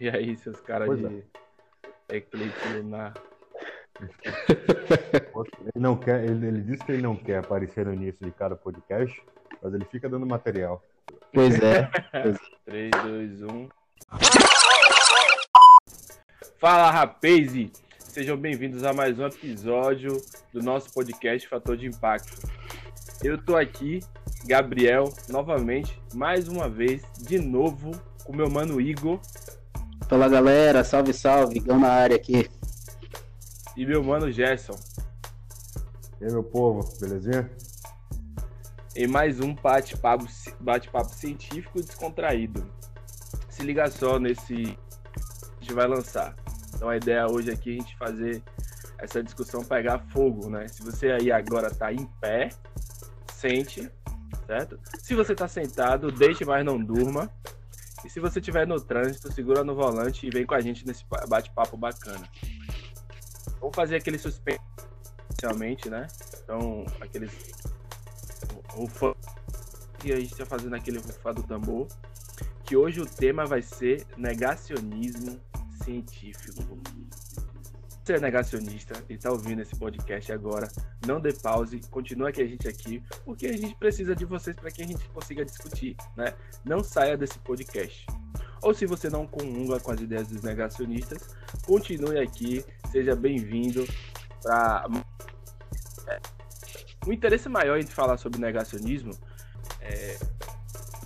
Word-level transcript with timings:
E 0.00 0.08
aí, 0.08 0.34
seus 0.38 0.58
caras 0.62 0.86
Pois 0.86 0.98
de 0.98 1.22
eclipse 2.08 2.68
lunar? 2.68 3.12
Ele 4.00 5.72
não 5.76 5.94
quer, 5.94 6.24
ele, 6.24 6.46
ele 6.46 6.62
disse 6.62 6.82
que 6.82 6.92
ele 6.92 7.02
não 7.02 7.14
quer 7.14 7.40
aparecer 7.40 7.84
no 7.84 7.92
início 7.92 8.24
de 8.24 8.32
cada 8.32 8.56
podcast, 8.56 9.22
mas 9.62 9.74
ele 9.74 9.84
fica 9.84 10.08
dando 10.08 10.24
material. 10.24 10.82
Pois 11.34 11.54
é. 11.60 11.90
3, 12.64 12.90
2, 12.90 13.42
1. 13.42 13.68
Fala, 16.56 16.90
rapaz! 16.90 17.52
Sejam 17.98 18.38
bem-vindos 18.38 18.82
a 18.84 18.94
mais 18.94 19.18
um 19.18 19.26
episódio 19.26 20.16
do 20.50 20.62
nosso 20.62 20.94
podcast 20.94 21.46
Fator 21.46 21.76
de 21.76 21.88
Impacto. 21.88 22.48
Eu 23.22 23.36
tô 23.36 23.54
aqui, 23.54 24.00
Gabriel, 24.46 25.12
novamente, 25.28 26.00
mais 26.14 26.48
uma 26.48 26.70
vez, 26.70 27.02
de 27.18 27.38
novo, 27.38 27.90
com 28.24 28.34
meu 28.34 28.48
mano 28.48 28.80
Igor 28.80 29.20
Fala 30.10 30.28
galera, 30.28 30.82
salve, 30.82 31.12
salve, 31.12 31.58
Igão 31.58 31.78
na 31.78 31.88
área 31.88 32.16
aqui. 32.16 32.50
e 33.76 33.86
meu 33.86 34.02
mano 34.02 34.28
Gerson. 34.28 34.76
E 36.20 36.24
aí, 36.24 36.32
meu 36.32 36.42
povo, 36.42 36.82
belezinha? 37.00 37.48
em 38.96 39.06
mais 39.06 39.38
um 39.38 39.54
bate-papo 39.54 40.26
bate-papo 40.58 41.14
científico 41.14 41.80
descontraído. 41.80 42.68
Se 43.48 43.62
liga 43.62 43.88
só 43.88 44.18
nesse 44.18 44.76
a 44.76 45.60
gente 45.60 45.72
vai 45.74 45.86
lançar. 45.86 46.34
Então 46.74 46.88
a 46.88 46.96
ideia 46.96 47.30
hoje 47.30 47.52
aqui 47.52 47.70
é 47.70 47.74
a 47.74 47.76
gente 47.76 47.96
fazer 47.96 48.42
essa 48.98 49.22
discussão 49.22 49.62
pegar 49.64 50.00
fogo, 50.08 50.50
né? 50.50 50.66
Se 50.66 50.82
você 50.82 51.12
aí 51.12 51.30
agora 51.30 51.70
tá 51.70 51.92
em 51.92 52.04
pé, 52.20 52.48
sente, 53.32 53.88
certo? 54.44 54.76
Se 54.98 55.14
você 55.14 55.36
tá 55.36 55.46
sentado, 55.46 56.10
deixe, 56.10 56.44
mas 56.44 56.64
não 56.64 56.82
durma. 56.82 57.30
E 58.04 58.08
se 58.08 58.20
você 58.20 58.38
estiver 58.38 58.66
no 58.66 58.80
trânsito, 58.80 59.32
segura 59.32 59.62
no 59.62 59.74
volante 59.74 60.26
e 60.26 60.30
vem 60.30 60.46
com 60.46 60.54
a 60.54 60.60
gente 60.60 60.86
nesse 60.86 61.04
bate-papo 61.28 61.76
bacana. 61.76 62.28
Vamos 63.60 63.76
fazer 63.76 63.96
aquele 63.96 64.18
suspense 64.18 64.60
inicialmente, 65.30 65.90
né? 65.90 66.06
Então, 66.42 66.84
aqueles 67.00 67.30
rufa 68.70 69.14
e 70.04 70.12
a 70.12 70.16
gente 70.16 70.34
tá 70.34 70.46
fazendo 70.46 70.74
aquele 70.74 70.98
rufar 70.98 71.34
do 71.34 71.42
tambor. 71.42 71.86
Que 72.64 72.76
hoje 72.76 73.00
o 73.00 73.06
tema 73.06 73.44
vai 73.44 73.62
ser 73.62 74.06
negacionismo 74.16 75.40
científico. 75.82 76.80
Você 78.10 78.16
é 78.16 78.20
negacionista 78.20 79.04
e 79.08 79.16
tá 79.16 79.30
ouvindo 79.30 79.62
esse 79.62 79.76
podcast 79.76 80.32
agora, 80.32 80.66
não 81.06 81.20
dê 81.20 81.32
pause, 81.32 81.80
continua 81.92 82.32
com 82.32 82.40
a 82.40 82.44
gente 82.44 82.66
aqui, 82.66 83.00
porque 83.24 83.46
a 83.46 83.56
gente 83.56 83.72
precisa 83.76 84.16
de 84.16 84.24
vocês 84.24 84.56
para 84.56 84.68
que 84.68 84.82
a 84.82 84.84
gente 84.84 85.08
consiga 85.10 85.44
discutir, 85.44 85.94
né? 86.16 86.34
Não 86.64 86.82
saia 86.82 87.16
desse 87.16 87.38
podcast. 87.38 88.04
Ou 88.62 88.74
se 88.74 88.84
você 88.84 89.08
não 89.08 89.28
comunga 89.28 89.78
com 89.78 89.92
as 89.92 90.00
ideias 90.00 90.26
dos 90.26 90.42
negacionistas, 90.42 91.36
continue 91.64 92.18
aqui, 92.18 92.64
seja 92.90 93.14
bem-vindo 93.14 93.86
para 94.42 94.88
o 97.06 97.12
interesse 97.12 97.48
maior 97.48 97.78
em 97.78 97.86
falar 97.86 98.16
sobre 98.16 98.40
negacionismo 98.40 99.12
é 99.80 100.18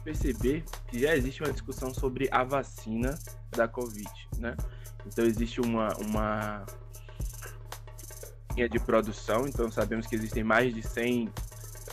perceber 0.03 0.65
que 0.89 1.01
já 1.01 1.15
existe 1.15 1.43
uma 1.43 1.53
discussão 1.53 1.93
sobre 1.93 2.31
a 2.31 2.43
vacina 2.45 3.15
da 3.51 3.69
Covid, 3.69 4.11
né? 4.39 4.57
Então 5.07 5.23
existe 5.27 5.61
uma, 5.61 5.95
uma 5.99 6.65
linha 8.55 8.69
de 8.69 8.79
produção, 8.79 9.47
então 9.47 9.71
sabemos 9.71 10.07
que 10.07 10.15
existem 10.15 10.45
mais 10.45 10.75
de 10.75 10.83
100 10.83 11.29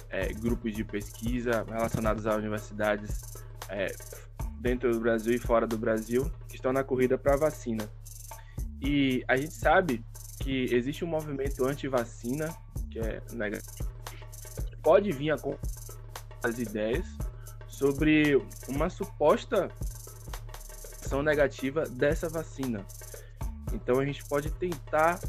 é, 0.10 0.34
grupos 0.34 0.74
de 0.74 0.84
pesquisa 0.84 1.66
relacionados 1.68 2.28
a 2.28 2.36
universidades 2.36 3.22
é, 3.70 3.94
dentro 4.60 4.92
do 4.92 5.00
Brasil 5.00 5.34
e 5.34 5.40
fora 5.40 5.66
do 5.66 5.78
Brasil 5.78 6.32
que 6.48 6.56
estão 6.56 6.72
na 6.72 6.84
corrida 6.84 7.18
para 7.18 7.34
a 7.34 7.38
vacina. 7.38 7.90
E 8.82 9.24
a 9.28 9.36
gente 9.38 9.54
sabe 9.54 10.04
que 10.40 10.66
existe 10.74 11.06
um 11.06 11.08
movimento 11.08 11.66
anti-vacina, 11.66 12.54
que 12.90 13.00
é 13.00 13.22
negativo 13.32 13.92
pode 14.82 15.12
vir 15.12 15.32
a 15.32 15.38
as 16.44 16.58
ideias 16.58 17.06
sobre 17.68 18.36
uma 18.68 18.90
suposta 18.90 19.70
ação 21.04 21.22
negativa 21.22 21.84
dessa 21.84 22.28
vacina. 22.30 22.86
Então 23.74 24.00
a 24.00 24.06
gente 24.06 24.24
pode 24.26 24.50
tentar 24.52 25.20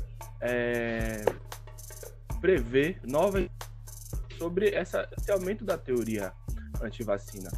é, 0.43 1.25
prever 2.41 3.01
novas 3.05 3.49
sobre 4.37 4.71
essa, 4.75 5.09
esse 5.17 5.31
aumento 5.31 5.65
da 5.65 5.79
teoria 5.79 6.33
anti-vacina. 6.83 7.51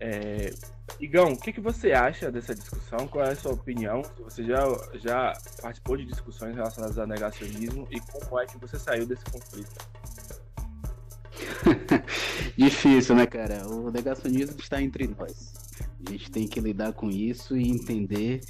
É, 0.00 0.50
Igão, 0.98 1.32
o 1.32 1.38
que, 1.38 1.52
que 1.52 1.60
você 1.60 1.92
acha 1.92 2.30
dessa 2.32 2.54
discussão? 2.54 3.06
Qual 3.06 3.24
é 3.24 3.32
a 3.32 3.36
sua 3.36 3.52
opinião? 3.52 4.02
Você 4.20 4.42
já, 4.44 4.64
já 4.94 5.32
participou 5.60 5.96
de 5.96 6.06
discussões 6.06 6.54
relacionadas 6.54 6.98
ao 6.98 7.06
negacionismo 7.06 7.86
e 7.90 8.00
como 8.00 8.40
é 8.40 8.46
que 8.46 8.56
você 8.58 8.78
saiu 8.78 9.06
desse 9.06 9.24
conflito? 9.26 9.74
Difícil, 12.56 13.16
né, 13.16 13.26
cara? 13.26 13.66
O 13.66 13.90
negacionismo 13.90 14.58
está 14.58 14.80
entre 14.80 15.06
nós. 15.08 15.52
A 16.06 16.10
gente 16.10 16.30
tem 16.30 16.46
que 16.46 16.60
lidar 16.60 16.92
com 16.92 17.10
isso 17.10 17.56
e 17.56 17.68
entender 17.68 18.40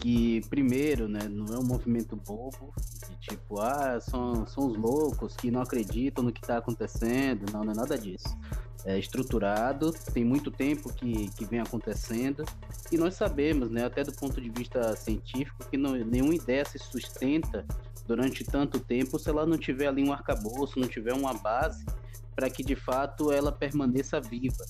que, 0.00 0.40
primeiro, 0.48 1.06
né, 1.06 1.20
não 1.28 1.54
é 1.54 1.58
um 1.58 1.64
movimento 1.64 2.16
bobo, 2.16 2.72
de 3.08 3.16
tipo, 3.20 3.60
ah, 3.60 4.00
são, 4.00 4.46
são 4.46 4.66
os 4.66 4.76
loucos 4.76 5.36
que 5.36 5.50
não 5.50 5.60
acreditam 5.60 6.24
no 6.24 6.32
que 6.32 6.40
está 6.40 6.56
acontecendo. 6.56 7.44
Não, 7.52 7.62
não 7.62 7.72
é 7.72 7.76
nada 7.76 7.98
disso. 7.98 8.36
É 8.84 8.98
estruturado, 8.98 9.92
tem 10.14 10.24
muito 10.24 10.50
tempo 10.50 10.90
que, 10.92 11.28
que 11.36 11.44
vem 11.44 11.60
acontecendo, 11.60 12.44
e 12.90 12.96
nós 12.96 13.14
sabemos, 13.14 13.70
né, 13.70 13.84
até 13.84 14.02
do 14.02 14.12
ponto 14.12 14.40
de 14.40 14.48
vista 14.48 14.96
científico, 14.96 15.66
que 15.70 15.76
não, 15.76 15.92
nenhuma 15.92 16.34
ideia 16.34 16.64
se 16.64 16.78
sustenta 16.78 17.66
durante 18.06 18.42
tanto 18.42 18.80
tempo 18.80 19.18
se 19.18 19.28
ela 19.28 19.44
não 19.44 19.58
tiver 19.58 19.86
ali 19.86 20.02
um 20.02 20.12
arcabouço, 20.12 20.80
não 20.80 20.88
tiver 20.88 21.12
uma 21.12 21.34
base 21.34 21.84
para 22.34 22.48
que 22.48 22.64
de 22.64 22.74
fato 22.74 23.30
ela 23.30 23.52
permaneça 23.52 24.18
viva. 24.18 24.64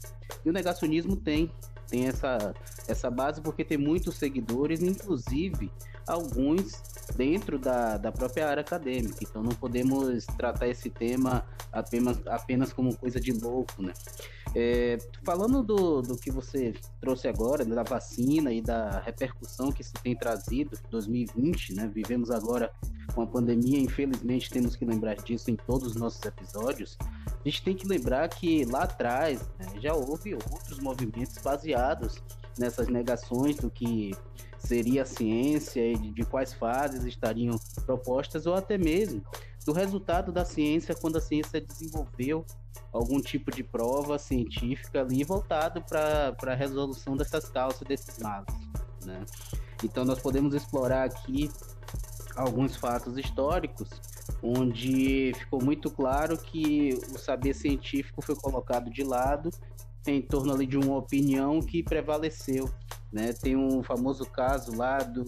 E 0.44 0.50
o 0.50 0.52
negacionismo 0.52 1.14
tem, 1.14 1.52
tem 1.90 2.06
essa, 2.06 2.54
essa 2.86 3.10
base 3.10 3.40
porque 3.40 3.64
tem 3.64 3.76
muitos 3.76 4.16
seguidores, 4.16 4.82
inclusive 4.82 5.70
alguns 6.06 6.82
dentro 7.16 7.58
da, 7.58 7.96
da 7.96 8.12
própria 8.12 8.48
área 8.48 8.60
acadêmica. 8.60 9.18
Então 9.22 9.42
não 9.42 9.52
podemos 9.52 10.24
tratar 10.36 10.68
esse 10.68 10.88
tema 10.88 11.44
apenas, 11.72 12.20
apenas 12.26 12.72
como 12.72 12.96
coisa 12.96 13.20
de 13.20 13.32
louco, 13.32 13.82
né? 13.82 13.92
É, 14.54 14.98
falando 15.24 15.62
do, 15.62 16.02
do 16.02 16.16
que 16.16 16.30
você 16.30 16.74
trouxe 17.00 17.28
agora, 17.28 17.64
da 17.64 17.84
vacina 17.84 18.52
e 18.52 18.60
da 18.60 19.00
repercussão 19.00 19.70
que 19.70 19.84
se 19.84 19.92
tem 19.94 20.16
trazido 20.16 20.76
2020, 20.90 21.74
né? 21.74 21.90
Vivemos 21.92 22.30
agora 22.30 22.72
com 23.14 23.22
a 23.22 23.26
pandemia, 23.26 23.78
infelizmente 23.78 24.50
temos 24.50 24.74
que 24.76 24.84
lembrar 24.84 25.16
disso 25.16 25.50
em 25.50 25.56
todos 25.56 25.90
os 25.90 25.96
nossos 25.96 26.24
episódios. 26.24 26.96
A 27.40 27.48
gente 27.48 27.62
tem 27.62 27.74
que 27.74 27.86
lembrar 27.86 28.28
que 28.28 28.64
lá 28.66 28.82
atrás 28.82 29.40
né, 29.58 29.66
já 29.80 29.94
houve 29.94 30.34
outros 30.34 30.78
movimentos 30.78 31.38
baseados 31.42 32.22
nessas 32.58 32.88
negações 32.88 33.56
do 33.56 33.70
que 33.70 34.14
seria 34.58 35.02
a 35.02 35.06
ciência 35.06 35.80
e 35.80 35.96
de, 35.96 36.24
quais 36.24 36.52
fases 36.52 37.04
estariam 37.04 37.58
propostas, 37.86 38.46
ou 38.46 38.54
até 38.54 38.76
mesmo 38.76 39.22
do 39.64 39.72
resultado 39.72 40.30
da 40.30 40.44
ciência 40.44 40.94
quando 40.94 41.16
a 41.16 41.20
ciência 41.20 41.60
desenvolveu 41.60 42.44
algum 42.92 43.20
tipo 43.20 43.50
de 43.50 43.62
prova 43.62 44.18
científica 44.18 45.00
ali 45.00 45.24
voltado 45.24 45.82
para 45.82 46.34
a 46.46 46.54
resolução 46.54 47.16
dessas 47.16 47.48
causas, 47.48 47.80
desses 47.82 48.18
males. 48.18 48.54
Né? 49.04 49.24
Então, 49.82 50.04
nós 50.04 50.20
podemos 50.20 50.54
explorar 50.54 51.04
aqui 51.04 51.50
alguns 52.36 52.76
fatos 52.76 53.16
históricos 53.16 53.88
onde 54.42 55.32
ficou 55.38 55.62
muito 55.62 55.90
claro 55.90 56.36
que 56.36 56.98
o 57.14 57.18
saber 57.18 57.54
científico 57.54 58.22
foi 58.22 58.34
colocado 58.34 58.90
de 58.90 59.02
lado 59.02 59.50
em 60.06 60.22
torno 60.22 60.52
ali 60.52 60.66
de 60.66 60.78
uma 60.78 60.96
opinião 60.96 61.60
que 61.60 61.82
prevaleceu. 61.82 62.70
Né? 63.12 63.32
Tem 63.32 63.56
um 63.56 63.82
famoso 63.82 64.24
caso 64.24 64.74
lá 64.76 64.98
do 64.98 65.24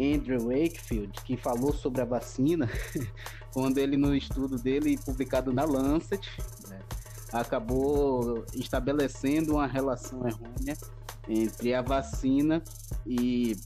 Andrew 0.00 0.46
Wakefield, 0.46 1.12
que 1.24 1.36
falou 1.36 1.72
sobre 1.72 2.00
a 2.00 2.04
vacina, 2.04 2.70
quando 3.52 3.78
ele, 3.78 3.96
no 3.96 4.14
estudo 4.14 4.56
dele, 4.56 4.96
publicado 5.04 5.52
na 5.52 5.64
Lancet, 5.64 6.30
né, 6.68 6.78
acabou 7.32 8.44
estabelecendo 8.54 9.54
uma 9.54 9.66
relação 9.66 10.26
errônea 10.26 10.76
entre 11.28 11.74
a 11.74 11.82
vacina 11.82 12.62
e 13.04 13.56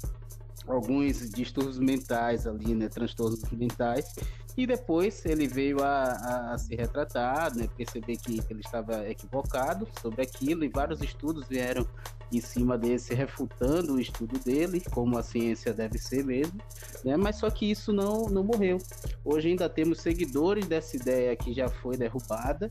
alguns 0.67 1.28
distúrbios 1.31 1.78
mentais 1.78 2.46
ali, 2.46 2.75
né, 2.75 2.88
transtornos 2.88 3.43
mentais, 3.50 4.14
e 4.56 4.66
depois 4.66 5.25
ele 5.25 5.46
veio 5.46 5.82
a, 5.82 6.04
a, 6.04 6.54
a 6.54 6.58
se 6.58 6.75
retratar, 6.75 7.54
né, 7.56 7.69
perceber 7.76 8.16
que 8.16 8.40
ele 8.50 8.60
estava 8.60 9.08
equivocado 9.08 9.88
sobre 10.00 10.22
aquilo, 10.22 10.64
e 10.64 10.69
vários 10.69 11.00
estudos 11.00 11.46
vieram 11.49 11.87
em 12.31 12.40
cima 12.40 12.76
desse, 12.78 13.14
refutando 13.14 13.94
o 13.94 14.00
estudo 14.00 14.38
dele, 14.38 14.82
como 14.93 15.19
a 15.19 15.22
ciência 15.22 15.72
deve 15.72 15.99
ser 15.99 16.25
mesmo, 16.25 16.60
né, 17.04 17.16
mas 17.16 17.37
só 17.37 17.50
que 17.50 17.70
isso 17.70 17.93
não, 17.93 18.26
não 18.28 18.44
morreu. 18.44 18.78
Hoje 19.25 19.49
ainda 19.49 19.69
temos 19.69 20.00
seguidores 20.00 20.66
dessa 20.66 20.96
ideia 20.96 21.34
que 21.37 21.52
já 21.52 21.69
foi 21.69 21.96
derrubada, 21.96 22.69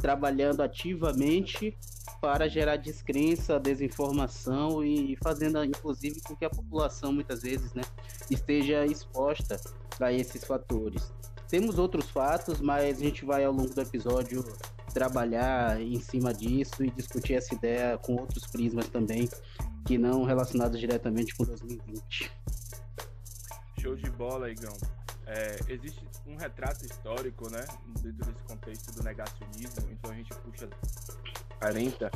trabalhando 0.00 0.62
ativamente 0.62 1.76
para 2.20 2.48
gerar 2.48 2.76
descrença, 2.76 3.60
desinformação 3.60 4.82
e 4.82 5.16
fazendo, 5.22 5.62
inclusive, 5.64 6.20
com 6.20 6.34
que 6.34 6.44
a 6.44 6.50
população 6.50 7.12
muitas 7.12 7.42
vezes 7.42 7.72
né, 7.74 7.82
esteja 8.30 8.84
exposta 8.86 9.60
a 10.04 10.12
esses 10.12 10.44
fatores. 10.44 11.12
Temos 11.48 11.78
outros 11.78 12.10
fatos, 12.10 12.60
mas 12.60 12.98
a 12.98 13.04
gente 13.04 13.24
vai 13.24 13.44
ao 13.44 13.52
longo 13.52 13.74
do 13.74 13.80
episódio 13.80 14.44
trabalhar 14.92 15.80
em 15.80 15.98
cima 16.00 16.32
disso 16.34 16.84
e 16.84 16.90
discutir 16.90 17.34
essa 17.34 17.54
ideia 17.54 17.96
com 17.98 18.16
outros 18.16 18.46
prismas 18.46 18.88
também, 18.88 19.28
que 19.86 19.96
não 19.96 20.24
relacionados 20.24 20.78
diretamente 20.78 21.34
com 21.34 21.44
2020. 21.44 22.30
Show 23.80 23.96
de 23.96 24.10
bola, 24.10 24.50
Igão. 24.50 24.76
É, 25.26 25.56
existe 25.68 26.06
um 26.26 26.36
retrato 26.36 26.84
histórico, 26.84 27.50
né, 27.50 27.64
dentro 28.00 28.24
desse 28.24 28.42
contexto 28.46 28.92
do 28.92 29.02
negacionismo, 29.02 29.90
então 29.90 30.10
a 30.10 30.14
gente 30.14 30.34
puxa 30.36 30.68
40, 31.60 32.10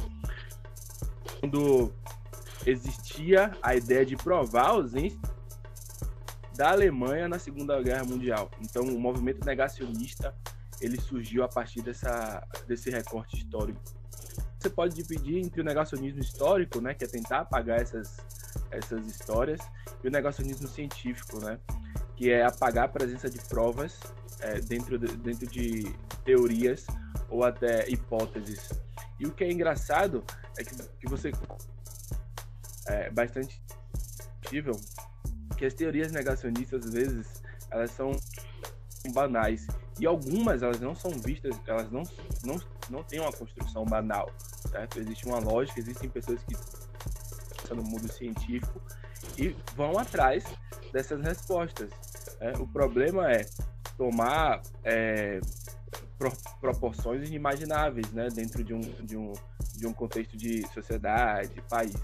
quando 1.41 1.93
existia 2.67 3.57
a 3.63 3.75
ideia 3.75 4.05
de 4.05 4.17
provar 4.17 4.67
a 4.67 4.71
ausência 4.71 5.21
da 6.55 6.71
Alemanha 6.71 7.29
na 7.29 7.39
Segunda 7.39 7.81
Guerra 7.83 8.05
Mundial. 8.05 8.51
Então, 8.61 8.83
o 8.83 8.99
movimento 8.99 9.45
negacionista 9.45 10.35
ele 10.81 11.01
surgiu 11.01 11.45
a 11.45 11.49
partir 11.49 11.81
dessa, 11.83 12.47
desse 12.67 12.91
recorte 12.91 13.37
histórico. 13.37 13.81
Você 14.59 14.69
pode 14.69 14.95
dividir 14.95 15.39
entre 15.39 15.61
o 15.61 15.65
negacionismo 15.65 16.21
histórico, 16.21 16.81
né, 16.81 16.95
que 16.95 17.05
é 17.05 17.07
tentar 17.07 17.41
apagar 17.41 17.81
essas, 17.81 18.19
essas 18.71 19.07
histórias, 19.07 19.61
e 20.03 20.09
o 20.09 20.11
negacionismo 20.11 20.69
científico, 20.69 21.39
né, 21.41 21.59
que 22.17 22.31
é 22.31 22.45
apagar 22.45 22.85
a 22.85 22.89
presença 22.89 23.31
de 23.31 23.39
provas 23.39 23.99
é, 24.41 24.61
dentro, 24.61 24.99
de, 24.99 25.17
dentro 25.17 25.47
de 25.47 25.95
teorias 26.25 26.87
ou 27.29 27.45
até 27.45 27.89
hipóteses. 27.89 28.71
E 29.19 29.27
o 29.27 29.33
que 29.33 29.45
é 29.45 29.53
engraçado 29.53 30.25
é 30.59 30.65
que, 30.65 30.77
que 31.01 31.09
você 31.09 31.33
é 32.87 33.11
bastante 33.11 33.63
possível 34.43 34.75
que 35.63 35.67
as 35.67 35.75
teorias 35.75 36.11
negacionistas 36.11 36.85
às 36.85 36.93
vezes 36.93 37.43
elas 37.71 37.93
são 37.93 38.11
banais 39.13 39.65
e 40.01 40.05
algumas 40.05 40.61
elas 40.61 40.81
não 40.81 40.93
são 40.93 41.13
vistas, 41.13 41.57
elas 41.69 41.89
não 41.89 42.03
não, 42.43 42.61
não 42.91 43.05
têm 43.05 43.21
uma 43.21 43.31
construção 43.31 43.85
banal, 43.85 44.29
certo? 44.69 44.99
Existe 44.99 45.25
uma 45.25 45.39
lógica, 45.39 45.79
existem 45.79 46.11
pessoas 46.11 46.43
que 46.43 46.57
estão 47.61 47.77
no 47.77 47.85
mundo 47.85 48.13
científico 48.13 48.83
e 49.39 49.55
vão 49.77 49.97
atrás 49.97 50.45
dessas 50.93 51.23
respostas. 51.23 51.91
Né? 52.41 52.55
O 52.59 52.67
problema 52.67 53.31
é 53.31 53.47
tomar 53.97 54.63
é, 54.83 55.39
pro, 56.19 56.33
proporções 56.61 57.29
inimagináveis 57.29 58.11
né? 58.11 58.27
dentro 58.35 58.65
de 58.65 58.75
um, 58.75 58.81
de, 58.81 59.17
um, 59.17 59.33
de 59.77 59.87
um 59.87 59.93
contexto 59.93 60.37
de 60.37 60.67
sociedade, 60.75 61.63
país. 61.69 61.95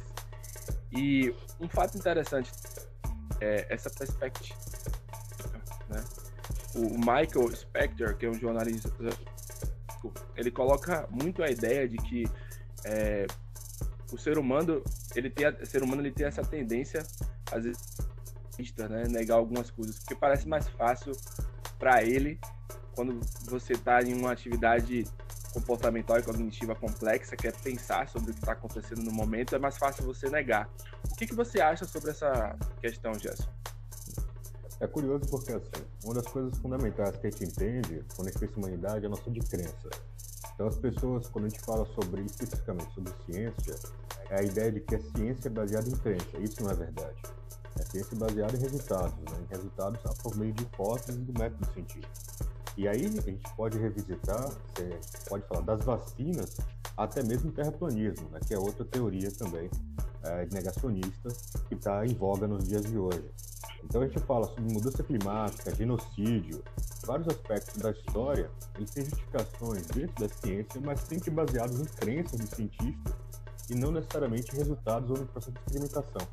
E 0.93 1.35
um 1.61 1.69
fato 1.69 1.99
interessante 1.99 2.53
é 3.41 3.67
essa 3.69 3.91
perspectiva. 3.91 4.59
Né? 5.89 6.05
O 6.75 6.99
Michael 6.99 7.55
Spector, 7.55 8.17
que 8.17 8.27
é 8.27 8.31
um 8.31 8.35
jornalista, 8.35 8.91
ele 10.37 10.51
coloca 10.51 11.09
muito 11.11 11.43
a 11.43 11.51
ideia 11.51 11.89
de 11.89 11.97
que 11.97 12.25
é, 12.85 13.27
o 14.13 14.19
ser 14.19 14.39
humano 14.39 14.83
ele 15.15 15.29
tem 15.29 15.47
ser 15.65 15.83
humano 15.83 16.03
ele 16.03 16.13
tem 16.13 16.27
essa 16.27 16.43
tendência 16.43 17.05
às 17.51 17.65
vezes 17.65 17.79
né, 18.77 19.05
negar 19.09 19.37
algumas 19.37 19.71
coisas, 19.71 19.99
porque 19.99 20.15
parece 20.15 20.49
mais 20.49 20.69
fácil 20.69 21.13
para 21.79 22.03
ele 22.03 22.41
quando 22.95 23.21
você 23.49 23.75
está 23.75 24.03
em 24.03 24.13
uma 24.15 24.33
atividade 24.33 25.05
comportamental 25.59 26.19
e 26.19 26.23
cognitiva 26.23 26.75
complexa, 26.75 27.37
que 27.37 27.49
é 27.49 27.53
pensar 27.53 28.09
sobre 28.09 28.31
o 28.31 28.35
que 28.35 28.41
está 28.41 28.53
acontecendo 28.53 29.03
no 29.03 29.13
momento, 29.13 29.55
é 29.55 29.59
mais 29.59 29.77
fácil 29.77 30.05
você 30.05 30.29
negar. 30.31 30.69
O 31.11 31.17
que, 31.17 31.27
que 31.27 31.35
você 31.35 31.61
acha 31.61 31.85
sobre 31.85 32.11
essa 32.11 32.57
questão, 32.81 33.13
Gerson? 33.15 33.49
É 34.81 34.87
curioso 34.87 35.25
porque, 35.29 35.53
assim, 35.53 35.85
uma 36.05 36.15
das 36.15 36.27
coisas 36.27 36.57
fundamentais 36.59 37.17
que 37.17 37.27
a 37.27 37.31
gente 37.31 37.45
entende 37.45 38.05
quando 38.15 38.29
a 38.29 38.31
gente 38.31 38.41
pensa 38.41 38.53
em 38.55 38.59
humanidade 38.59 39.05
é 39.05 39.07
a 39.07 39.11
noção 39.11 39.33
de 39.33 39.41
crença. 39.41 39.91
Então, 40.55 40.69
as 40.69 40.77
pessoas, 40.77 41.27
quando 41.29 41.47
a 41.47 41.49
gente 41.49 41.61
fala 41.61 41.85
sobre, 41.87 42.23
especificamente 42.23 42.95
sobre 42.95 43.13
ciência, 43.27 43.75
é 44.31 44.41
a 44.41 44.43
ideia 44.43 44.71
de 44.71 44.81
que 44.81 44.95
a 44.95 45.01
ciência 45.01 45.49
é 45.49 45.51
baseada 45.51 45.89
em 45.89 45.97
crença. 45.97 46.39
Isso 46.39 46.63
não 46.63 46.71
é 46.71 46.75
verdade. 46.75 47.23
É 47.79 47.83
ciência 47.83 48.17
baseada 48.17 48.57
em 48.57 48.61
resultados, 48.61 49.19
né? 49.19 49.39
em 49.43 49.55
resultados 49.55 50.01
por 50.23 50.37
meio 50.37 50.53
de 50.53 50.63
hipóteses 50.63 51.17
do 51.17 51.33
método 51.39 51.73
científico. 51.73 52.09
E 52.79 52.87
aí 52.87 53.07
a 53.07 53.21
gente 53.21 53.43
pode 53.57 53.77
revisitar, 53.77 54.53
pode 55.29 55.45
falar 55.49 55.63
das 55.63 55.85
vacinas, 55.85 56.59
até 56.97 57.25
mesmo 57.25 57.51
terraplanismo, 57.51 58.29
né? 58.31 58.39
que 58.47 58.55
é 58.55 58.59
outra 58.59 58.85
teoria 58.85 59.33
também 59.33 59.69
é, 60.23 60.47
negacionista 60.53 61.29
que 61.69 61.75
está 61.75 62.07
em 62.07 62.15
voga 62.15 62.47
nos 62.47 62.69
dias 62.69 62.85
de 62.85 62.97
hoje. 62.97 63.29
Então 63.83 64.01
a 64.01 64.07
gente 64.07 64.21
fala 64.21 64.47
sobre 64.47 64.73
mudança 64.73 65.03
climática, 65.03 65.75
genocídio, 65.75 66.63
vários 67.05 67.27
aspectos 67.27 67.79
da 67.79 67.91
história, 67.91 68.49
eles 68.77 68.91
têm 68.93 69.05
justificações 69.05 69.85
dentro 69.89 70.29
da 70.29 70.33
ciência, 70.33 70.81
mas 70.81 71.01
sempre 71.01 71.33
baseados 71.33 71.81
em 71.81 71.85
crenças 71.85 72.39
de 72.39 72.47
cientistas 72.47 73.15
e 73.69 73.75
não 73.75 73.91
necessariamente 73.91 74.55
resultados 74.55 75.11
ou 75.11 75.19
no 75.19 75.27
processo 75.27 75.51
de 75.51 75.59
experimentação. 75.59 76.29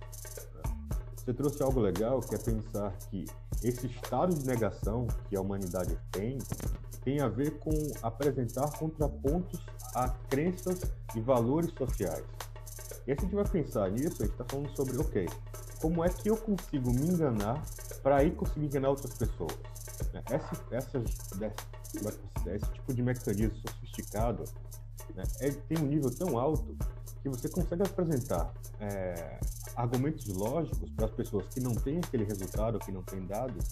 Você 1.26 1.34
trouxe 1.34 1.64
algo 1.64 1.80
legal 1.80 2.20
que 2.20 2.36
é 2.36 2.38
pensar 2.38 2.96
que 3.10 3.26
esse 3.64 3.88
estado 3.88 4.36
de 4.36 4.46
negação 4.46 5.08
que 5.28 5.36
a 5.36 5.42
humanidade 5.42 5.98
tem 6.12 6.38
tem 7.04 7.20
a 7.20 7.28
ver 7.28 7.58
com 7.58 7.72
apresentar 8.04 8.70
contrapontos 8.78 9.60
a 9.96 10.10
crenças 10.30 10.82
e 11.16 11.20
valores 11.20 11.72
sociais. 11.74 12.24
E 13.08 13.12
aí, 13.12 13.18
se 13.18 13.22
a 13.22 13.28
gente 13.28 13.36
vai 13.36 13.48
pensar 13.48 13.90
nisso, 13.90 14.22
a 14.22 14.26
gente 14.26 14.34
está 14.34 14.46
falando 14.46 14.76
sobre, 14.76 14.98
ok, 14.98 15.28
como 15.82 16.04
é 16.04 16.10
que 16.10 16.30
eu 16.30 16.38
consigo 16.38 16.92
me 16.92 17.08
enganar 17.08 17.60
para 18.04 18.18
aí 18.18 18.30
conseguir 18.32 18.68
enganar 18.68 18.90
outras 18.90 19.16
pessoas? 19.16 19.56
Né, 20.14 20.24
essa, 20.30 20.64
essa, 20.72 21.04
esse 22.54 22.72
tipo 22.72 22.94
de 22.94 23.02
mecanismo 23.02 23.56
sofisticado 23.68 24.44
né, 25.16 25.24
é, 25.40 25.50
tem 25.52 25.80
um 25.80 25.88
nível 25.88 26.12
tão 26.12 26.38
alto 26.38 26.78
que 27.22 27.30
você 27.30 27.50
consegue 27.50 27.82
apresentar 27.84 28.54
é, 28.80 29.40
argumentos 29.76 30.26
lógicos 30.28 30.90
para 30.92 31.06
as 31.06 31.12
pessoas 31.12 31.46
que 31.54 31.60
não 31.60 31.76
têm 31.76 32.00
aquele 32.00 32.24
resultado, 32.24 32.80
que 32.80 32.92
não 32.92 33.04
têm 33.04 33.26
dados, 33.26 33.66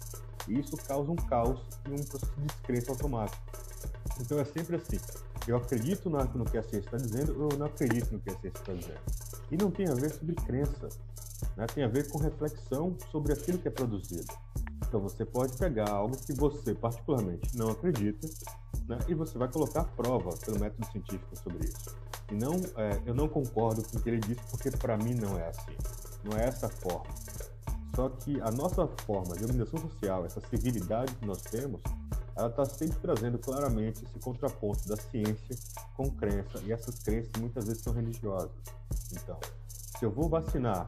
e 0.47 0.59
isso 0.59 0.75
causa 0.77 1.11
um 1.11 1.15
caos 1.15 1.59
e 1.87 1.91
um 1.91 2.03
processo 2.03 2.33
de 2.37 2.47
descrença 2.47 2.91
automático. 2.91 3.41
Então 4.19 4.39
é 4.39 4.45
sempre 4.45 4.75
assim: 4.75 4.99
eu 5.47 5.57
acredito 5.57 6.09
no 6.09 6.45
que 6.45 6.57
a 6.57 6.63
ciência 6.63 6.87
está 6.87 6.97
dizendo, 6.97 7.41
ou 7.41 7.51
eu 7.51 7.57
não 7.57 7.65
acredito 7.65 8.11
no 8.11 8.19
que 8.19 8.29
a 8.29 8.39
ciência 8.39 8.59
está 8.59 8.73
dizendo. 8.73 8.99
E 9.51 9.57
não 9.57 9.71
tem 9.71 9.87
a 9.87 9.93
ver 9.93 10.11
sobre 10.11 10.35
crença, 10.35 10.89
né? 11.57 11.65
tem 11.67 11.83
a 11.83 11.87
ver 11.87 12.09
com 12.09 12.17
reflexão 12.17 12.95
sobre 13.11 13.33
aquilo 13.33 13.57
que 13.57 13.67
é 13.67 13.71
produzido. 13.71 14.25
Então 14.93 15.01
você 15.01 15.25
pode 15.25 15.57
pegar 15.57 15.89
algo 15.89 16.15
que 16.15 16.31
você 16.33 16.75
particularmente 16.75 17.57
não 17.57 17.69
acredita 17.69 18.29
né? 18.87 18.99
e 19.07 19.15
você 19.15 19.39
vai 19.39 19.47
colocar 19.47 19.85
prova 19.85 20.29
pelo 20.45 20.59
método 20.59 20.85
científico 20.91 21.35
sobre 21.35 21.67
isso. 21.67 21.97
E 22.31 22.35
não, 22.35 22.61
é, 22.77 23.01
eu 23.03 23.15
não 23.15 23.27
concordo 23.27 23.81
com 23.81 23.97
o 23.97 23.99
que 23.99 24.07
ele 24.07 24.19
disse, 24.19 24.41
porque 24.51 24.69
para 24.69 24.95
mim 24.95 25.15
não 25.15 25.35
é 25.35 25.49
assim. 25.49 25.75
Não 26.23 26.37
é 26.37 26.45
essa 26.45 26.69
forma. 26.69 27.11
Só 27.95 28.07
que 28.07 28.39
a 28.39 28.51
nossa 28.51 28.85
forma 29.03 29.35
de 29.35 29.45
organização 29.45 29.79
social, 29.79 30.27
essa 30.27 30.39
civilidade 30.41 31.15
que 31.15 31.25
nós 31.25 31.41
temos, 31.41 31.81
ela 32.35 32.49
está 32.49 32.63
sempre 32.63 32.99
trazendo 32.99 33.39
claramente 33.39 34.05
esse 34.05 34.19
contraponto 34.19 34.87
da 34.87 34.95
ciência 34.95 35.55
com 35.97 36.07
crença, 36.11 36.59
e 36.65 36.71
essas 36.71 36.99
crenças 36.99 37.31
muitas 37.39 37.65
vezes 37.65 37.81
são 37.81 37.93
religiosas. 37.93 38.51
Então, 39.11 39.39
se 39.67 40.05
eu 40.05 40.11
vou 40.11 40.29
vacinar, 40.29 40.85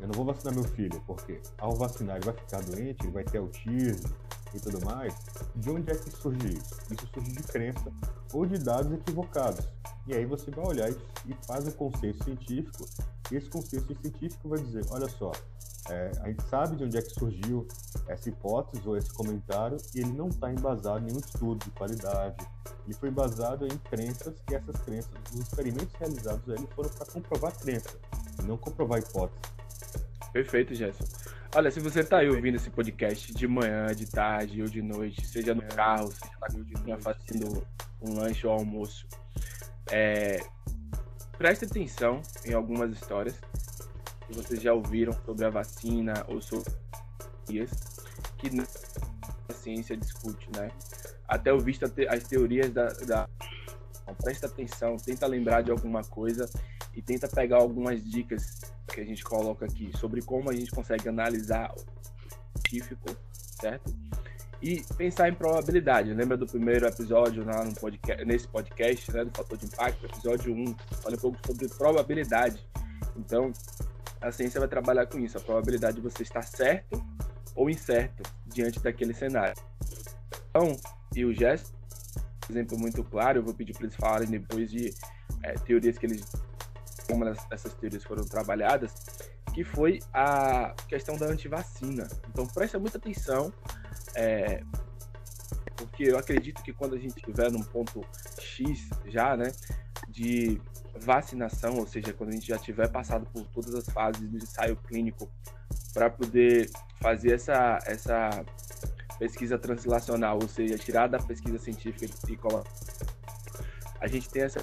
eu 0.00 0.08
não 0.08 0.14
vou 0.14 0.24
vacinar 0.24 0.54
meu 0.54 0.64
filho, 0.64 1.02
porque 1.06 1.40
ao 1.58 1.74
vacinar 1.74 2.16
ele 2.16 2.24
vai 2.24 2.34
ficar 2.34 2.62
doente, 2.62 3.04
ele 3.04 3.12
vai 3.12 3.24
ter 3.24 3.38
autismo 3.38 4.08
e 4.54 4.60
tudo 4.60 4.84
mais, 4.84 5.14
de 5.56 5.70
onde 5.70 5.90
é 5.90 5.94
que 5.94 6.10
surge 6.10 6.46
isso? 6.48 6.76
Isso 6.90 7.08
surge 7.12 7.32
de 7.32 7.42
crença 7.42 7.92
ou 8.32 8.46
de 8.46 8.58
dados 8.58 8.92
equivocados. 8.92 9.66
E 10.06 10.14
aí 10.14 10.24
você 10.24 10.50
vai 10.50 10.66
olhar 10.66 10.90
e 10.90 11.34
faz 11.46 11.66
um 11.66 11.72
consenso 11.72 12.22
científico, 12.24 12.86
e 13.32 13.36
esse 13.36 13.48
consenso 13.48 13.86
científico 14.00 14.48
vai 14.48 14.60
dizer, 14.60 14.84
olha 14.90 15.08
só, 15.08 15.32
é, 15.90 16.12
a 16.20 16.28
gente 16.28 16.42
sabe 16.44 16.76
de 16.76 16.84
onde 16.84 16.96
é 16.96 17.02
que 17.02 17.10
surgiu 17.10 17.66
essa 18.06 18.28
hipótese 18.28 18.86
ou 18.86 18.96
esse 18.96 19.12
comentário, 19.12 19.76
e 19.94 20.00
ele 20.00 20.12
não 20.12 20.28
está 20.28 20.52
embasado 20.52 21.00
em 21.00 21.06
nenhum 21.06 21.18
estudo 21.18 21.64
de 21.64 21.70
qualidade, 21.70 22.36
ele 22.84 22.94
foi 22.94 23.08
embasado 23.08 23.66
em 23.66 23.78
crenças, 23.78 24.34
e 24.50 24.54
essas 24.54 24.76
crenças, 24.82 25.10
os 25.32 25.40
experimentos 25.40 25.94
realizados 25.98 26.48
ali 26.48 26.68
foram 26.74 26.90
para 26.90 27.06
comprovar 27.06 27.58
crença, 27.58 27.98
e 28.40 28.46
não 28.46 28.56
comprovar 28.58 28.98
hipótese. 28.98 29.40
Perfeito, 30.34 30.74
Gerson. 30.74 31.04
Olha, 31.54 31.70
se 31.70 31.78
você 31.78 32.00
está 32.00 32.18
aí 32.18 32.28
ouvindo 32.28 32.56
esse 32.56 32.68
podcast 32.68 33.32
de 33.32 33.46
manhã, 33.46 33.86
de 33.94 34.04
tarde 34.10 34.60
ou 34.62 34.68
de 34.68 34.82
noite, 34.82 35.24
seja 35.24 35.54
no 35.54 35.62
carro, 35.62 36.10
seja 36.10 36.98
fazendo 36.98 37.64
um 38.02 38.18
lanche 38.18 38.44
ou 38.44 38.52
almoço, 38.52 39.06
é, 39.92 40.44
preste 41.38 41.66
atenção 41.66 42.20
em 42.44 42.52
algumas 42.52 42.90
histórias 42.90 43.38
que 44.26 44.34
vocês 44.34 44.60
já 44.60 44.74
ouviram 44.74 45.12
sobre 45.24 45.44
a 45.44 45.50
vacina 45.50 46.24
ou 46.26 46.42
sobre 46.42 46.68
que 48.36 48.50
a 49.48 49.52
ciência 49.52 49.96
discute, 49.96 50.48
né? 50.56 50.68
Até 51.28 51.52
o 51.52 51.60
visto 51.60 51.84
as 51.84 52.24
teorias 52.24 52.72
da, 52.72 52.88
da 53.06 53.28
presta 54.20 54.48
atenção, 54.48 54.96
tenta 54.96 55.28
lembrar 55.28 55.62
de 55.62 55.70
alguma 55.70 56.02
coisa 56.02 56.50
e 56.92 57.00
tenta 57.00 57.28
pegar 57.28 57.58
algumas 57.58 58.02
dicas 58.04 58.73
que 58.94 59.00
a 59.00 59.04
gente 59.04 59.24
coloca 59.24 59.64
aqui 59.64 59.90
sobre 59.98 60.22
como 60.22 60.48
a 60.48 60.54
gente 60.54 60.70
consegue 60.70 61.08
analisar 61.08 61.74
o 61.74 61.84
científico, 62.58 63.16
certo? 63.60 63.92
E 64.62 64.82
pensar 64.96 65.28
em 65.28 65.34
probabilidade. 65.34 66.14
Lembra 66.14 66.36
do 66.36 66.46
primeiro 66.46 66.86
episódio 66.86 67.44
lá 67.44 67.64
no 67.64 67.74
podcast, 67.74 68.24
nesse 68.24 68.48
podcast, 68.48 69.12
né, 69.12 69.24
do 69.24 69.36
fator 69.36 69.58
de 69.58 69.66
impacto, 69.66 70.06
episódio 70.06 70.54
1, 70.54 70.76
fala 71.02 71.16
um 71.16 71.18
pouco 71.18 71.38
sobre 71.46 71.68
probabilidade. 71.68 72.64
Então, 73.16 73.52
a 74.20 74.30
ciência 74.32 74.60
vai 74.60 74.68
trabalhar 74.68 75.06
com 75.06 75.18
isso, 75.18 75.36
a 75.36 75.40
probabilidade 75.40 75.96
de 75.96 76.02
você 76.02 76.22
estar 76.22 76.42
certo 76.42 77.04
ou 77.54 77.68
incerto 77.68 78.22
diante 78.46 78.80
daquele 78.80 79.12
cenário. 79.12 79.60
Então, 80.50 80.76
e 81.14 81.24
o 81.24 81.34
gesto, 81.34 81.74
exemplo 82.48 82.78
muito 82.78 83.02
claro, 83.04 83.40
eu 83.40 83.42
vou 83.42 83.54
pedir 83.54 83.72
para 83.72 83.84
eles 83.84 83.96
falarem 83.96 84.28
depois 84.28 84.70
de 84.70 84.94
é, 85.42 85.52
teorias 85.54 85.98
que 85.98 86.06
eles, 86.06 86.24
como 87.06 87.24
essas 87.50 87.74
teorias 87.74 88.04
foram 88.04 88.24
trabalhadas, 88.24 88.92
que 89.52 89.62
foi 89.62 90.00
a 90.12 90.74
questão 90.88 91.16
da 91.16 91.26
antivacina. 91.26 92.08
Então, 92.28 92.46
presta 92.46 92.78
muita 92.78 92.98
atenção, 92.98 93.52
é, 94.14 94.62
porque 95.76 96.04
eu 96.04 96.18
acredito 96.18 96.62
que 96.62 96.72
quando 96.72 96.94
a 96.94 96.98
gente 96.98 97.16
estiver 97.16 97.50
num 97.50 97.62
ponto 97.62 98.04
X 98.40 98.88
já, 99.06 99.36
né, 99.36 99.52
de 100.08 100.60
vacinação, 101.00 101.76
ou 101.78 101.86
seja, 101.86 102.12
quando 102.12 102.30
a 102.30 102.32
gente 102.32 102.46
já 102.46 102.58
tiver 102.58 102.88
passado 102.88 103.26
por 103.32 103.46
todas 103.48 103.74
as 103.74 103.88
fases 103.88 104.28
do 104.28 104.36
ensaio 104.36 104.76
clínico 104.76 105.30
para 105.92 106.10
poder 106.10 106.70
fazer 107.00 107.34
essa, 107.34 107.78
essa 107.86 108.44
pesquisa 109.18 109.58
translacional, 109.58 110.38
ou 110.40 110.48
seja, 110.48 110.76
tirar 110.78 111.08
da 111.08 111.18
pesquisa 111.18 111.58
científica 111.58 112.06
e 112.28 112.36
colocar. 112.36 112.70
A 114.00 114.06
gente 114.06 114.28
tem 114.28 114.42
essa 114.42 114.60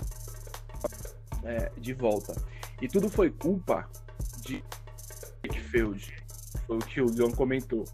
é, 1.43 1.71
de 1.77 1.93
volta. 1.93 2.33
E 2.81 2.88
tudo 2.88 3.10
foi 3.10 3.29
culpa 3.29 3.89
de 4.41 4.63
Wakefield. 5.43 6.13
Foi 6.65 6.77
o 6.77 6.79
que 6.79 7.01
o 7.01 7.07
John 7.07 7.31
comentou. 7.31 7.86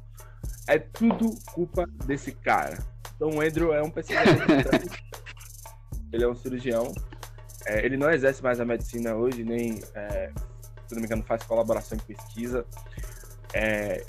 É 0.67 0.77
tudo 0.77 1.35
culpa 1.53 1.85
desse 2.05 2.31
cara. 2.31 2.77
Então 3.15 3.29
o 3.29 3.41
Andrew 3.41 3.73
é 3.73 3.81
um 3.81 3.89
pesquisador. 3.89 4.35
ele 6.11 6.23
é 6.23 6.27
um 6.27 6.35
cirurgião 6.35 6.93
é, 7.67 7.85
ele 7.85 7.97
não 7.97 8.09
exerce 8.09 8.41
mais 8.41 8.61
a 8.61 8.65
medicina 8.65 9.13
hoje, 9.13 9.43
nem, 9.43 9.81
é, 9.93 10.31
se 10.87 10.95
não 10.95 11.01
me 11.01 11.05
engano, 11.05 11.21
faz 11.23 11.43
colaboração 11.43 11.97
em 11.97 12.01
pesquisa. 12.01 12.65
É, 13.53 14.05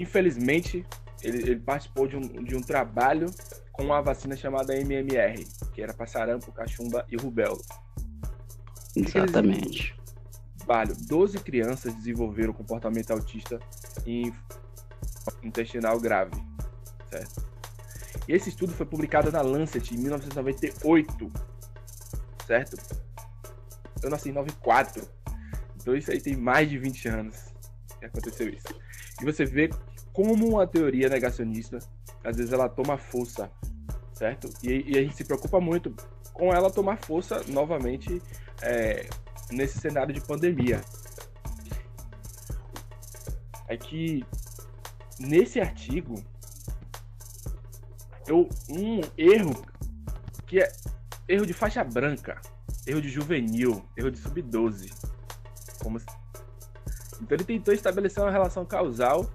infelizmente, 0.00 0.84
ele, 1.22 1.38
ele, 1.38 1.60
participou 1.60 2.08
de 2.08 2.16
um, 2.16 2.20
de 2.20 2.56
um 2.56 2.60
trabalho 2.60 3.26
com 3.70 3.84
uma 3.84 4.02
vacina 4.02 4.34
chamada 4.34 4.76
MMR, 4.76 5.46
que 5.72 5.80
era 5.80 5.94
para 5.94 6.04
sarampo, 6.06 6.50
cachumba 6.50 7.06
e 7.08 7.16
rubéola. 7.16 7.60
Exatamente. 8.94 9.96
Trabalho, 10.58 10.94
12 11.08 11.38
crianças 11.40 11.94
desenvolveram 11.94 12.52
comportamento 12.52 13.10
autista 13.10 13.58
em 14.06 14.32
intestinal 15.42 15.98
grave, 16.00 16.40
certo? 17.10 17.44
E 18.28 18.32
esse 18.32 18.48
estudo 18.48 18.72
foi 18.72 18.86
publicado 18.86 19.32
na 19.32 19.42
Lancet 19.42 19.94
em 19.94 19.98
1998 19.98 21.32
certo? 22.46 22.76
Eu 24.02 24.10
nasci 24.10 24.30
em 24.30 24.32
94. 24.32 25.08
Então 25.80 25.96
isso 25.96 26.10
aí 26.10 26.20
tem 26.20 26.36
mais 26.36 26.68
de 26.68 26.78
20 26.78 27.08
anos 27.08 27.36
que 27.98 28.04
aconteceu 28.04 28.48
isso. 28.48 28.66
E 29.20 29.24
você 29.24 29.44
vê 29.44 29.70
como 30.12 30.60
a 30.60 30.66
teoria 30.66 31.08
negacionista, 31.08 31.78
às 32.22 32.36
vezes 32.36 32.52
ela 32.52 32.68
toma 32.68 32.98
força, 32.98 33.50
certo? 34.12 34.48
E, 34.62 34.92
e 34.92 34.98
a 34.98 35.02
gente 35.02 35.16
se 35.16 35.24
preocupa 35.24 35.60
muito 35.60 35.94
com 36.32 36.52
ela 36.52 36.70
tomar 36.70 36.98
força 36.98 37.42
novamente 37.48 38.20
é, 38.62 39.08
nesse 39.50 39.78
cenário 39.78 40.14
de 40.14 40.20
pandemia. 40.20 40.80
É 43.68 43.76
que 43.76 44.24
nesse 45.18 45.60
artigo 45.60 46.22
eu, 48.26 48.48
um 48.68 49.00
erro 49.16 49.64
que 50.46 50.60
é 50.60 50.70
erro 51.28 51.46
de 51.46 51.52
faixa 51.52 51.82
branca, 51.82 52.40
erro 52.86 53.00
de 53.00 53.08
juvenil, 53.08 53.84
erro 53.96 54.10
de 54.10 54.18
sub-12. 54.18 54.92
Como... 55.82 55.98
Então 55.98 57.36
ele 57.36 57.44
tentou 57.44 57.72
estabelecer 57.72 58.22
uma 58.22 58.30
relação 58.30 58.64
causal 58.64 59.28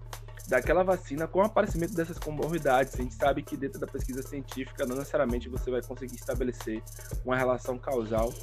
daquela 0.47 0.83
vacina 0.83 1.27
com 1.27 1.39
o 1.39 1.43
aparecimento 1.43 1.93
dessas 1.93 2.17
comorbidades. 2.17 2.93
A 2.93 2.97
gente 2.97 3.15
sabe 3.15 3.41
que 3.43 3.57
dentro 3.57 3.79
da 3.79 3.87
pesquisa 3.87 4.21
científica 4.21 4.85
não 4.85 4.95
necessariamente 4.95 5.49
você 5.49 5.69
vai 5.69 5.81
conseguir 5.81 6.15
estabelecer 6.15 6.81
uma 7.25 7.35
relação 7.35 7.77
causal 7.77 8.33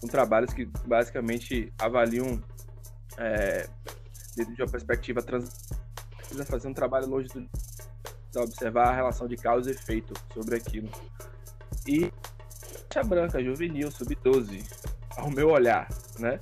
com 0.00 0.06
trabalhos 0.06 0.52
que 0.52 0.64
basicamente 0.86 1.72
avaliam 1.78 2.42
é, 3.16 3.68
dentro 4.36 4.54
de 4.54 4.62
uma 4.62 4.70
perspectiva 4.70 5.22
trans 5.22 5.68
precisa 6.16 6.44
fazer 6.44 6.68
um 6.68 6.74
trabalho 6.74 7.08
longe 7.08 7.28
do 7.28 7.48
observar 8.36 8.88
a 8.88 8.94
relação 8.94 9.26
de 9.26 9.36
causa 9.36 9.70
e 9.70 9.74
efeito 9.74 10.12
sobre 10.32 10.56
aquilo. 10.56 10.88
E 11.86 12.12
faixa 12.92 13.06
branca, 13.06 13.42
juvenil, 13.42 13.90
sub-12, 13.90 14.62
ao 15.16 15.30
meu 15.30 15.48
olhar, 15.48 15.88
né? 16.18 16.38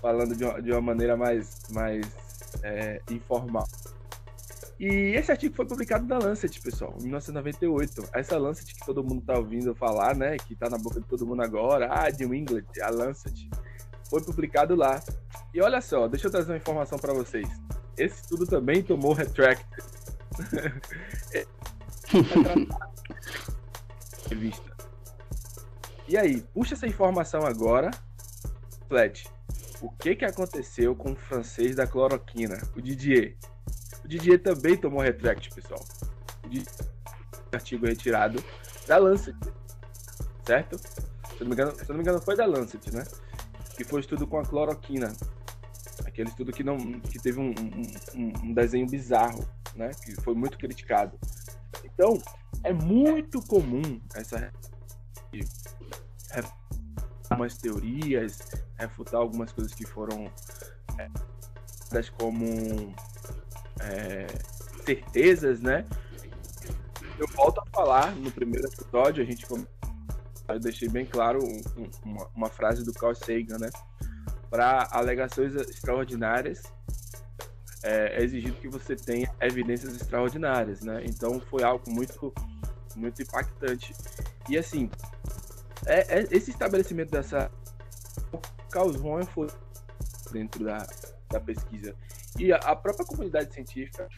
Falando 0.00 0.36
de 0.36 0.44
uma, 0.44 0.62
de 0.62 0.72
uma 0.72 0.80
maneira 0.80 1.16
mais, 1.16 1.62
mais 1.70 2.06
é, 2.62 3.00
informal. 3.10 3.66
E 4.78 5.14
esse 5.16 5.30
artigo 5.30 5.54
foi 5.54 5.64
publicado 5.64 6.06
na 6.06 6.18
Lancet, 6.18 6.60
pessoal, 6.60 6.94
em 6.98 7.04
1998. 7.04 8.10
Essa 8.12 8.36
Lancet 8.36 8.74
que 8.74 8.84
todo 8.84 9.02
mundo 9.02 9.22
tá 9.22 9.38
ouvindo 9.38 9.74
falar, 9.74 10.14
né? 10.14 10.36
Que 10.36 10.54
tá 10.54 10.68
na 10.68 10.76
boca 10.76 11.00
de 11.00 11.06
todo 11.06 11.26
mundo 11.26 11.42
agora, 11.42 11.88
ah, 11.90 12.10
New 12.10 12.34
England, 12.34 12.66
a 12.82 12.90
Lancet. 12.90 13.48
Foi 14.10 14.22
publicado 14.22 14.74
lá. 14.74 15.02
E 15.54 15.62
olha 15.62 15.80
só, 15.80 16.06
deixa 16.06 16.26
eu 16.26 16.30
trazer 16.30 16.52
uma 16.52 16.58
informação 16.58 16.98
para 16.98 17.14
vocês. 17.14 17.48
Esse 17.96 18.20
estudo 18.20 18.46
também 18.46 18.82
tomou 18.82 19.14
retract. 19.14 19.64
Revista. 24.28 24.76
E 26.06 26.18
aí, 26.18 26.42
puxa 26.52 26.74
essa 26.74 26.86
informação 26.86 27.46
agora, 27.46 27.90
Flat. 28.88 29.26
O 29.80 29.90
que 29.90 30.16
que 30.16 30.24
aconteceu 30.24 30.94
com 30.94 31.12
o 31.12 31.16
francês 31.16 31.76
da 31.76 31.86
cloroquina, 31.86 32.58
o 32.76 32.80
Didier? 32.80 33.36
O 34.06 34.08
Didier 34.08 34.40
também 34.40 34.76
tomou 34.76 35.00
retract, 35.00 35.52
pessoal. 35.52 35.84
O 36.44 37.56
artigo 37.56 37.86
retirado 37.86 38.40
da 38.86 38.98
Lancet, 38.98 39.36
certo? 40.46 40.78
Se 40.78 41.40
não, 41.40 41.48
me 41.48 41.54
engano, 41.54 41.74
se 41.74 41.88
não 41.88 41.96
me 41.96 42.02
engano, 42.02 42.22
foi 42.22 42.36
da 42.36 42.46
Lancet, 42.46 42.94
né? 42.94 43.02
Que 43.76 43.82
foi 43.82 43.98
estudo 44.00 44.24
com 44.24 44.38
a 44.38 44.44
cloroquina. 44.44 45.12
Aquele 46.06 46.28
estudo 46.28 46.52
que, 46.52 46.62
não, 46.62 46.78
que 47.00 47.18
teve 47.18 47.40
um, 47.40 47.50
um, 48.14 48.32
um 48.44 48.54
desenho 48.54 48.86
bizarro, 48.86 49.44
né? 49.74 49.90
Que 50.04 50.14
foi 50.22 50.36
muito 50.36 50.56
criticado. 50.56 51.18
Então, 51.82 52.16
é 52.62 52.72
muito 52.72 53.42
comum 53.42 54.00
essa 54.14 54.52
algumas 57.28 57.56
teorias, 57.56 58.38
refutar 58.78 59.20
algumas 59.20 59.50
coisas 59.50 59.74
que 59.74 59.84
foram 59.84 60.30
é, 60.96 61.08
como 62.16 62.94
é, 63.80 64.26
certezas, 64.84 65.60
né? 65.60 65.86
Eu 67.18 67.26
volto 67.28 67.60
a 67.60 67.66
falar 67.66 68.14
no 68.14 68.30
primeiro 68.30 68.68
episódio, 68.68 69.22
a 69.22 69.26
gente 69.26 69.46
eu 70.48 70.60
deixei 70.60 70.88
bem 70.88 71.04
claro 71.04 71.40
um, 71.42 71.90
uma, 72.04 72.28
uma, 72.34 72.48
frase 72.48 72.84
do 72.84 72.92
Carl 72.92 73.14
Sagan, 73.14 73.58
né? 73.58 73.70
Para 74.48 74.88
alegações 74.92 75.54
extraordinárias, 75.54 76.62
é, 77.82 78.20
é, 78.20 78.22
exigido 78.22 78.56
que 78.56 78.68
você 78.68 78.94
tenha 78.94 79.32
evidências 79.40 79.94
extraordinárias, 79.94 80.82
né? 80.82 81.02
Então 81.04 81.40
foi 81.40 81.64
algo 81.64 81.90
muito, 81.90 82.32
muito 82.94 83.22
impactante. 83.22 83.92
E 84.48 84.56
assim, 84.56 84.88
é, 85.84 86.20
é, 86.20 86.26
esse 86.30 86.50
estabelecimento 86.50 87.10
dessa 87.10 87.50
causou 88.70 89.24
foi 89.26 89.48
dentro 90.30 90.64
da, 90.64 90.86
da 91.30 91.40
pesquisa. 91.40 91.94
E 92.38 92.52
a, 92.52 92.76
própria 92.76 93.06
comunidade 93.06 93.52
científica 93.52 94.08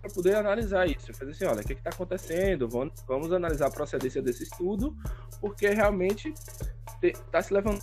para 0.00 0.10
poder 0.10 0.36
analisar 0.36 0.86
isso, 0.86 1.12
fazer 1.14 1.32
assim, 1.32 1.44
olha, 1.44 1.60
o 1.60 1.64
que 1.64 1.72
está 1.72 1.90
acontecendo? 1.90 2.68
Vamos, 2.68 2.92
vamos 3.06 3.32
analisar 3.32 3.66
a 3.66 3.70
procedência 3.70 4.22
desse 4.22 4.44
estudo, 4.44 4.96
porque 5.40 5.68
realmente 5.70 6.32
está 7.02 7.42
se 7.42 7.52
levando 7.52 7.80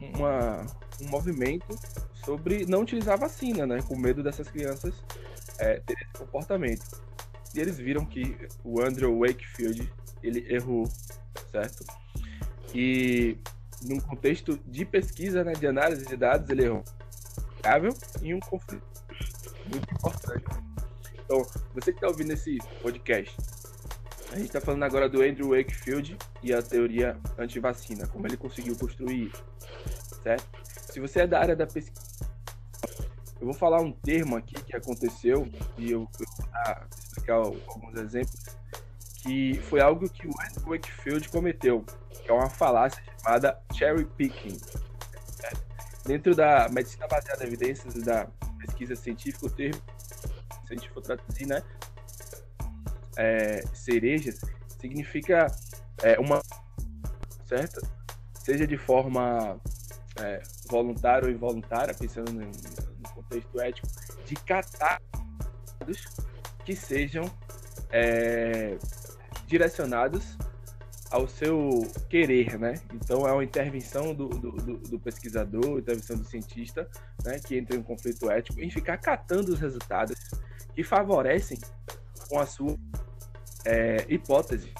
uma, 0.00 0.66
um 1.00 1.08
movimento 1.08 1.78
sobre 2.24 2.66
não 2.66 2.82
utilizar 2.82 3.18
vacina, 3.18 3.66
né? 3.66 3.80
Com 3.82 3.96
medo 3.96 4.22
dessas 4.22 4.48
crianças 4.48 4.94
é, 5.58 5.80
terem 5.80 6.02
esse 6.02 6.18
comportamento. 6.18 6.84
E 7.54 7.60
eles 7.60 7.78
viram 7.78 8.04
que 8.04 8.36
o 8.64 8.82
Andrew 8.82 9.20
Wakefield 9.20 9.92
ele 10.22 10.44
errou, 10.52 10.86
certo? 11.50 11.84
E 12.74 13.38
num 13.82 14.00
contexto 14.00 14.58
de 14.66 14.84
pesquisa, 14.84 15.44
né, 15.44 15.52
de 15.52 15.66
análise 15.66 16.04
de 16.04 16.16
dados, 16.16 16.50
ele 16.50 16.64
é 16.64 16.82
viável 17.62 17.92
e 18.22 18.34
um 18.34 18.40
conflito 18.40 18.86
muito 19.70 19.94
importante. 19.94 20.44
Então, 21.24 21.42
você 21.74 21.92
que 21.92 21.98
está 21.98 22.08
ouvindo 22.08 22.32
esse 22.32 22.58
podcast, 22.80 23.36
A 24.32 24.36
gente 24.36 24.46
está 24.46 24.60
falando 24.60 24.82
agora 24.82 25.08
do 25.08 25.22
Andrew 25.22 25.50
Wakefield 25.50 26.16
e 26.42 26.52
a 26.52 26.60
teoria 26.60 27.16
anti-vacina, 27.38 28.06
como 28.08 28.26
ele 28.26 28.36
conseguiu 28.36 28.76
construir 28.76 29.28
isso, 29.28 29.44
certo? 30.22 30.44
Se 30.92 30.98
você 30.98 31.20
é 31.20 31.26
da 31.26 31.38
área 31.38 31.54
da 31.54 31.66
pesquisa, 31.66 32.04
eu 33.40 33.46
vou 33.46 33.54
falar 33.54 33.80
um 33.80 33.92
termo 33.92 34.36
aqui 34.36 34.54
que 34.54 34.74
aconteceu 34.74 35.48
e 35.78 35.92
eu, 35.92 36.08
vou 36.18 36.26
explicar 36.98 37.34
alguns 37.34 37.94
exemplos, 38.00 38.44
que 39.22 39.54
foi 39.68 39.80
algo 39.80 40.08
que 40.08 40.26
o 40.26 40.30
Andrew 40.40 40.70
Wakefield 40.70 41.28
cometeu, 41.28 41.84
que 42.10 42.30
é 42.30 42.34
uma 42.34 42.50
falácia 42.50 43.02
chamada 43.22 43.60
cherry 43.72 44.04
picking. 44.04 44.58
Dentro 46.06 46.34
da 46.34 46.68
medicina 46.68 47.06
baseada 47.08 47.44
em 47.44 47.48
evidências 47.48 47.96
e 47.96 48.02
da 48.02 48.26
pesquisa 48.58 48.94
científica, 48.94 49.46
o 49.46 49.50
termo, 49.50 49.80
se 50.66 50.72
a 50.72 50.76
gente 50.76 50.88
for 50.90 51.02
traduzir, 51.02 51.46
né, 51.46 51.62
é, 53.16 53.62
cerejas, 53.74 54.40
significa 54.80 55.46
é, 56.02 56.18
uma 56.20 56.40
certa, 57.44 57.80
seja 58.34 58.66
de 58.66 58.76
forma 58.76 59.58
é, 60.20 60.42
voluntária 60.68 61.26
ou 61.26 61.34
involuntária, 61.34 61.94
pensando 61.94 62.32
no, 62.32 62.46
no, 62.46 63.10
contexto 63.14 63.60
ético, 63.60 63.88
de 64.26 64.34
catar 64.36 65.00
que 66.64 66.74
sejam 66.74 67.24
é, 67.90 68.76
direcionados 69.46 70.36
ao 71.16 71.26
seu 71.26 71.90
querer, 72.10 72.58
né? 72.58 72.74
Então 72.92 73.26
é 73.26 73.32
uma 73.32 73.42
intervenção 73.42 74.14
do, 74.14 74.28
do, 74.28 74.52
do, 74.52 74.76
do 74.76 75.00
pesquisador, 75.00 75.78
intervenção 75.78 76.16
do 76.16 76.24
cientista, 76.24 76.88
né? 77.24 77.38
Que 77.38 77.56
entra 77.56 77.74
em 77.74 77.78
um 77.78 77.82
conflito 77.82 78.30
ético 78.30 78.60
em 78.60 78.70
ficar 78.70 78.98
catando 78.98 79.52
os 79.52 79.58
resultados 79.58 80.18
que 80.74 80.84
favorecem 80.84 81.58
com 82.28 82.38
a 82.38 82.44
sua 82.44 82.76
é, 83.64 84.04
hipótese. 84.08 84.72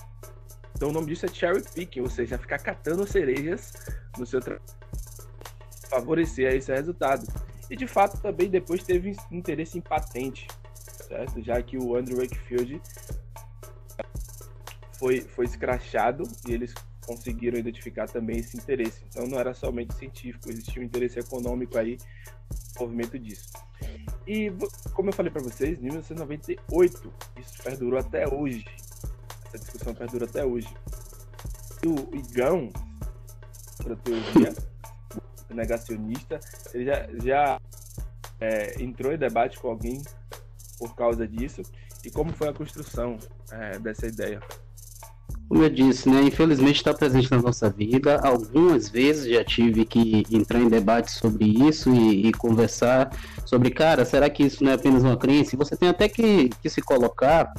Então 0.74 0.90
o 0.90 0.92
nome 0.92 1.06
disso 1.06 1.24
é 1.24 1.28
cherry 1.28 1.62
picking, 1.74 2.00
ou 2.00 2.10
seja, 2.10 2.36
ficar 2.36 2.58
catando 2.58 3.06
cerejas 3.06 3.72
no 4.18 4.26
seu 4.26 4.40
trabalho, 4.40 4.62
favorecer 5.88 6.52
esse 6.54 6.70
resultado. 6.70 7.26
E 7.70 7.76
de 7.76 7.86
fato 7.86 8.20
também 8.20 8.50
depois 8.50 8.84
teve 8.84 9.16
interesse 9.32 9.78
em 9.78 9.80
patente, 9.80 10.46
certo? 11.08 11.42
Já 11.42 11.62
que 11.62 11.78
o 11.78 11.96
Andrew 11.96 12.18
Wakefield 12.18 12.80
foi, 14.98 15.20
foi 15.20 15.44
escrachado 15.44 16.24
e 16.46 16.52
eles 16.52 16.74
conseguiram 17.06 17.58
identificar 17.58 18.08
também 18.08 18.38
esse 18.38 18.56
interesse. 18.56 19.02
Então 19.08 19.26
não 19.26 19.38
era 19.38 19.54
somente 19.54 19.94
científico, 19.94 20.50
existia 20.50 20.82
um 20.82 20.84
interesse 20.84 21.18
econômico 21.18 21.78
aí 21.78 21.96
no 22.74 22.80
movimento 22.80 23.18
disso. 23.18 23.50
E 24.26 24.52
como 24.92 25.10
eu 25.10 25.12
falei 25.12 25.30
para 25.30 25.42
vocês, 25.42 25.78
em 25.78 25.82
1998, 25.82 27.12
isso 27.38 27.62
perdurou 27.62 27.98
até 27.98 28.26
hoje. 28.26 28.64
Essa 29.46 29.58
discussão 29.58 29.94
perdura 29.94 30.24
até 30.24 30.44
hoje. 30.44 30.68
E 31.82 31.86
o 31.86 32.16
Igão, 32.16 32.70
para 33.76 33.94
teoria 33.96 34.52
negacionista, 35.48 36.40
ele 36.74 36.86
já, 36.86 37.08
já 37.22 37.60
é, 38.40 38.82
entrou 38.82 39.12
em 39.12 39.18
debate 39.18 39.58
com 39.60 39.68
alguém 39.68 40.02
por 40.78 40.94
causa 40.94 41.26
disso 41.26 41.62
e 42.04 42.10
como 42.10 42.32
foi 42.32 42.48
a 42.48 42.52
construção 42.52 43.18
é, 43.50 43.78
dessa 43.78 44.06
ideia. 44.06 44.40
Como 45.48 45.62
eu 45.62 45.70
disse, 45.70 46.08
né, 46.08 46.22
infelizmente 46.22 46.76
está 46.76 46.92
presente 46.92 47.30
na 47.30 47.40
nossa 47.40 47.70
vida. 47.70 48.20
Algumas 48.22 48.88
vezes 48.88 49.32
já 49.32 49.44
tive 49.44 49.84
que 49.84 50.24
entrar 50.30 50.60
em 50.60 50.68
debate 50.68 51.12
sobre 51.12 51.44
isso 51.44 51.94
e, 51.94 52.28
e, 52.28 52.32
conversar 52.32 53.10
sobre, 53.44 53.70
cara, 53.70 54.04
será 54.04 54.28
que 54.28 54.42
isso 54.42 54.64
não 54.64 54.72
é 54.72 54.74
apenas 54.74 55.04
uma 55.04 55.16
crença? 55.16 55.54
E 55.54 55.58
você 55.58 55.76
tem 55.76 55.88
até 55.88 56.08
que, 56.08 56.50
que 56.60 56.68
se 56.68 56.82
colocar 56.82 57.52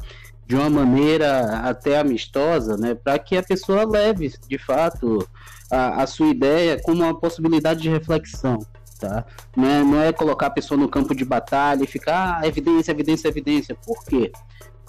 de 0.46 0.54
uma 0.54 0.68
maneira 0.68 1.60
até 1.60 1.98
amistosa, 1.98 2.76
né, 2.76 2.94
para 2.94 3.18
que 3.18 3.36
a 3.36 3.42
pessoa 3.42 3.84
leve, 3.84 4.32
de 4.48 4.58
fato, 4.58 5.26
a, 5.70 6.02
a 6.02 6.06
sua 6.06 6.28
ideia 6.28 6.80
como 6.82 7.02
uma 7.02 7.18
possibilidade 7.18 7.82
de 7.82 7.88
reflexão. 7.88 8.58
Tá? 8.98 9.24
Não, 9.56 9.68
é, 9.68 9.84
não 9.84 10.02
é 10.02 10.12
colocar 10.12 10.46
a 10.46 10.50
pessoa 10.50 10.78
no 10.78 10.88
campo 10.88 11.14
de 11.14 11.24
batalha 11.24 11.84
e 11.84 11.86
ficar 11.86 12.40
ah, 12.40 12.46
evidência, 12.46 12.90
evidência, 12.90 13.28
evidência. 13.28 13.74
Por 13.74 14.04
quê? 14.04 14.32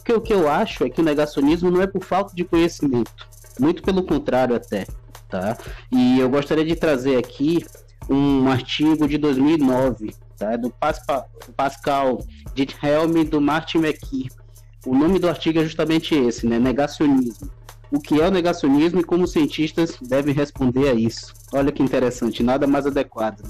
Porque 0.10 0.14
o 0.18 0.22
que 0.22 0.34
eu 0.34 0.50
acho 0.50 0.84
é 0.84 0.90
que 0.90 1.02
o 1.02 1.04
negacionismo 1.04 1.70
não 1.70 1.84
é 1.84 1.86
por 1.86 2.04
falta 2.04 2.36
de 2.36 2.44
conhecimento, 2.44 3.28
muito 3.60 3.84
pelo 3.84 4.02
contrário 4.02 4.56
até, 4.56 4.88
tá? 5.30 5.56
E 5.92 6.20
eu 6.20 6.28
gostaria 6.28 6.66
de 6.66 6.76
trazer 6.76 7.16
aqui 7.16 7.64
um 8.10 8.50
artigo 8.50 9.08
de 9.08 9.20
2009, 9.20 10.16
tá? 10.36 10.56
Do 10.56 10.72
Pascal, 10.72 11.30
Pascal 11.56 12.26
Diethelm 12.56 13.24
do 13.24 13.40
Martin 13.40 13.78
McKee. 13.78 14.32
O 14.84 14.96
nome 14.96 15.20
do 15.20 15.30
artigo 15.30 15.60
é 15.60 15.64
justamente 15.64 16.16
esse, 16.16 16.48
né? 16.48 16.58
Negacionismo. 16.58 17.48
O 17.92 18.00
que 18.00 18.20
é 18.20 18.28
o 18.28 18.32
negacionismo 18.32 19.02
e 19.02 19.04
como 19.04 19.26
os 19.26 19.32
cientistas 19.32 19.96
devem 20.02 20.34
responder 20.34 20.90
a 20.90 20.94
isso. 20.96 21.36
Olha 21.54 21.72
que 21.72 21.84
interessante, 21.84 22.42
nada 22.42 22.66
mais 22.66 22.88
adequado. 22.88 23.44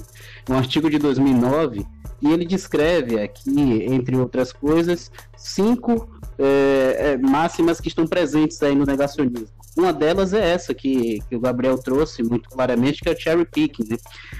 Um 0.46 0.58
artigo 0.58 0.90
de 0.90 0.98
2009 0.98 1.86
e 2.20 2.32
ele 2.32 2.44
descreve 2.44 3.20
aqui, 3.20 3.84
entre 3.84 4.16
outras 4.16 4.52
coisas, 4.52 5.10
cinco 5.36 6.08
é, 6.38 7.16
máximas 7.18 7.80
que 7.80 7.88
estão 7.88 8.06
presentes 8.06 8.62
aí 8.62 8.74
no 8.74 8.84
negacionismo. 8.84 9.48
Uma 9.76 9.92
delas 9.92 10.32
é 10.32 10.52
essa 10.52 10.74
que, 10.74 11.20
que 11.28 11.36
o 11.36 11.40
Gabriel 11.40 11.78
trouxe 11.78 12.22
muito 12.22 12.48
claramente, 12.50 13.00
que 13.00 13.08
é 13.08 13.12
o 13.12 13.18
cherry 13.18 13.44
picking, 13.44 13.84
né? 13.88 13.96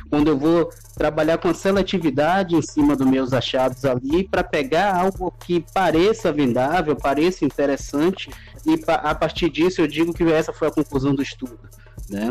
Quando 0.08 0.28
eu 0.28 0.36
vou 0.36 0.68
trabalhar 0.96 1.38
com 1.38 1.48
a 1.48 1.54
seletividade 1.54 2.56
em 2.56 2.62
cima 2.62 2.96
dos 2.96 3.06
meus 3.06 3.32
achados 3.32 3.84
ali 3.84 4.24
para 4.24 4.42
pegar 4.42 4.96
algo 4.96 5.32
que 5.38 5.64
pareça 5.72 6.32
vendável, 6.32 6.96
pareça 6.96 7.44
interessante 7.44 8.28
e 8.66 8.78
a 8.86 9.14
partir 9.14 9.48
disso 9.48 9.80
eu 9.80 9.86
digo 9.86 10.12
que 10.12 10.24
essa 10.24 10.52
foi 10.52 10.68
a 10.68 10.72
conclusão 10.72 11.14
do 11.14 11.22
estudo, 11.22 11.60
né? 12.08 12.30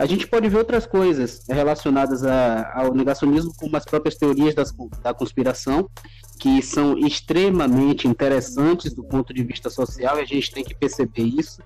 A 0.00 0.06
gente 0.06 0.26
pode 0.26 0.48
ver 0.48 0.56
outras 0.56 0.86
coisas 0.86 1.42
relacionadas 1.46 2.24
a, 2.24 2.72
ao 2.74 2.94
negacionismo, 2.94 3.52
como 3.54 3.76
as 3.76 3.84
próprias 3.84 4.16
teorias 4.16 4.54
das, 4.54 4.74
da 5.02 5.12
conspiração, 5.12 5.90
que 6.38 6.62
são 6.62 6.96
extremamente 6.96 8.08
interessantes 8.08 8.94
do 8.94 9.04
ponto 9.04 9.34
de 9.34 9.44
vista 9.44 9.68
social, 9.68 10.16
e 10.16 10.22
a 10.22 10.24
gente 10.24 10.52
tem 10.52 10.64
que 10.64 10.74
perceber 10.74 11.24
isso. 11.24 11.60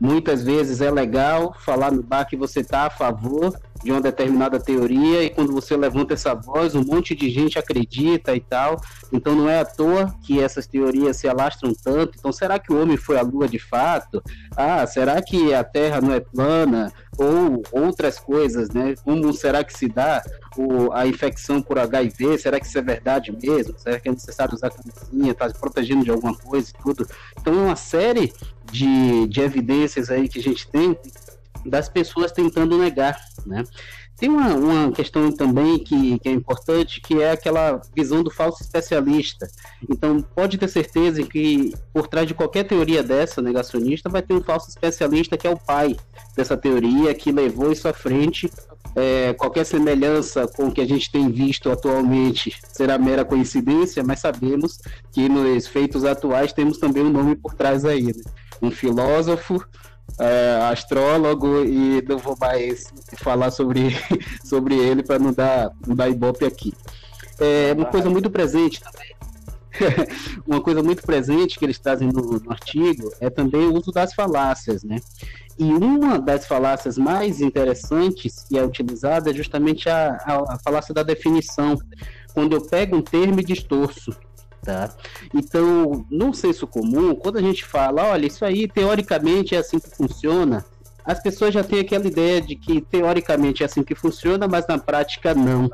Muitas 0.00 0.42
vezes 0.42 0.80
é 0.80 0.90
legal 0.90 1.54
falar 1.60 1.90
no 1.90 2.02
bar 2.02 2.26
que 2.26 2.36
você 2.36 2.60
está 2.60 2.82
a 2.82 2.90
favor 2.90 3.58
de 3.82 3.92
uma 3.92 4.00
determinada 4.00 4.58
teoria 4.58 5.22
e 5.22 5.30
quando 5.30 5.52
você 5.52 5.76
levanta 5.76 6.14
essa 6.14 6.34
voz, 6.34 6.74
um 6.74 6.84
monte 6.84 7.14
de 7.14 7.30
gente 7.30 7.58
acredita 7.58 8.34
e 8.34 8.40
tal. 8.40 8.80
Então 9.12 9.34
não 9.34 9.48
é 9.48 9.60
à 9.60 9.64
toa 9.64 10.14
que 10.22 10.40
essas 10.40 10.66
teorias 10.66 11.16
se 11.16 11.28
alastram 11.28 11.72
tanto. 11.72 12.16
Então 12.18 12.32
será 12.32 12.58
que 12.58 12.72
o 12.72 12.80
homem 12.80 12.96
foi 12.96 13.18
à 13.18 13.22
lua 13.22 13.48
de 13.48 13.58
fato? 13.58 14.22
Ah, 14.56 14.86
será 14.86 15.22
que 15.22 15.54
a 15.54 15.62
Terra 15.62 16.00
não 16.00 16.12
é 16.12 16.20
plana? 16.20 16.92
Ou 17.18 17.62
outras 17.72 18.18
coisas, 18.18 18.68
né? 18.70 18.94
Como 19.02 19.32
será 19.32 19.64
que 19.64 19.72
se 19.72 19.88
dá 19.88 20.22
a 20.92 21.06
infecção 21.06 21.60
por 21.60 21.78
HIV? 21.78 22.38
Será 22.38 22.58
que 22.58 22.66
isso 22.66 22.78
é 22.78 22.82
verdade 22.82 23.32
mesmo? 23.32 23.78
Será 23.78 23.98
que 24.00 24.08
é 24.08 24.12
necessário 24.12 24.54
usar 24.54 24.70
camisinha, 24.70 25.34
tá 25.34 25.48
protegendo 25.50 26.04
de 26.04 26.10
alguma 26.10 26.34
coisa 26.34 26.70
e 26.70 26.82
tudo? 26.82 27.06
Então 27.38 27.54
é 27.54 27.62
uma 27.62 27.76
série 27.76 28.32
de, 28.70 29.26
de 29.26 29.40
evidências 29.40 30.10
aí 30.10 30.28
que 30.28 30.38
a 30.38 30.42
gente 30.42 30.68
tem 30.68 30.96
das 31.64 31.88
pessoas 31.88 32.32
tentando 32.32 32.78
negar, 32.78 33.18
né? 33.44 33.64
Tem 34.16 34.30
uma, 34.30 34.54
uma 34.54 34.92
questão 34.92 35.30
também 35.30 35.78
que, 35.78 36.18
que 36.18 36.28
é 36.28 36.32
importante, 36.32 37.02
que 37.02 37.20
é 37.20 37.32
aquela 37.32 37.82
visão 37.94 38.22
do 38.22 38.30
falso 38.30 38.62
especialista. 38.62 39.46
Então, 39.90 40.22
pode 40.22 40.56
ter 40.56 40.68
certeza 40.68 41.22
que 41.22 41.74
por 41.92 42.08
trás 42.08 42.26
de 42.26 42.32
qualquer 42.32 42.64
teoria 42.64 43.02
dessa, 43.02 43.42
negacionista, 43.42 44.08
vai 44.08 44.22
ter 44.22 44.32
um 44.32 44.42
falso 44.42 44.70
especialista 44.70 45.36
que 45.36 45.46
é 45.46 45.50
o 45.50 45.58
pai 45.58 45.96
dessa 46.34 46.56
teoria, 46.56 47.14
que 47.14 47.30
levou 47.30 47.70
isso 47.70 47.86
à 47.86 47.92
frente. 47.92 48.50
É, 48.96 49.34
qualquer 49.34 49.64
semelhança 49.66 50.48
com 50.48 50.68
o 50.68 50.72
que 50.72 50.80
a 50.80 50.86
gente 50.86 51.12
tem 51.12 51.30
visto 51.30 51.70
atualmente 51.70 52.58
será 52.72 52.96
mera 52.96 53.26
coincidência, 53.26 54.02
mas 54.02 54.20
sabemos 54.20 54.80
que 55.12 55.28
nos 55.28 55.66
feitos 55.66 56.02
atuais 56.02 56.54
temos 56.54 56.78
também 56.78 57.02
um 57.02 57.10
nome 57.10 57.36
por 57.36 57.52
trás 57.52 57.84
aí. 57.84 58.04
Né? 58.04 58.22
Um 58.62 58.70
filósofo, 58.70 59.62
é, 60.18 60.58
astrólogo 60.70 61.62
e 61.62 62.02
não 62.08 62.16
vou 62.16 62.36
mais 62.40 62.86
falar 63.18 63.50
sobre, 63.50 63.94
sobre 64.42 64.74
ele 64.76 65.02
para 65.02 65.18
não 65.18 65.32
dar, 65.32 65.70
não 65.86 65.94
dar 65.94 66.08
ibope 66.08 66.46
aqui. 66.46 66.72
É 67.38 67.74
uma 67.74 67.86
coisa 67.86 68.08
muito 68.08 68.30
presente 68.30 68.80
também. 68.80 69.14
uma 70.46 70.60
coisa 70.60 70.82
muito 70.82 71.02
presente 71.02 71.58
que 71.58 71.64
eles 71.64 71.78
trazem 71.78 72.08
no, 72.08 72.38
no, 72.38 72.50
artigo 72.50 73.12
é 73.20 73.28
também 73.28 73.66
o 73.66 73.74
uso 73.74 73.92
das 73.92 74.14
falácias, 74.14 74.82
né? 74.82 74.96
E 75.58 75.64
uma 75.64 76.18
das 76.18 76.46
falácias 76.46 76.98
mais 76.98 77.40
interessantes 77.40 78.44
que 78.48 78.58
é 78.58 78.64
utilizada 78.64 79.30
é 79.30 79.34
justamente 79.34 79.88
a, 79.88 80.16
a, 80.24 80.54
a 80.54 80.58
falácia 80.58 80.92
da 80.92 81.02
definição. 81.02 81.78
Quando 82.34 82.52
eu 82.54 82.60
pego 82.60 82.96
um 82.96 83.02
termo 83.02 83.40
e 83.40 83.44
distorço, 83.44 84.14
Tá? 84.66 84.90
Então, 85.32 86.04
no 86.10 86.34
senso 86.34 86.66
comum, 86.66 87.14
quando 87.14 87.36
a 87.36 87.40
gente 87.40 87.64
fala, 87.64 88.02
olha, 88.06 88.26
isso 88.26 88.44
aí 88.44 88.66
teoricamente 88.66 89.54
é 89.54 89.58
assim 89.58 89.78
que 89.78 89.88
funciona, 89.88 90.64
as 91.04 91.22
pessoas 91.22 91.54
já 91.54 91.62
têm 91.62 91.78
aquela 91.78 92.04
ideia 92.04 92.40
de 92.40 92.56
que 92.56 92.80
teoricamente 92.80 93.62
é 93.62 93.66
assim 93.66 93.84
que 93.84 93.94
funciona, 93.94 94.48
mas 94.48 94.66
na 94.66 94.76
prática 94.76 95.32
não. 95.32 95.70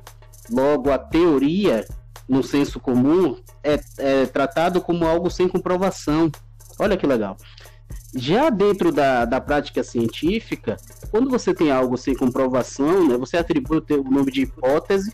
Logo, 0.50 0.90
a 0.90 0.98
teoria, 0.98 1.86
no 2.28 2.42
senso 2.42 2.78
comum, 2.78 3.38
é, 3.64 3.80
é 3.96 4.26
tratado 4.26 4.78
como 4.82 5.06
algo 5.06 5.30
sem 5.30 5.48
comprovação. 5.48 6.30
Olha 6.78 6.94
que 6.94 7.06
legal. 7.06 7.38
Já 8.14 8.50
dentro 8.50 8.92
da, 8.92 9.24
da 9.24 9.40
prática 9.40 9.82
científica, 9.82 10.76
quando 11.10 11.30
você 11.30 11.54
tem 11.54 11.70
algo 11.70 11.96
sem 11.96 12.14
comprovação, 12.14 13.08
né, 13.08 13.16
você 13.16 13.36
atribui 13.36 13.78
o, 13.78 14.02
nome 14.10 14.30
de 14.30 14.42
hipótese, 14.42 15.12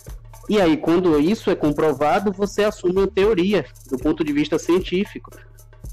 e 0.49 0.59
aí, 0.59 0.79
quando 0.79 1.21
isso 1.21 1.51
é 1.51 1.55
comprovado, 1.55 2.33
você 2.33 2.65
assume 2.65 2.95
uma 3.01 3.07
teoria 3.07 3.67
do 3.91 3.99
ponto 3.99 4.25
de 4.25 4.33
vista 4.33 4.59
científico. 4.59 5.31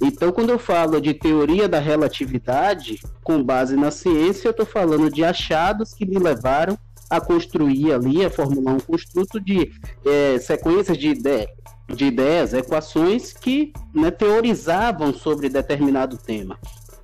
Então, 0.02 0.32
quando 0.32 0.50
eu 0.50 0.58
falo 0.58 1.02
de 1.02 1.13
teoria 1.13 1.67
da 1.67 1.80
relatividade, 1.80 3.02
com 3.21 3.43
base 3.43 3.76
na 3.76 3.91
ciência, 3.91 4.48
eu 4.48 4.52
estou 4.52 4.65
falando 4.65 5.12
de 5.12 5.26
achados 5.26 5.93
que 5.93 6.06
me 6.06 6.17
levaram 6.17 6.78
a 7.10 7.19
construir 7.19 7.93
ali, 7.93 8.24
a 8.26 8.30
formular 8.30 8.74
um 8.74 8.80
construto 8.80 9.39
de 9.39 9.71
é, 10.06 10.39
sequências 10.39 10.98
de, 10.98 11.10
ide 11.10 11.48
de 11.88 12.06
ideias, 12.06 12.54
equações 12.54 13.34
que 13.34 13.71
né, 13.93 14.12
teorizavam 14.12 15.13
sobre 15.13 15.50
determinado 15.50 16.17
tema. 16.17 16.58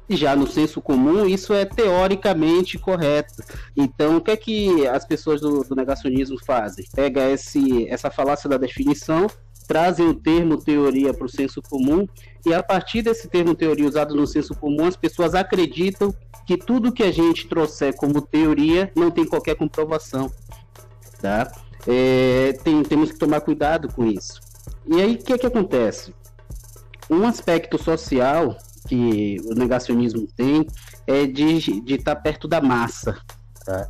Já 0.09 0.35
no 0.35 0.45
senso 0.45 0.81
comum, 0.81 1.25
isso 1.25 1.53
é 1.53 1.63
teoricamente 1.63 2.77
correto. 2.77 3.43
Então, 3.77 4.17
o 4.17 4.21
que 4.21 4.31
é 4.31 4.37
que 4.37 4.87
as 4.87 5.05
pessoas 5.05 5.39
do, 5.39 5.63
do 5.63 5.75
negacionismo 5.75 6.37
fazem? 6.43 6.85
Pega 6.93 7.29
esse, 7.29 7.87
essa 7.87 8.11
falácia 8.11 8.49
da 8.49 8.57
definição, 8.57 9.27
trazem 9.67 10.07
o 10.07 10.13
termo 10.13 10.57
teoria 10.57 11.13
para 11.13 11.25
o 11.25 11.29
senso 11.29 11.61
comum, 11.61 12.05
e 12.45 12.53
a 12.53 12.61
partir 12.61 13.01
desse 13.01 13.29
termo 13.29 13.55
teoria 13.55 13.87
usado 13.87 14.13
no 14.13 14.27
senso 14.27 14.53
comum, 14.53 14.85
as 14.85 14.97
pessoas 14.97 15.33
acreditam 15.33 16.13
que 16.45 16.57
tudo 16.57 16.91
que 16.91 17.03
a 17.03 17.11
gente 17.11 17.47
trouxer 17.47 17.95
como 17.95 18.21
teoria 18.21 18.91
não 18.93 19.09
tem 19.09 19.25
qualquer 19.25 19.55
comprovação. 19.55 20.29
Tá? 21.21 21.49
É, 21.87 22.53
tem, 22.63 22.83
temos 22.83 23.13
que 23.13 23.17
tomar 23.17 23.39
cuidado 23.39 23.87
com 23.93 24.05
isso. 24.05 24.50
E 24.87 25.01
aí, 25.01 25.15
o 25.15 25.17
que, 25.17 25.37
que 25.37 25.45
acontece? 25.45 26.13
Um 27.09 27.25
aspecto 27.25 27.81
social 27.81 28.57
que 28.87 29.37
o 29.45 29.53
negacionismo 29.53 30.27
tem 30.35 30.65
é 31.05 31.25
de 31.25 31.57
estar 31.87 32.15
tá 32.15 32.21
perto 32.21 32.47
da 32.47 32.61
massa. 32.61 33.17
Tá? 33.65 33.87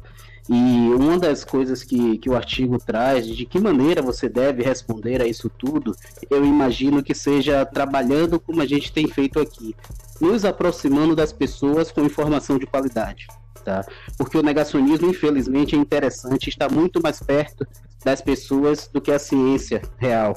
E 0.49 0.53
uma 0.53 1.17
das 1.17 1.45
coisas 1.45 1.83
que, 1.83 2.17
que 2.17 2.29
o 2.29 2.35
artigo 2.35 2.77
traz, 2.77 3.25
de 3.27 3.45
que 3.45 3.59
maneira 3.59 4.01
você 4.01 4.27
deve 4.27 4.63
responder 4.63 5.21
a 5.21 5.25
isso 5.25 5.49
tudo, 5.49 5.95
eu 6.29 6.43
imagino 6.43 7.03
que 7.03 7.13
seja 7.13 7.65
trabalhando 7.65 8.39
como 8.39 8.61
a 8.61 8.65
gente 8.65 8.91
tem 8.91 9.07
feito 9.07 9.39
aqui, 9.39 9.75
nos 10.19 10.43
aproximando 10.43 11.15
das 11.15 11.31
pessoas 11.31 11.91
com 11.91 12.01
informação 12.01 12.57
de 12.57 12.65
qualidade. 12.65 13.27
Tá? 13.63 13.85
Porque 14.17 14.37
o 14.37 14.41
negacionismo, 14.41 15.09
infelizmente, 15.09 15.75
é 15.75 15.77
interessante, 15.77 16.49
está 16.49 16.67
muito 16.67 17.01
mais 17.01 17.19
perto 17.19 17.65
das 18.03 18.21
pessoas 18.21 18.89
do 18.91 18.99
que 18.99 19.11
a 19.11 19.19
ciência 19.19 19.81
real 19.97 20.35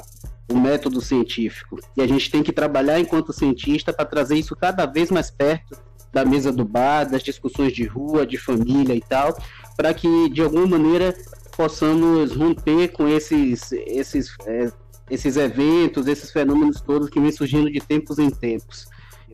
o 0.51 0.59
método 0.59 1.01
científico. 1.01 1.79
E 1.97 2.03
a 2.03 2.07
gente 2.07 2.31
tem 2.31 2.43
que 2.43 2.53
trabalhar 2.53 3.01
enquanto 3.01 3.33
cientista 3.33 3.93
para 3.93 4.05
trazer 4.05 4.37
isso 4.37 4.55
cada 4.55 4.87
vez 4.87 5.11
mais 5.11 5.31
perto 5.31 5.77
da 6.13 6.25
mesa 6.25 6.53
do 6.53 6.65
bar, 6.65 7.05
das 7.05 7.23
discussões 7.23 7.73
de 7.73 7.85
rua, 7.85 8.27
de 8.27 8.39
família 8.39 8.95
e 8.95 9.01
tal, 9.01 9.37
para 9.77 9.93
que 9.93 10.29
de 10.29 10.43
alguma 10.43 10.67
maneira 10.67 11.15
possamos 11.57 12.35
romper 12.37 12.89
com 12.89 13.09
esses 13.09 13.73
esses 13.73 14.37
é, 14.47 14.71
esses 15.11 15.37
eventos, 15.37 16.07
esses 16.07 16.31
fenômenos 16.31 16.81
todos 16.81 17.11
que 17.11 17.21
vêm 17.21 17.33
surgindo 17.33 17.71
de 17.71 17.81
tempos 17.81 18.19
em 18.19 18.31
tempos. 18.31 18.87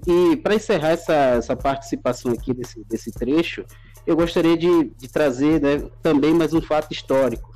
E 0.06 0.36
para 0.36 0.54
encerrar 0.54 0.90
essa, 0.90 1.14
essa 1.14 1.56
participação 1.56 2.32
aqui 2.32 2.54
desse, 2.54 2.84
desse 2.84 3.12
trecho, 3.12 3.64
eu 4.06 4.16
gostaria 4.16 4.56
de, 4.56 4.92
de 4.96 5.08
trazer 5.08 5.60
né, 5.60 5.88
também 6.02 6.32
mais 6.34 6.54
um 6.54 6.60
fato 6.60 6.92
histórico 6.92 7.50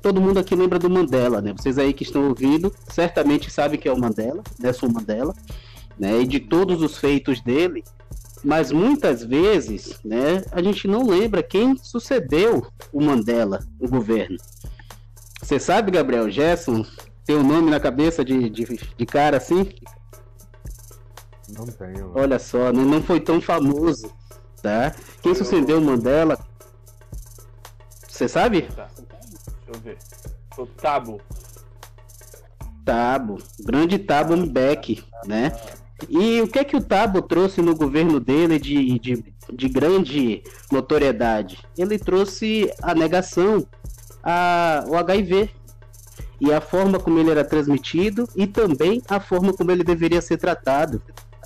todo 0.00 0.20
mundo 0.20 0.38
aqui 0.38 0.54
lembra 0.54 0.78
do 0.78 0.90
Mandela, 0.90 1.40
né? 1.40 1.52
Vocês 1.56 1.78
aí 1.78 1.92
que 1.92 2.02
estão 2.02 2.28
ouvindo 2.28 2.72
certamente 2.88 3.50
sabem 3.50 3.78
que 3.78 3.88
é 3.88 3.92
o 3.92 3.98
Mandela, 3.98 4.42
Nelson 4.58 4.88
Mandela, 4.88 5.34
né? 5.98 6.20
E 6.20 6.26
de 6.26 6.40
todos 6.40 6.82
os 6.82 6.98
feitos 6.98 7.40
dele, 7.40 7.84
mas 8.42 8.72
muitas 8.72 9.22
vezes, 9.22 10.00
né? 10.04 10.42
A 10.50 10.62
gente 10.62 10.88
não 10.88 11.06
lembra 11.06 11.42
quem 11.42 11.76
sucedeu 11.76 12.66
o 12.92 13.02
Mandela 13.02 13.60
no 13.80 13.88
governo. 13.88 14.36
Você 15.42 15.58
sabe, 15.58 15.90
Gabriel 15.90 16.30
Gerson, 16.30 16.84
tem 17.24 17.36
um 17.36 17.46
nome 17.46 17.70
na 17.70 17.80
cabeça 17.80 18.24
de, 18.24 18.48
de, 18.48 18.64
de 18.96 19.06
cara 19.06 19.36
assim? 19.36 19.68
Não 21.56 21.66
tenho. 21.66 22.12
Olha 22.14 22.38
só, 22.38 22.72
né? 22.72 22.82
não 22.82 23.02
foi 23.02 23.20
tão 23.20 23.40
famoso, 23.40 24.12
tá? 24.62 24.94
Quem 25.22 25.34
sucedeu 25.34 25.78
o 25.78 25.80
Mandela? 25.80 26.38
Você 28.08 28.28
sabe? 28.28 28.62
Tá. 28.62 28.88
Deixa 28.96 29.08
eu 29.68 29.80
ver. 29.80 29.98
O 30.56 30.66
Tabo. 30.66 31.20
Tabo. 32.84 33.38
Grande 33.60 33.98
Tabo 33.98 34.36
Mbeki, 34.36 35.04
né? 35.26 35.52
E 36.08 36.40
o 36.40 36.48
que 36.48 36.58
é 36.58 36.64
que 36.64 36.76
o 36.76 36.82
Tabo 36.82 37.22
trouxe 37.22 37.60
no 37.60 37.74
governo 37.74 38.18
dele 38.20 38.58
de, 38.58 38.98
de, 38.98 39.24
de 39.52 39.68
grande 39.68 40.42
notoriedade? 40.70 41.58
Ele 41.76 41.98
trouxe 41.98 42.72
a 42.82 42.94
negação 42.94 43.66
ao 44.22 44.96
HIV 44.96 45.50
e 46.40 46.52
a 46.52 46.60
forma 46.60 46.98
como 46.98 47.18
ele 47.18 47.30
era 47.30 47.44
transmitido 47.44 48.28
e 48.34 48.46
também 48.46 49.02
a 49.08 49.20
forma 49.20 49.52
como 49.52 49.70
ele 49.70 49.84
deveria 49.84 50.22
ser 50.22 50.38
tratado. 50.38 51.02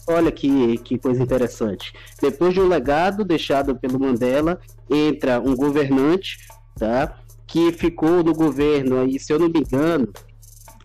Olha 0.06 0.30
que, 0.30 0.78
que 0.78 0.98
coisa 0.98 1.22
interessante. 1.22 1.92
Depois 2.20 2.52
de 2.52 2.60
um 2.60 2.68
legado 2.68 3.24
deixado 3.24 3.74
pelo 3.74 3.98
Mandela, 3.98 4.60
entra 4.90 5.40
um 5.40 5.56
governante, 5.56 6.38
tá? 6.78 7.18
que 7.46 7.72
ficou 7.72 8.22
no 8.22 8.34
governo 8.34 9.00
aí, 9.00 9.18
se 9.18 9.32
eu 9.32 9.38
não 9.38 9.48
me 9.48 9.60
engano, 9.60 10.12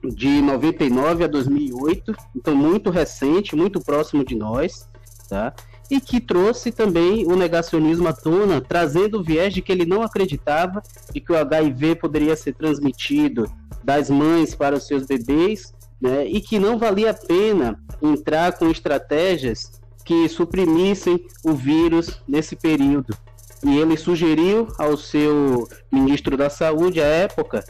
de 0.04 0.42
99 0.42 1.24
a 1.24 1.28
2008, 1.28 2.14
então 2.36 2.56
muito 2.56 2.90
recente, 2.90 3.56
muito 3.56 3.80
próximo 3.82 4.24
de 4.24 4.36
nós, 4.36 4.88
tá? 5.28 5.54
E 5.90 6.00
que 6.00 6.22
trouxe 6.22 6.72
também 6.72 7.26
o 7.26 7.36
negacionismo 7.36 8.08
à 8.08 8.14
tona, 8.14 8.62
trazendo 8.62 9.20
o 9.20 9.24
viés 9.24 9.54
de 9.54 9.62
que 9.62 9.72
ele 9.72 9.86
não 9.86 10.04
acreditava 10.04 10.82
de 11.12 11.20
que 11.20 11.32
o 11.32 11.38
HIV 11.38 11.96
poderia 11.96 12.36
ser 12.36 12.54
transmitido 12.54 13.52
das 13.84 14.10
mães 14.10 14.54
para 14.54 14.76
os 14.76 14.86
seus 14.86 15.08
bebês, 15.08 15.74
né? 16.02 16.26
E 16.26 16.42
que 16.42 16.60
não 16.60 16.78
valia 16.78 17.12
a 17.12 17.14
pena 17.14 17.80
entrar 18.02 18.54
com 18.54 18.70
estratégias 18.70 19.80
que 20.06 20.28
suprimissem 20.28 21.26
o 21.44 21.54
vírus 21.54 22.22
nesse 22.28 22.56
período, 22.56 23.16
e 23.64 23.78
ele 23.78 23.98
sugeriu 23.98 24.68
ao 24.78 24.96
seu 24.96 25.68
ministro 25.92 26.38
da 26.38 26.50
Saúde 26.50 27.02
à 27.02 27.06
época 27.06 27.64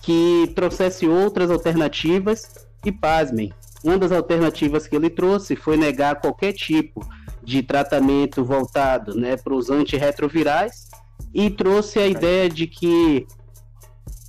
que 0.00 0.50
trouxesse 0.54 1.06
outras 1.06 1.50
alternativas 1.50 2.48
e 2.84 2.92
pasmem. 2.92 3.52
Uma 3.84 3.98
das 3.98 4.12
alternativas 4.12 4.86
que 4.86 4.94
ele 4.94 5.10
trouxe 5.10 5.56
foi 5.56 5.76
negar 5.76 6.20
qualquer 6.20 6.52
tipo 6.52 7.04
de 7.42 7.62
tratamento 7.62 8.44
voltado 8.44 9.16
né, 9.16 9.36
para 9.36 9.54
os 9.54 9.68
antirretrovirais 9.70 10.88
e 11.34 11.50
trouxe 11.50 11.98
a 11.98 12.06
ideia 12.06 12.48
de 12.48 12.66
que 12.66 13.26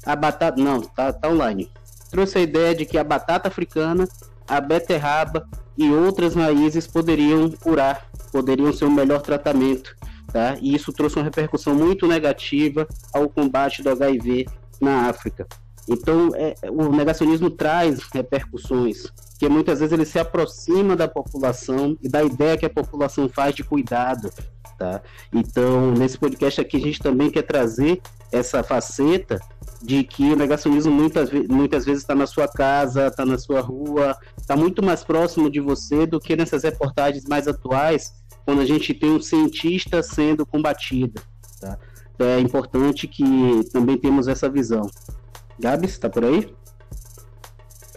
a 0.05 0.15
batata. 0.15 0.61
Não, 0.61 0.81
tá, 0.81 1.13
tá 1.13 1.29
online. 1.29 1.69
Trouxe 2.13 2.37
a 2.37 2.41
ideia 2.41 2.73
de 2.73 2.85
que 2.85 2.97
a 2.97 3.03
batata 3.03 3.49
africana, 3.49 4.07
a 4.47 4.61
beterraba 4.61 5.45
e 5.77 5.91
outras 5.91 6.35
raízes 6.35 6.87
poderiam 6.87 7.49
curar, 7.51 8.07
poderiam 8.31 8.71
ser 8.71 8.85
o 8.85 8.91
melhor 8.91 9.21
tratamento 9.21 9.95
tá? 10.33 10.57
E 10.59 10.73
isso 10.73 10.91
trouxe 10.91 11.17
uma 11.17 11.23
repercussão 11.23 11.75
muito 11.75 12.07
negativa 12.07 12.87
ao 13.13 13.29
combate 13.29 13.83
do 13.83 13.91
HIV 13.91 14.47
na 14.81 15.07
África. 15.07 15.47
Então, 15.87 16.31
é, 16.33 16.55
o 16.69 16.89
negacionismo 16.89 17.49
traz 17.49 18.01
repercussões, 18.11 19.11
que 19.37 19.47
muitas 19.47 19.79
vezes 19.79 19.93
ele 19.93 20.05
se 20.05 20.17
aproxima 20.17 20.95
da 20.95 21.07
população 21.07 21.97
e 22.01 22.09
da 22.09 22.23
ideia 22.23 22.57
que 22.57 22.65
a 22.65 22.69
população 22.69 23.29
faz 23.29 23.53
de 23.53 23.63
cuidado, 23.63 24.31
tá? 24.77 25.01
Então, 25.31 25.91
nesse 25.91 26.17
podcast 26.17 26.61
aqui, 26.61 26.77
a 26.77 26.79
gente 26.79 26.99
também 26.99 27.29
quer 27.29 27.43
trazer 27.43 28.01
essa 28.31 28.63
faceta 28.63 29.39
de 29.81 30.03
que 30.03 30.31
o 30.31 30.35
negacionismo 30.35 30.91
muitas, 30.91 31.29
muitas 31.31 31.85
vezes 31.85 32.01
está 32.01 32.15
na 32.15 32.25
sua 32.25 32.47
casa, 32.47 33.07
está 33.07 33.25
na 33.25 33.37
sua 33.37 33.61
rua, 33.61 34.17
está 34.37 34.55
muito 34.55 34.83
mais 34.83 35.03
próximo 35.03 35.49
de 35.49 35.59
você 35.59 36.05
do 36.05 36.19
que 36.19 36.35
nessas 36.35 36.63
reportagens 36.63 37.25
mais 37.25 37.47
atuais, 37.47 38.13
quando 38.45 38.61
a 38.61 38.65
gente 38.65 38.93
tem 38.93 39.11
um 39.11 39.21
cientista 39.21 40.01
sendo 40.01 40.45
combatido. 40.45 41.21
Tá? 41.59 41.77
Então 42.15 42.27
é 42.27 42.39
importante 42.39 43.07
que 43.07 43.23
também 43.71 43.97
temos 43.97 44.27
essa 44.27 44.49
visão. 44.49 44.89
Gabs, 45.59 45.91
está 45.91 46.09
por 46.09 46.23
aí? 46.23 46.53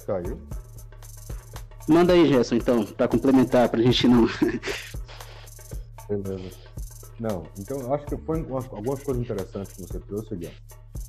Caiu. 0.06 0.40
Manda 1.88 2.12
aí, 2.12 2.26
Gerson, 2.26 2.56
então, 2.56 2.84
para 2.84 3.06
complementar, 3.06 3.68
para 3.68 3.80
a 3.80 3.82
gente 3.82 4.08
não. 4.08 4.28
Beleza. 6.08 6.65
Não, 7.18 7.46
então 7.58 7.80
eu 7.80 7.94
acho 7.94 8.04
que 8.04 8.16
foi 8.18 8.40
algumas 8.40 9.02
coisas 9.02 9.22
interessantes 9.22 9.72
que 9.72 9.82
você 9.82 9.98
trouxe, 10.00 10.36
Guilherme. 10.36 10.58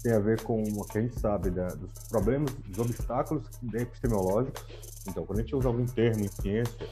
Tem 0.02 0.14
a 0.14 0.20
ver 0.20 0.42
com 0.42 0.64
o 0.64 0.86
que 0.86 0.98
a 0.98 1.02
gente 1.02 1.20
sabe 1.20 1.50
da, 1.50 1.68
dos 1.68 1.92
problemas, 2.10 2.54
dos 2.54 2.80
obstáculos 2.80 3.44
epistemológicos. 3.74 4.64
Então, 5.08 5.26
quando 5.26 5.40
a 5.40 5.42
gente 5.42 5.56
usa 5.56 5.68
algum 5.68 5.86
termo 5.86 6.24
em 6.24 6.28
ciência, 6.28 6.88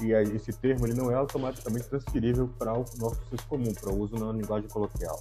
e 0.00 0.12
esse 0.12 0.52
termo 0.52 0.86
ele 0.86 0.94
não 0.94 1.10
é 1.10 1.14
automaticamente 1.14 1.88
transferível 1.88 2.48
para 2.58 2.72
o 2.72 2.84
nosso 2.98 3.20
senso 3.30 3.46
comum, 3.48 3.72
para 3.72 3.92
o 3.92 3.98
uso 3.98 4.14
na 4.16 4.32
linguagem 4.32 4.68
coloquial. 4.68 5.18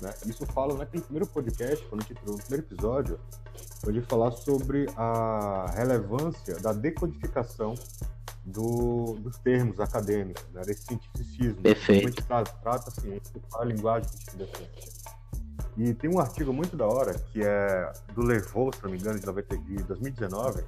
Né? 0.00 0.12
Isso 0.26 0.44
fala 0.46 0.74
naquele 0.74 1.02
primeiro 1.02 1.26
podcast, 1.26 1.84
quando 1.86 2.02
a 2.02 2.04
gente 2.04 2.18
entrou 2.18 2.36
no 2.36 2.42
primeiro 2.42 2.66
episódio, 2.66 3.20
onde 3.86 4.00
falar 4.02 4.32
sobre 4.32 4.86
a 4.96 5.66
relevância 5.74 6.58
da 6.60 6.72
decodificação 6.72 7.74
do, 8.44 9.16
dos 9.20 9.38
termos 9.38 9.80
acadêmicos, 9.80 10.44
né, 10.52 10.62
desse 10.62 10.82
cientificismo. 10.82 11.62
Perfeito. 11.62 12.06
A 12.06 12.10
gente 12.10 12.22
trata, 12.22 12.88
a 12.88 12.90
ciência, 12.90 13.40
fala 13.50 13.64
a 13.64 13.66
linguagem 13.66 14.10
que 14.10 14.42
a 14.42 14.46
ciência. 14.46 14.96
E 15.76 15.92
tem 15.92 16.08
um 16.08 16.18
artigo 16.18 16.52
muito 16.52 16.74
da 16.76 16.86
hora, 16.86 17.12
que 17.14 17.42
é 17.44 17.92
do 18.14 18.22
Levou, 18.22 18.72
se 18.72 18.82
não 18.82 18.90
me 18.90 18.98
engano, 18.98 19.18
de, 19.18 19.26
90, 19.26 19.58
de 19.58 19.82
2019. 19.82 20.64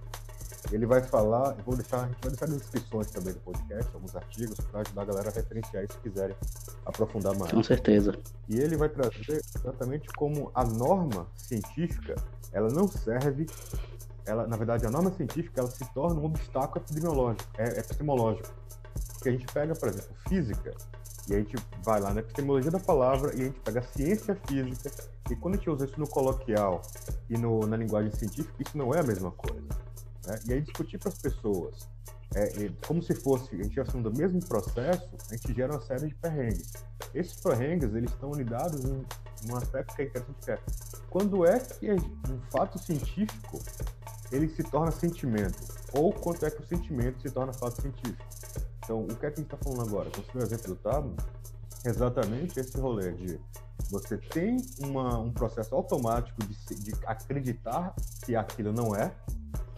Ele 0.72 0.86
vai 0.86 1.02
falar, 1.02 1.54
vou 1.64 1.76
deixar, 1.76 2.04
a 2.04 2.06
gente 2.06 2.18
vai 2.20 2.30
deixar 2.30 2.48
nas 2.48 2.58
descrições 2.58 3.10
também 3.10 3.32
do 3.32 3.40
podcast, 3.40 3.90
alguns 3.94 4.14
artigos, 4.14 4.58
para 4.60 4.80
ajudar 4.80 5.02
a 5.02 5.04
galera 5.04 5.30
a 5.30 5.32
referenciar 5.32 5.84
isso 5.84 5.94
se 5.94 6.00
quiserem 6.00 6.36
aprofundar 6.84 7.36
mais. 7.36 7.52
Com 7.52 7.62
certeza. 7.62 8.18
E 8.48 8.58
ele 8.58 8.76
vai 8.76 8.88
trazer 8.88 9.42
exatamente 9.54 10.08
como 10.16 10.50
a 10.54 10.64
norma 10.64 11.26
científica, 11.36 12.16
ela 12.52 12.68
não 12.68 12.88
serve 12.88 13.46
ela, 14.28 14.46
na 14.46 14.56
verdade, 14.56 14.86
a 14.86 14.90
norma 14.90 15.10
científica 15.10 15.60
ela 15.60 15.70
se 15.70 15.84
torna 15.94 16.20
um 16.20 16.26
obstáculo 16.26 16.84
epidemiológico, 16.84 17.50
é, 17.56 17.80
epistemológico. 17.80 18.48
Porque 19.14 19.30
a 19.30 19.32
gente 19.32 19.46
pega, 19.46 19.74
por 19.74 19.88
exemplo, 19.88 20.14
física, 20.28 20.74
e 21.28 21.34
a 21.34 21.38
gente 21.38 21.56
vai 21.82 22.00
lá 22.00 22.12
na 22.12 22.20
epistemologia 22.20 22.70
da 22.70 22.78
palavra 22.78 23.34
e 23.34 23.40
a 23.40 23.44
gente 23.44 23.60
pega 23.60 23.80
a 23.80 23.82
ciência 23.82 24.38
física, 24.46 24.90
e 25.30 25.36
quando 25.36 25.54
a 25.54 25.56
gente 25.56 25.70
usa 25.70 25.86
isso 25.86 25.98
no 25.98 26.08
coloquial 26.08 26.82
e 27.28 27.38
no, 27.38 27.60
na 27.66 27.76
linguagem 27.76 28.10
científica, 28.12 28.54
isso 28.60 28.76
não 28.76 28.94
é 28.94 29.00
a 29.00 29.02
mesma 29.02 29.30
coisa. 29.30 29.87
Né? 30.28 30.38
E 30.46 30.52
aí 30.52 30.60
discutir 30.60 30.98
para 30.98 31.08
as 31.08 31.18
pessoas, 31.18 31.88
é, 32.34 32.64
é, 32.64 32.70
como 32.86 33.02
se 33.02 33.14
fosse, 33.14 33.54
a 33.54 33.56
gente 33.56 33.68
estivesse 33.68 33.96
do 33.96 34.12
mesmo 34.12 34.38
processo, 34.44 35.08
a 35.30 35.34
gente 35.34 35.54
gera 35.54 35.72
uma 35.72 35.80
série 35.80 36.08
de 36.08 36.14
perrengues. 36.14 36.72
Esses 37.14 37.40
perrengues, 37.40 37.94
eles 37.94 38.10
estão 38.12 38.30
lidados 38.32 38.84
em 38.84 39.04
um 39.50 39.56
aspecto 39.56 39.96
que 39.96 40.02
é 40.02 40.04
interessante, 40.04 40.44
que 40.44 40.50
é 40.50 40.58
quando 41.08 41.46
é 41.46 41.58
que 41.58 41.90
um 41.92 42.40
fato 42.50 42.78
científico 42.78 43.58
ele 44.30 44.48
se 44.50 44.62
torna 44.62 44.90
sentimento, 44.90 45.58
ou 45.94 46.12
quanto 46.12 46.44
é 46.44 46.50
que 46.50 46.60
o 46.60 46.66
sentimento 46.66 47.22
se 47.22 47.30
torna 47.30 47.52
fato 47.54 47.80
científico. 47.80 48.22
Então, 48.84 49.04
o 49.04 49.06
que 49.06 49.24
é 49.24 49.30
que 49.30 49.40
a 49.40 49.42
gente 49.42 49.54
está 49.54 49.56
falando 49.56 49.88
agora? 49.88 50.10
Considerando 50.10 50.42
o 50.42 50.46
exemplo 50.46 50.74
do 50.74 50.76
Tabo, 50.76 51.16
exatamente 51.84 52.60
esse 52.60 52.78
rolê 52.78 53.12
de 53.12 53.40
você 53.90 54.18
tem 54.18 54.58
uma, 54.80 55.18
um 55.18 55.32
processo 55.32 55.74
automático 55.74 56.42
de, 56.44 56.74
de 56.74 56.92
acreditar 57.06 57.94
que 58.24 58.36
aquilo 58.36 58.72
não 58.72 58.94
é, 58.94 59.14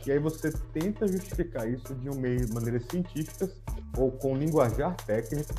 e 0.06 0.12
aí 0.12 0.18
você 0.18 0.50
tenta 0.72 1.06
justificar 1.06 1.68
isso 1.68 1.94
de 1.94 2.08
um 2.08 2.14
meio, 2.14 2.52
maneiras 2.52 2.84
científicas 2.90 3.50
ou 3.96 4.10
com 4.12 4.36
linguajar 4.36 4.96
técnico 5.04 5.54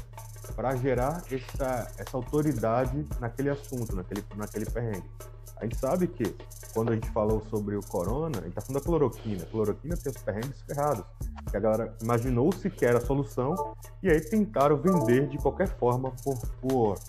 para 0.55 0.75
gerar 0.75 1.23
essa, 1.31 1.87
essa 1.97 2.17
autoridade 2.17 3.07
naquele 3.19 3.49
assunto, 3.49 3.95
naquele, 3.95 4.23
naquele 4.35 4.65
perrengue. 4.65 5.09
A 5.57 5.63
gente 5.65 5.77
sabe 5.77 6.07
que 6.07 6.35
quando 6.73 6.91
a 6.91 6.95
gente 6.95 7.09
falou 7.11 7.41
sobre 7.49 7.75
o 7.75 7.81
corona, 7.81 8.39
a 8.39 8.41
gente 8.41 8.53
tá 8.53 8.61
falando 8.61 8.81
da 8.81 8.85
cloroquina. 8.85 9.43
A 9.43 9.45
cloroquina 9.45 9.95
tem 9.95 10.11
os 10.11 10.21
perrengues 10.21 10.61
ferrados. 10.61 11.05
Que 11.49 11.57
a 11.57 11.59
galera 11.59 11.95
imaginou-se 12.01 12.69
que 12.69 12.85
era 12.85 12.97
a 12.97 13.01
solução 13.01 13.75
e 14.01 14.09
aí 14.09 14.19
tentaram 14.21 14.77
vender 14.77 15.27
de 15.27 15.37
qualquer 15.37 15.67
forma 15.77 16.11
por, 16.23 16.37
por, 16.61 16.99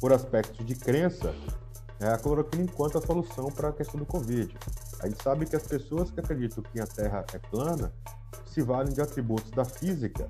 por 0.00 0.12
aspectos 0.12 0.64
de 0.64 0.76
crença 0.76 1.34
né, 2.00 2.12
a 2.12 2.18
cloroquina 2.18 2.62
enquanto 2.62 2.98
a 2.98 3.00
solução 3.00 3.46
para 3.46 3.68
a 3.68 3.72
questão 3.72 3.98
do 3.98 4.06
Covid. 4.06 4.56
A 5.00 5.08
gente 5.08 5.22
sabe 5.22 5.46
que 5.46 5.56
as 5.56 5.62
pessoas 5.62 6.10
que 6.10 6.20
acreditam 6.20 6.62
que 6.62 6.80
a 6.80 6.86
Terra 6.86 7.24
é 7.32 7.38
plana 7.38 7.92
se 8.46 8.62
valem 8.62 8.92
de 8.92 9.00
atributos 9.00 9.50
da 9.50 9.64
física 9.64 10.28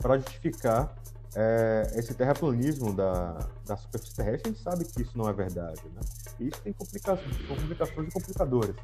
para 0.00 0.18
justificar 0.18 0.94
é, 1.34 1.92
esse 1.94 2.14
terraplanismo 2.14 2.94
da, 2.94 3.46
da 3.66 3.76
superfície 3.76 4.16
terrestre, 4.16 4.50
a 4.50 4.54
gente 4.54 4.62
sabe 4.62 4.84
que 4.86 5.02
isso 5.02 5.16
não 5.18 5.28
é 5.28 5.32
verdade. 5.34 5.82
Né? 5.94 6.00
E 6.40 6.48
isso 6.48 6.60
tem 6.62 6.72
complicações, 6.72 7.36
complicações 7.46 8.08
e 8.08 8.10
complicadores. 8.10 8.76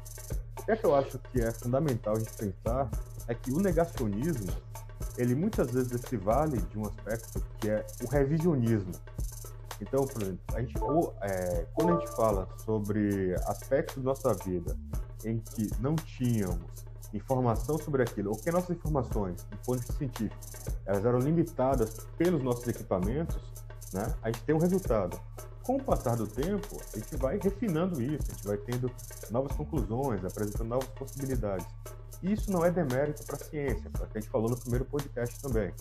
O 0.59 0.65
que 0.65 0.71
é 0.71 0.75
que 0.75 0.85
eu 0.85 0.95
acho 0.95 1.17
que 1.17 1.41
é 1.41 1.51
fundamental 1.51 2.15
a 2.15 2.19
gente 2.19 2.31
pensar 2.33 2.89
é 3.27 3.33
que 3.33 3.51
o 3.51 3.59
negacionismo, 3.59 4.53
ele 5.17 5.33
muitas 5.33 5.71
vezes 5.71 5.99
se 6.01 6.15
vale 6.15 6.61
de 6.61 6.77
um 6.77 6.85
aspecto 6.85 7.43
que 7.59 7.69
é 7.69 7.85
o 8.03 8.07
revisionismo. 8.07 8.91
Então, 9.83 10.07
por 10.07 10.21
exemplo, 10.21 10.39
a 10.53 10.61
gente, 10.61 10.79
ou, 10.79 11.13
é, 11.21 11.65
quando 11.73 11.97
a 11.97 11.99
gente 11.99 12.15
fala 12.15 12.47
sobre 12.65 13.35
aspectos 13.47 13.97
da 13.97 14.03
nossa 14.03 14.33
vida 14.33 14.77
em 15.25 15.39
que 15.39 15.69
não 15.81 15.95
tínhamos 15.95 16.71
informação 17.13 17.77
sobre 17.77 18.01
aquilo, 18.01 18.31
ou 18.31 18.37
que 18.37 18.49
nossas 18.49 18.71
informações, 18.71 19.43
do 19.43 19.57
ponto 19.57 19.73
de 19.73 19.85
vista 19.85 19.93
científico, 19.93 20.35
elas 20.85 21.05
eram 21.05 21.19
limitadas 21.19 22.07
pelos 22.17 22.41
nossos 22.41 22.67
equipamentos, 22.67 23.43
né, 23.93 24.15
a 24.21 24.31
gente 24.31 24.43
tem 24.43 24.55
um 24.55 24.59
resultado. 24.59 25.19
Com 25.61 25.75
o 25.75 25.83
passar 25.83 26.15
do 26.15 26.27
tempo, 26.27 26.81
a 26.93 26.97
gente 26.97 27.15
vai 27.17 27.37
refinando 27.37 28.01
isso, 28.01 28.31
a 28.31 28.33
gente 28.33 28.47
vai 28.47 28.57
tendo 28.57 28.91
novas 29.29 29.55
conclusões, 29.55 30.23
apresentando 30.25 30.69
novas 30.69 30.89
possibilidades. 30.89 31.67
Isso 32.21 32.51
não 32.51 32.65
é 32.65 32.71
demérito 32.71 33.23
para 33.25 33.35
a 33.35 33.39
ciência, 33.39 33.89
que 33.89 34.17
a 34.17 34.19
gente 34.19 34.29
falou 34.29 34.49
no 34.49 34.57
primeiro 34.57 34.85
podcast 34.85 35.41
também. 35.41 35.73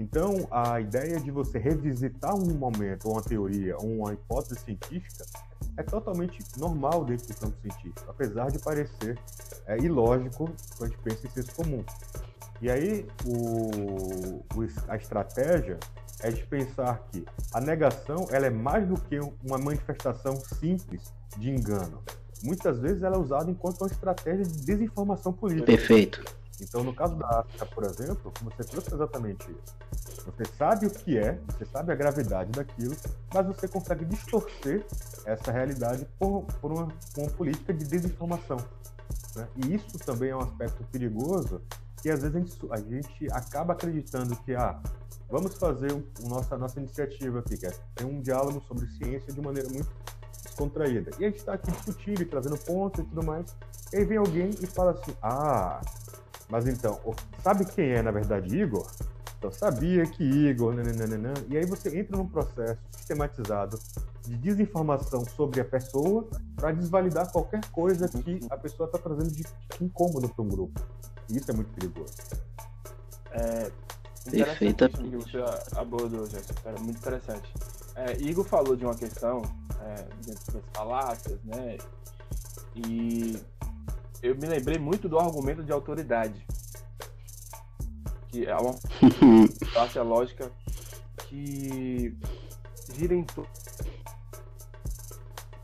Então, 0.00 0.48
a 0.50 0.80
ideia 0.80 1.20
de 1.20 1.30
você 1.30 1.58
revisitar 1.58 2.34
um 2.34 2.54
momento, 2.54 3.06
uma 3.10 3.20
teoria, 3.20 3.76
uma 3.76 4.14
hipótese 4.14 4.58
científica, 4.60 5.26
é 5.76 5.82
totalmente 5.82 6.42
normal 6.56 7.04
dentro 7.04 7.28
do 7.28 7.34
campo 7.34 7.54
científico, 7.60 8.06
apesar 8.08 8.50
de 8.50 8.58
parecer 8.60 9.18
é, 9.66 9.76
ilógico 9.76 10.50
quando 10.78 10.84
a 10.84 10.94
gente 10.94 11.02
pensa 11.02 11.26
em 11.26 11.30
senso 11.30 11.54
comum. 11.54 11.84
E 12.62 12.70
aí, 12.70 13.06
o, 13.26 14.42
o, 14.56 14.68
a 14.88 14.96
estratégia 14.96 15.78
é 16.20 16.30
de 16.30 16.46
pensar 16.46 17.06
que 17.12 17.26
a 17.52 17.60
negação 17.60 18.26
ela 18.30 18.46
é 18.46 18.50
mais 18.50 18.88
do 18.88 18.98
que 18.98 19.20
uma 19.44 19.58
manifestação 19.58 20.34
simples 20.36 21.12
de 21.36 21.50
engano. 21.50 22.02
Muitas 22.42 22.78
vezes 22.78 23.02
ela 23.02 23.16
é 23.16 23.18
usada 23.18 23.50
enquanto 23.50 23.82
uma 23.82 23.90
estratégia 23.90 24.46
de 24.46 24.64
desinformação 24.64 25.30
política. 25.30 25.66
Perfeito. 25.66 26.39
Então, 26.60 26.84
no 26.84 26.94
caso 26.94 27.16
da 27.16 27.40
África, 27.40 27.66
por 27.66 27.84
exemplo, 27.84 28.32
você 28.42 28.64
trouxe 28.64 28.94
exatamente 28.94 29.50
isso. 29.50 30.24
Você 30.26 30.44
sabe 30.56 30.86
o 30.86 30.90
que 30.90 31.18
é, 31.18 31.38
você 31.48 31.64
sabe 31.64 31.92
a 31.92 31.94
gravidade 31.94 32.50
daquilo, 32.52 32.94
mas 33.32 33.46
você 33.46 33.66
consegue 33.66 34.04
distorcer 34.04 34.84
essa 35.24 35.50
realidade 35.50 36.06
por, 36.18 36.42
por 36.60 36.72
uma, 36.72 36.88
uma 37.16 37.30
política 37.30 37.72
de 37.72 37.84
desinformação. 37.84 38.58
Né? 39.34 39.48
E 39.56 39.74
isso 39.74 39.98
também 39.98 40.30
é 40.30 40.36
um 40.36 40.40
aspecto 40.40 40.84
perigoso 40.84 41.60
que 42.02 42.10
às 42.10 42.22
vezes 42.22 42.36
a 42.36 42.38
gente, 42.38 42.58
a 42.70 42.76
gente 42.78 43.32
acaba 43.32 43.72
acreditando 43.72 44.34
que 44.36 44.54
ah, 44.54 44.80
vamos 45.28 45.54
fazer 45.54 45.92
um, 45.92 46.02
um 46.22 46.28
nossa, 46.28 46.56
nossa 46.56 46.78
iniciativa 46.78 47.40
aqui, 47.40 47.56
que 47.56 47.66
é 47.66 47.70
ter 47.94 48.04
um 48.04 48.20
diálogo 48.20 48.60
sobre 48.66 48.86
ciência 48.86 49.32
de 49.32 49.40
maneira 49.40 49.68
muito 49.68 49.90
descontraída. 50.42 51.10
E 51.18 51.24
a 51.24 51.28
gente 51.28 51.38
está 51.38 51.54
aqui 51.54 51.70
discutindo 51.70 52.22
e 52.22 52.24
trazendo 52.24 52.56
pontos 52.58 53.00
e 53.00 53.06
tudo 53.06 53.22
mais. 53.22 53.54
E 53.92 53.98
aí 53.98 54.04
vem 54.04 54.18
alguém 54.18 54.50
e 54.60 54.66
fala 54.66 54.92
assim: 54.92 55.12
ah, 55.22 55.80
mas 56.50 56.66
então, 56.66 57.00
sabe 57.42 57.64
quem 57.64 57.90
é 57.90 58.02
na 58.02 58.10
verdade 58.10 58.56
Igor? 58.56 58.86
Então, 59.38 59.50
sabia 59.50 60.04
que 60.04 60.22
Igor, 60.22 60.74
nananana, 60.74 61.32
e 61.48 61.56
aí 61.56 61.64
você 61.64 61.98
entra 61.98 62.16
num 62.16 62.28
processo 62.28 62.78
sistematizado 62.90 63.78
de 64.22 64.36
desinformação 64.36 65.24
sobre 65.24 65.62
a 65.62 65.64
pessoa 65.64 66.28
para 66.54 66.72
desvalidar 66.72 67.32
qualquer 67.32 67.64
coisa 67.70 68.06
que 68.06 68.40
a 68.50 68.56
pessoa 68.58 68.86
está 68.86 68.98
trazendo 68.98 69.30
de 69.30 69.42
incômodo 69.80 70.28
para 70.28 70.44
um 70.44 70.48
grupo. 70.48 70.78
E 71.30 71.38
isso 71.38 71.50
é 71.50 71.54
muito 71.54 71.72
perigoso. 71.72 72.12
É, 73.32 73.70
Perfeitamente. 74.28 75.08
Que 75.08 75.16
você 75.16 75.38
abordou, 75.76 76.26
Jéssica. 76.26 76.72
Muito 76.78 76.98
interessante. 76.98 77.52
É, 77.96 78.20
Igor 78.20 78.44
falou 78.44 78.76
de 78.76 78.84
uma 78.84 78.94
questão 78.94 79.42
é, 79.80 80.06
dentro 80.26 80.52
das 80.52 80.62
falácias, 80.74 81.38
né? 81.44 81.78
E 82.76 83.38
eu 84.22 84.34
me 84.36 84.46
lembrei 84.46 84.78
muito 84.78 85.08
do 85.08 85.18
argumento 85.18 85.62
de 85.62 85.72
autoridade. 85.72 86.46
Que 88.28 88.46
é 88.46 88.56
uma 88.56 88.74
falácia 89.72 90.02
lógica 90.02 90.50
que 91.28 92.16
gira 92.94 93.14
em 93.14 93.24
torno 93.24 93.50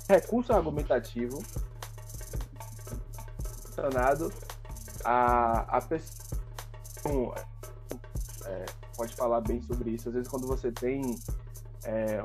recurso 0.08 0.52
argumentativo 0.52 1.42
relacionado 3.76 4.32
a, 5.04 5.76
a 5.76 5.80
pessoa. 5.82 7.34
É, 8.44 8.64
pode 8.96 9.14
falar 9.14 9.40
bem 9.40 9.60
sobre 9.62 9.90
isso. 9.90 10.08
Às 10.08 10.14
vezes, 10.14 10.28
quando 10.28 10.46
você 10.46 10.70
tem 10.70 11.18
é, 11.84 12.24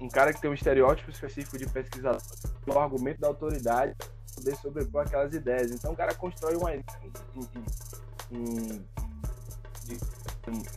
um 0.00 0.08
cara 0.08 0.32
que 0.32 0.40
tem 0.40 0.50
um 0.50 0.54
estereótipo 0.54 1.10
específico 1.10 1.58
de 1.58 1.66
pesquisador, 1.66 2.20
o 2.66 2.78
argumento 2.78 3.20
da 3.20 3.28
autoridade 3.28 3.94
poder 4.44 4.56
sobrepor 4.56 5.06
aquelas 5.06 5.32
ideias. 5.32 5.70
Então, 5.70 5.92
o 5.92 5.96
cara 5.96 6.14
constrói 6.14 6.54
uma, 6.56 6.70
um, 6.70 7.40
um, 8.32 8.84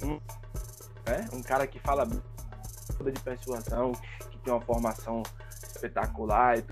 um, 0.03 0.21
né? 1.06 1.27
um 1.34 1.41
cara 1.43 1.67
que 1.67 1.80
fala 1.80 2.06
de 2.06 3.21
persuasão, 3.21 3.91
que 4.32 4.38
tem 4.39 4.53
uma 4.53 4.62
formação 4.62 5.21
espetacular. 5.62 6.63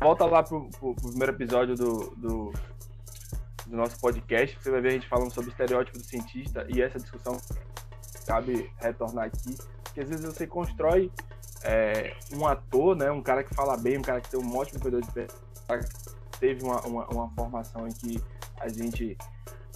Volta 0.00 0.24
lá 0.24 0.42
pro, 0.42 0.70
pro, 0.70 0.94
pro 0.94 1.08
primeiro 1.10 1.32
episódio 1.32 1.74
do, 1.74 2.14
do, 2.16 2.52
do, 3.66 3.76
nosso 3.76 3.98
podcast, 4.00 4.56
você 4.60 4.70
vai 4.70 4.80
ver 4.80 4.88
a 4.88 4.92
gente 4.92 5.08
falando 5.08 5.32
sobre 5.32 5.50
o 5.50 5.52
estereótipo 5.52 5.98
do 5.98 6.04
cientista 6.04 6.66
e 6.68 6.80
essa 6.80 6.98
discussão 6.98 7.36
cabe 8.26 8.70
retornar 8.80 9.26
aqui, 9.26 9.56
porque 9.82 10.00
às 10.00 10.08
vezes 10.08 10.24
você 10.24 10.46
constrói 10.46 11.12
é, 11.62 12.16
um 12.32 12.46
ator, 12.46 12.96
né, 12.96 13.10
um 13.10 13.22
cara 13.22 13.44
que 13.44 13.54
fala 13.54 13.76
bem, 13.76 13.98
um 13.98 14.02
cara 14.02 14.20
que 14.20 14.30
tem 14.30 14.40
um 14.40 14.56
ótimo 14.56 14.80
cuidado 14.80 15.02
de 15.02 15.12
teve 16.38 16.64
uma, 16.64 16.80
uma, 16.82 17.06
uma, 17.08 17.30
formação 17.30 17.86
em 17.86 17.92
que 17.92 18.22
a 18.60 18.68
gente 18.68 19.16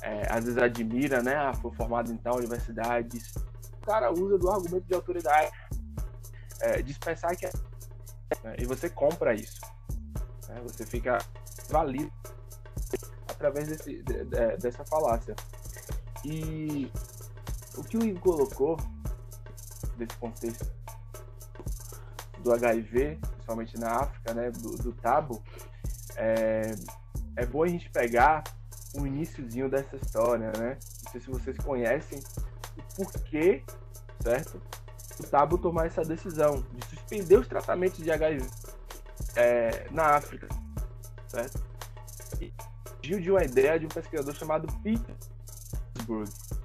é, 0.03 0.23
às 0.31 0.45
vezes 0.45 0.59
admira, 0.59 1.23
né? 1.23 1.35
Ah, 1.35 1.55
foi 1.55 1.73
formado 1.73 2.13
em 2.13 2.17
tal 2.17 2.37
universidade. 2.37 3.19
O 3.83 3.87
cara 3.87 4.13
usa 4.13 4.39
do 4.39 4.51
argumento 4.51 4.87
de 4.87 4.95
autoridade, 4.95 5.51
é, 6.61 6.83
dispensar 6.83 7.35
que 7.37 7.47
é, 7.47 7.51
né? 8.45 8.57
e 8.59 8.67
você 8.67 8.89
compra 8.89 9.35
isso. 9.35 9.61
Né? 10.49 10.61
Você 10.65 10.85
fica 10.85 11.19
válido 11.69 12.13
através 13.29 13.69
desse, 13.69 14.03
de, 14.03 14.25
de, 14.25 14.57
dessa 14.59 14.85
falácia. 14.85 15.35
E 16.25 16.91
o 17.77 17.85
que 17.85 17.97
o 17.97 18.05
Igor 18.05 18.21
colocou 18.21 18.77
desse 19.97 20.17
contexto 20.17 20.67
do 22.41 22.53
HIV, 22.53 23.19
principalmente 23.49 23.79
na 23.79 24.03
África, 24.03 24.35
né, 24.35 24.51
do, 24.51 24.77
do 24.77 24.93
Tabo, 24.93 25.43
é, 26.17 26.75
é 27.37 27.47
bom 27.47 27.63
a 27.63 27.69
gente 27.69 27.89
pegar 27.91 28.45
o 28.95 29.07
iníciozinho 29.07 29.71
dessa 29.71 29.97
história, 29.97 30.53
né? 30.59 30.79
Não 31.05 31.13
sei 31.13 31.21
se 31.21 31.31
vocês 31.31 31.57
conhecem 31.59 32.21
o 32.77 33.05
porquê, 33.05 33.63
certo? 34.21 34.61
O 35.19 35.27
Tabo 35.27 35.57
tomar 35.59 35.87
essa 35.87 36.03
decisão 36.03 36.65
de 36.75 36.87
suspender 36.87 37.39
os 37.39 37.49
tratamentos 37.49 37.99
de 37.99 38.11
HIV 38.11 38.47
é, 39.37 39.87
na 39.91 40.17
África, 40.17 40.49
certo? 41.29 41.63
Surgiu 42.97 43.21
de 43.21 43.31
uma 43.31 43.45
ideia 43.45 43.79
de 43.79 43.87
um 43.87 43.89
pesquisador 43.89 44.35
chamado 44.35 44.67
Peter 44.83 45.15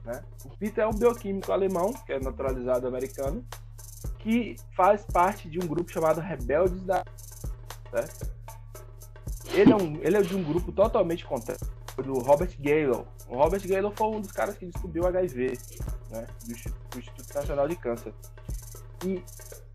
né? 0.06 0.24
O 0.46 0.50
Peter 0.58 0.84
é 0.84 0.88
um 0.88 0.94
bioquímico 0.94 1.52
alemão, 1.52 1.92
que 2.06 2.14
é 2.14 2.20
naturalizado 2.20 2.88
americano, 2.88 3.46
que 4.24 4.56
faz 4.72 5.06
parte 5.06 5.50
de 5.50 5.60
um 5.60 5.68
grupo 5.68 5.92
chamado 5.92 6.22
Rebeldes 6.22 6.82
da? 6.86 7.04
Ele 9.54 9.72
é, 9.72 9.76
um, 9.76 9.96
ele 10.02 10.18
é 10.18 10.22
de 10.22 10.36
um 10.36 10.44
grupo 10.44 10.72
totalmente 10.72 11.26
contrário 11.26 11.60
do 11.98 12.14
Robert 12.20 12.56
Gale. 12.60 13.06
O 13.28 13.36
Robert 13.36 13.62
Gale 13.68 13.94
foi 13.96 14.08
um 14.08 14.22
dos 14.22 14.32
caras 14.32 14.58
que 14.58 14.66
descobriu 14.66 15.04
o 15.04 15.08
HIV, 15.08 15.60
né? 16.10 16.26
Do 16.46 17.00
Instituto 17.00 17.36
Nacional 17.36 17.68
de 17.68 17.76
Câncer. 17.76 18.14
E 19.06 19.16
o 19.18 19.24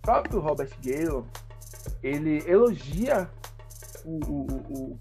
próprio 0.00 0.40
Robert 0.40 0.70
Gale, 0.82 1.24
ele 2.02 2.42
elogia 2.50 3.30
o, 4.04 4.18
o, 4.24 4.46
o, 4.46 4.92
o 4.92 4.98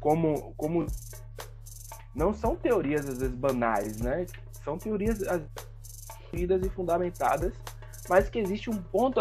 como, 0.00 0.52
como 0.56 0.86
não 2.14 2.34
são 2.34 2.56
teorias 2.56 3.08
às 3.08 3.18
vezes 3.18 3.34
banais, 3.34 3.98
né? 4.00 4.26
São 4.64 4.76
teorias 4.76 5.20
seguidas 6.30 6.66
e 6.66 6.68
fundamentadas, 6.68 7.54
mas 8.08 8.28
que 8.28 8.38
existe 8.38 8.70
um 8.70 8.76
ponto, 8.76 9.20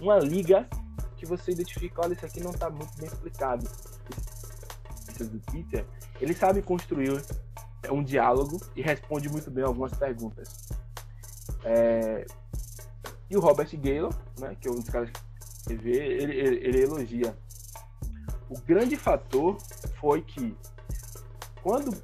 uma 0.00 0.18
liga 0.18 0.68
que 1.16 1.26
você 1.26 1.52
identifica, 1.52 2.02
olha, 2.02 2.12
isso 2.12 2.26
aqui 2.26 2.40
não 2.40 2.50
está 2.50 2.68
muito 2.70 2.96
bem 2.96 3.06
explicado. 3.06 3.68
Do 5.18 5.40
Peter, 5.52 5.86
ele 6.20 6.34
sabe 6.34 6.60
construir 6.60 7.22
um 7.90 8.02
diálogo 8.02 8.60
e 8.74 8.82
responde 8.82 9.28
muito 9.28 9.50
bem 9.50 9.64
algumas 9.64 9.94
perguntas. 9.94 10.68
É... 11.64 12.26
E 13.30 13.36
o 13.36 13.40
Robert 13.40 13.68
Gale, 13.78 14.12
né, 14.38 14.56
que 14.60 14.68
é 14.68 14.70
um 14.70 14.74
dos 14.74 14.88
caras 14.88 15.10
que 15.66 15.74
vê, 15.74 15.96
ele, 15.96 16.34
ele, 16.34 16.56
ele 16.66 16.82
elogia. 16.82 17.36
O 18.50 18.58
grande 18.60 18.96
fator 18.96 19.56
foi 20.00 20.20
que 20.20 20.56
quando 21.62 21.96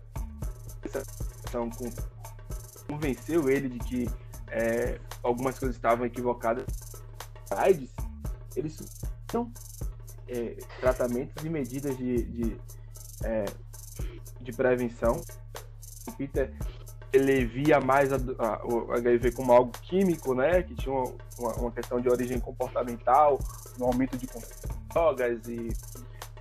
então, 1.49 1.69
convenceu 2.89 3.51
ele 3.51 3.69
de 3.69 3.79
que 3.81 4.11
é, 4.49 4.99
algumas 5.23 5.59
coisas 5.59 5.77
estavam 5.77 6.07
equivocadas 6.07 6.65
AIDS, 7.57 7.91
eles 8.55 8.79
são 9.31 9.53
é, 10.29 10.57
tratamentos 10.81 11.45
e 11.45 11.49
medidas 11.49 11.97
de, 11.97 12.23
de, 12.25 12.57
é, 13.25 13.45
de 14.41 14.53
prevenção. 14.53 15.21
O 16.07 16.13
Peter 16.13 16.53
ele 17.13 17.45
via 17.45 17.81
mais 17.81 18.13
a, 18.13 18.17
a, 18.39 18.65
o 18.65 18.93
HIV 18.93 19.33
como 19.33 19.53
algo 19.53 19.73
químico, 19.83 20.33
né, 20.35 20.63
que 20.63 20.75
tinha 20.75 20.95
uma, 20.95 21.53
uma 21.57 21.71
questão 21.73 22.01
de 22.01 22.09
origem 22.09 22.39
comportamental, 22.39 23.39
no 23.79 23.87
aumento 23.87 24.17
de 24.17 24.29
drogas 24.89 25.49
e 25.49 25.69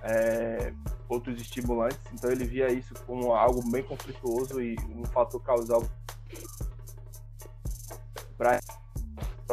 é, 0.02 0.72
outros 1.08 1.40
estimulantes. 1.40 1.98
Então 2.12 2.30
ele 2.30 2.44
via 2.44 2.72
isso 2.72 2.94
como 3.06 3.32
algo 3.32 3.68
bem 3.70 3.82
conflituoso 3.82 4.62
e 4.62 4.76
um 4.94 5.04
fator 5.06 5.42
causal 5.42 5.82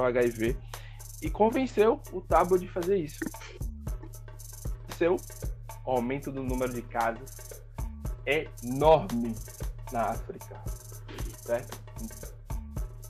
o 0.02 0.06
HIV 0.06 0.58
e 1.22 1.30
convenceu 1.30 2.02
o 2.12 2.22
Tabo 2.22 2.58
de 2.58 2.68
fazer 2.68 2.98
isso. 2.98 3.20
Seu 4.98 5.18
aumento 5.86 6.32
do 6.32 6.44
número 6.44 6.74
de 6.74 6.82
casos 6.82 7.32
é 8.26 8.48
enorme 8.64 9.34
na 9.92 10.08
África, 10.08 10.62
certo? 11.42 11.80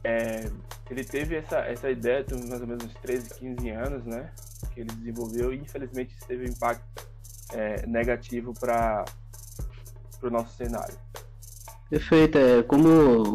É, 0.03 0.49
ele 0.89 1.03
teve 1.03 1.35
essa, 1.35 1.57
essa 1.59 1.89
ideia 1.89 2.23
tem 2.23 2.37
mais 2.47 2.61
ou 2.61 2.67
menos 2.67 2.85
uns 2.85 2.93
13, 2.95 3.33
15 3.35 3.69
anos, 3.71 4.05
né? 4.05 4.31
Que 4.73 4.81
ele 4.81 4.93
desenvolveu 4.93 5.53
e 5.53 5.57
infelizmente 5.57 6.15
isso 6.15 6.25
teve 6.27 6.45
um 6.45 6.51
impacto 6.51 7.07
é, 7.53 7.85
negativo 7.85 8.53
para 8.53 9.03
o 10.21 10.29
nosso 10.29 10.55
cenário. 10.55 10.95
Perfeito, 11.89 12.37
é 12.37 12.63
como 12.63 12.89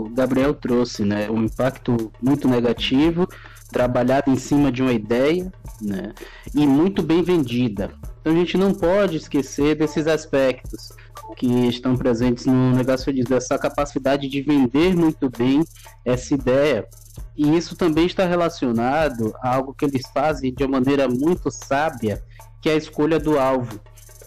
o 0.05 0.09
Gabriel 0.11 0.53
trouxe, 0.53 1.05
né? 1.05 1.31
Um 1.31 1.45
impacto 1.45 2.13
muito 2.21 2.47
negativo, 2.47 3.27
trabalhado 3.71 4.31
em 4.31 4.37
cima 4.37 4.71
de 4.71 4.83
uma 4.83 4.93
ideia, 4.93 5.51
né? 5.81 6.13
E 6.55 6.67
muito 6.67 7.03
bem 7.03 7.23
vendida. 7.23 7.91
Então 8.21 8.33
a 8.33 8.37
gente 8.37 8.59
não 8.59 8.75
pode 8.75 9.17
esquecer 9.17 9.75
desses 9.75 10.07
aspectos 10.07 10.93
que 11.35 11.47
estão 11.67 11.97
presentes 11.97 12.45
no 12.45 12.73
negacionismo, 12.73 13.31
dessa 13.31 13.59
capacidade 13.59 14.29
de 14.29 14.43
vender 14.43 14.95
muito 14.95 15.31
bem 15.31 15.65
essa 16.05 16.35
ideia. 16.35 16.87
E 17.35 17.57
isso 17.57 17.75
também 17.75 18.05
está 18.05 18.27
relacionado 18.27 19.35
a 19.43 19.55
algo 19.57 19.73
que 19.73 19.87
eles 19.87 20.03
fazem 20.13 20.53
de 20.53 20.63
uma 20.63 20.79
maneira 20.79 21.09
muito 21.09 21.51
sábia, 21.51 22.23
que 22.61 22.69
é 22.69 22.75
a 22.75 22.77
escolha 22.77 23.19
do 23.19 23.39
alvo. 23.39 23.81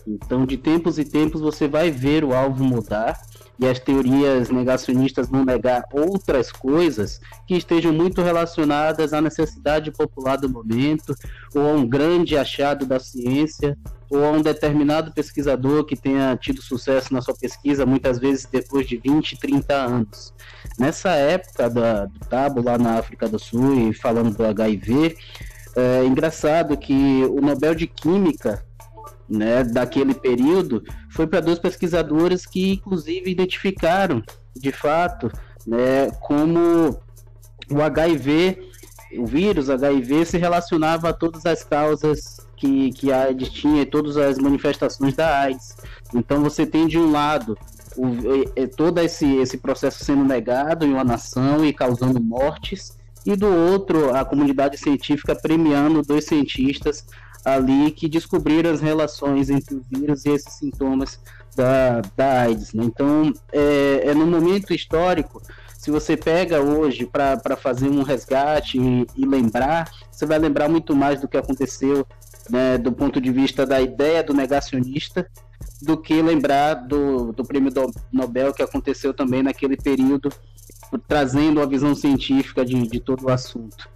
Então, 0.08 0.46
de 0.46 0.58
tempos 0.58 0.98
e 0.98 1.06
tempos, 1.06 1.42
você 1.42 1.68
vai 1.68 1.92
ver 1.92 2.24
o 2.24 2.34
alvo 2.34 2.64
mudar 2.64 3.20
e 3.60 3.66
as 3.68 3.80
teorias 3.80 4.50
negacionistas 4.50 5.30
vão 5.30 5.46
negar 5.46 5.86
outras 5.92 6.52
coisas 6.52 7.22
que 7.48 7.56
estejam 7.56 7.94
muito 7.94 8.22
relacionadas 8.22 9.14
à 9.14 9.22
necessidade 9.22 9.92
popular 9.92 10.38
do 10.38 10.50
momento, 10.50 11.16
ou 11.54 11.62
a 11.62 11.74
um 11.74 11.88
grande 11.88 12.38
achado 12.38 12.86
da 12.86 13.00
ciência, 13.00 13.78
ou 14.10 14.24
a 14.24 14.32
um 14.32 14.42
determinado 14.42 15.12
pesquisador 15.14 15.86
que 15.86 15.96
tenha 15.96 16.38
tido 16.38 16.62
sucesso 16.62 17.14
na 17.14 17.22
sua 17.22 17.36
pesquisa, 17.36 17.86
muitas 17.86 18.20
vezes 18.20 18.46
depois 18.46 18.88
de 18.88 18.98
20, 18.98 19.38
30 19.38 19.74
anos. 19.74 20.34
Nessa 20.78 21.12
época 21.12 21.70
da, 21.70 22.06
do 22.06 22.20
Tabo, 22.20 22.62
lá 22.62 22.78
na 22.78 23.00
África 23.00 23.28
do 23.28 23.40
Sul, 23.40 23.90
e 23.90 23.94
falando 23.94 24.36
do 24.36 24.46
HIV, 24.46 25.18
é 25.76 26.06
engraçado 26.06 26.78
que 26.78 27.26
o 27.26 27.42
Nobel 27.42 27.76
de 27.76 27.88
Química 27.88 28.64
né, 29.30 29.64
daquele 29.64 30.14
período 30.14 30.84
foi 31.10 31.28
para 31.28 31.40
dois 31.40 31.60
pesquisadores 31.60 32.46
que, 32.46 32.74
inclusive, 32.74 33.32
identificaram, 33.32 34.24
de 34.56 34.72
fato, 34.72 35.32
né, 35.66 36.12
como 36.22 37.00
o 37.70 37.82
HIV, 37.82 38.70
o 39.18 39.26
vírus 39.26 39.70
HIV, 39.70 40.26
se 40.26 40.38
relacionava 40.38 41.10
a 41.10 41.14
todas 41.14 41.46
as 41.46 41.64
causas 41.64 42.40
que, 42.56 42.92
que 42.92 43.12
a 43.12 43.24
AIDS 43.24 43.50
tinha 43.50 43.82
e 43.82 43.86
todas 43.86 44.18
as 44.18 44.38
manifestações 44.38 45.16
da 45.16 45.42
AIDS. 45.42 45.76
Então, 46.14 46.44
você 46.44 46.66
tem, 46.66 46.88
de 46.88 46.98
um 46.98 47.12
lado, 47.12 47.58
o, 47.98 48.68
todo 48.76 49.00
esse, 49.00 49.26
esse 49.38 49.58
processo 49.58 50.04
sendo 50.04 50.24
negado 50.24 50.86
em 50.86 50.94
uma 50.94 51.04
nação 51.04 51.66
e 51.66 51.74
causando 51.74 52.22
mortes, 52.22 52.96
e 53.26 53.36
do 53.36 53.48
outro, 53.48 54.16
a 54.16 54.24
comunidade 54.24 54.78
científica 54.78 55.36
premiando 55.36 56.04
dois 56.04 56.26
cientistas 56.26 57.06
ali 57.46 57.92
que 57.92 58.10
descobriram 58.10 58.72
as 58.72 58.82
relações 58.82 59.52
entre 59.52 59.76
o 59.76 59.86
vírus 59.88 60.26
e 60.26 60.30
esses 60.30 60.54
sintomas 60.56 61.20
da, 61.56 62.02
da 62.18 62.42
AIDS. 62.42 62.74
Né? 62.74 62.84
Então, 62.84 63.32
é, 63.54 64.08
é 64.08 64.14
no 64.16 64.26
momento 64.26 64.74
histórico, 64.74 65.42
se 65.78 65.92
você 65.92 66.18
pega 66.18 66.60
hoje 66.60 67.06
para 67.06 67.56
fazer 67.56 67.88
um 67.88 68.02
resgate 68.02 68.80
e, 68.80 69.06
e, 69.16 69.26
lembrar, 69.26 69.92
você 70.12 70.26
vai 70.26 70.40
lembrar 70.40 70.68
muito 70.68 70.96
mais 70.96 71.22
do 71.22 71.28
que 71.28 71.38
aconteceu 71.38 72.08
né, 72.50 72.78
do 72.80 72.92
ponto 72.92 73.22
de 73.22 73.32
vista 73.32 73.66
da 73.66 73.80
ideia 73.80 74.24
do 74.24 74.34
negacionista 74.34 75.30
do 75.82 75.96
que 75.96 76.22
lembrar 76.22 76.74
do, 76.74 77.32
do 77.32 77.44
prêmio 77.44 77.72
do 77.72 77.92
Nobel 78.12 78.54
que 78.54 78.64
aconteceu 78.64 79.14
também 79.14 79.44
naquele 79.44 79.78
período, 79.78 80.30
trazendo 81.08 81.62
a 81.62 81.66
visão 81.66 81.94
científica 81.94 82.66
de, 82.66 82.88
de 82.88 83.00
todo 83.00 83.26
o 83.26 83.30
assunto 83.30 83.88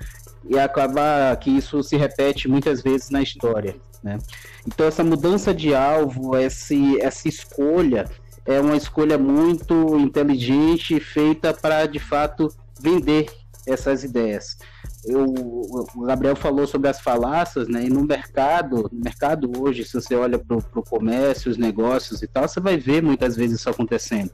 e 0.48 0.58
acaba 0.58 1.36
que 1.36 1.50
isso 1.50 1.82
se 1.84 1.98
repete 1.98 2.48
muitas 2.48 2.82
vezes 2.82 3.10
na 3.10 3.22
história. 3.22 3.76
Né? 4.04 4.18
Então 4.66 4.86
essa 4.86 5.04
mudança 5.04 5.54
de 5.54 5.76
alvo, 5.76 6.38
esse, 6.38 7.00
essa 7.02 7.28
escolha 7.28 8.06
é 8.46 8.60
uma 8.60 8.78
escolha 8.78 9.18
muito 9.18 9.98
inteligente 9.98 11.00
feita 11.00 11.54
para 11.54 11.86
de 11.86 12.00
fato 12.00 12.48
vender 12.82 13.28
essas 13.68 14.04
ideias. 14.04 14.58
eu, 15.06 15.26
o 15.26 16.02
Gabriel 16.02 16.36
falou 16.36 16.66
sobre 16.66 16.90
as 16.90 17.00
falácias, 17.00 17.68
né? 17.68 17.86
E 17.86 17.90
no 17.90 18.04
mercado, 18.04 18.90
no 18.92 19.04
mercado 19.04 19.52
hoje, 19.60 19.84
se 19.84 19.94
você 19.94 20.16
olha 20.16 20.40
para 20.40 20.58
o 20.58 20.84
comércio, 20.84 21.52
os 21.52 21.58
negócios 21.58 22.22
e 22.22 22.28
tal, 22.28 22.48
você 22.48 22.60
vai 22.60 22.78
ver 22.78 23.04
muitas 23.04 23.36
vezes 23.36 23.60
isso 23.60 23.70
acontecendo. 23.70 24.32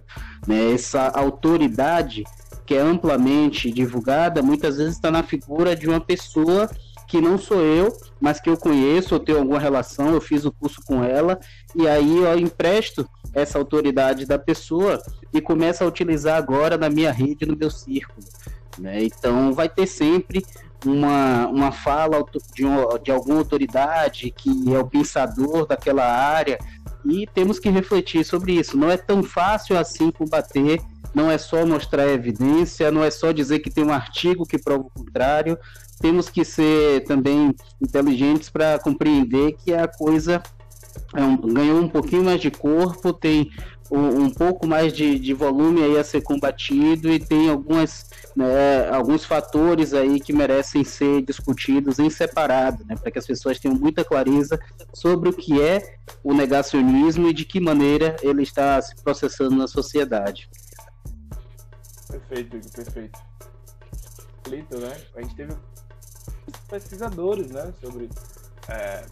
Né? 0.47 0.73
Essa 0.73 1.09
autoridade 1.09 2.23
que 2.65 2.73
é 2.75 2.79
amplamente 2.79 3.71
divulgada, 3.71 4.41
muitas 4.41 4.77
vezes 4.77 4.95
está 4.95 5.11
na 5.11 5.23
figura 5.23 5.75
de 5.75 5.87
uma 5.87 5.99
pessoa 5.99 6.69
que 7.07 7.21
não 7.21 7.37
sou 7.37 7.61
eu, 7.61 7.95
mas 8.19 8.39
que 8.39 8.49
eu 8.49 8.57
conheço, 8.57 9.13
eu 9.13 9.19
tenho 9.19 9.37
alguma 9.37 9.59
relação, 9.59 10.13
eu 10.13 10.19
fiz 10.19 10.43
o 10.43 10.51
curso 10.51 10.81
com 10.85 11.03
ela, 11.03 11.39
e 11.75 11.87
aí 11.87 12.17
eu 12.17 12.39
empresto 12.39 13.07
essa 13.33 13.59
autoridade 13.59 14.25
da 14.25 14.39
pessoa 14.39 15.01
e 15.31 15.39
começo 15.39 15.83
a 15.83 15.87
utilizar 15.87 16.37
agora 16.37 16.77
na 16.77 16.89
minha 16.89 17.11
rede, 17.11 17.45
no 17.45 17.55
meu 17.55 17.69
círculo. 17.69 18.25
Né? 18.79 19.03
Então, 19.03 19.53
vai 19.53 19.69
ter 19.69 19.85
sempre 19.85 20.43
uma, 20.85 21.47
uma 21.47 21.71
fala 21.71 22.23
de, 22.53 22.63
de 23.03 23.11
alguma 23.11 23.39
autoridade 23.39 24.31
que 24.31 24.73
é 24.73 24.79
o 24.79 24.87
pensador 24.87 25.65
daquela 25.65 26.05
área 26.05 26.57
e 27.05 27.27
temos 27.27 27.59
que 27.59 27.69
refletir 27.69 28.23
sobre 28.25 28.53
isso. 28.53 28.77
Não 28.77 28.89
é 28.89 28.97
tão 28.97 29.21
fácil 29.21 29.77
assim 29.77 30.11
combater, 30.11 30.81
não 31.15 31.31
é 31.31 31.37
só 31.37 31.65
mostrar 31.65 32.07
evidência, 32.09 32.91
não 32.91 33.03
é 33.03 33.09
só 33.09 33.31
dizer 33.31 33.59
que 33.59 33.69
tem 33.69 33.85
um 33.85 33.93
artigo 33.93 34.45
que 34.45 34.59
prova 34.59 34.83
o 34.83 34.89
contrário. 34.89 35.57
Temos 36.01 36.27
que 36.27 36.43
ser 36.43 37.05
também 37.05 37.55
inteligentes 37.81 38.49
para 38.49 38.77
compreender 38.77 39.53
que 39.53 39.73
a 39.73 39.87
coisa 39.87 40.43
é 41.13 41.23
um, 41.23 41.37
ganhou 41.37 41.79
um 41.79 41.87
pouquinho 41.87 42.25
mais 42.25 42.41
de 42.41 42.51
corpo, 42.51 43.13
tem 43.13 43.49
um, 43.89 44.23
um 44.23 44.29
pouco 44.29 44.67
mais 44.67 44.91
de, 44.91 45.17
de, 45.17 45.33
volume 45.33 45.83
aí 45.83 45.97
a 45.97 46.03
ser 46.03 46.21
combatido 46.21 47.09
e 47.11 47.19
tem 47.19 47.49
algumas, 47.49 48.09
né, 48.35 48.89
alguns 48.89 49.23
fatores 49.23 49.93
aí 49.93 50.19
que 50.19 50.33
merecem 50.33 50.83
ser 50.83 51.21
discutidos 51.21 51.99
em 51.99 52.09
separado, 52.09 52.83
né, 52.85 52.95
para 52.95 53.11
que 53.11 53.19
as 53.19 53.27
pessoas 53.27 53.59
tenham 53.59 53.77
muita 53.77 54.03
clareza 54.03 54.59
sobre 54.93 55.29
o 55.29 55.33
que 55.33 55.61
é 55.61 55.95
o 56.23 56.33
negacionismo 56.33 57.29
e 57.29 57.33
de 57.33 57.45
que 57.45 57.59
maneira 57.59 58.15
ele 58.21 58.43
está 58.43 58.81
se 58.81 58.95
processando 59.01 59.55
na 59.55 59.67
sociedade. 59.67 60.49
Perfeito, 62.15 62.71
perfeito. 62.71 63.19
Lito, 64.47 64.79
né? 64.79 65.01
A 65.15 65.21
gente 65.21 65.35
teve 65.35 65.53
pesquisadores, 66.69 67.51
né, 67.51 67.73
sobre 67.81 68.09
é, 68.69 69.05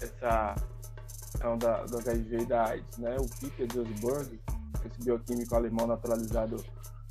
essa 0.00 0.54
questão 1.32 1.58
da, 1.58 1.84
do 1.84 1.98
HIV 1.98 2.36
e 2.36 2.46
da 2.46 2.68
AIDS, 2.68 2.98
né? 2.98 3.16
O 3.18 3.28
Peter 3.40 3.66
Duisberg, 3.66 4.40
esse 4.84 5.02
bioquímico 5.02 5.56
alemão 5.56 5.88
naturalizado 5.88 6.64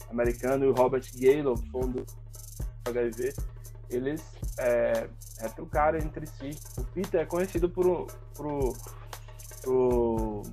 americano, 0.09 0.65
e 0.65 0.67
o 0.69 0.73
Robert 0.73 1.03
Galo, 1.15 1.55
que 1.55 1.69
foi 1.69 1.83
um 1.83 1.91
do 1.91 2.05
HIV, 2.85 3.33
eles 3.89 4.23
é, 4.57 5.09
retrucaram 5.39 5.99
entre 5.99 6.25
si. 6.27 6.51
O 6.77 6.83
Peter 6.85 7.21
é 7.21 7.25
conhecido 7.25 7.69
por, 7.69 8.07
por, 8.33 8.73
por 9.63 10.43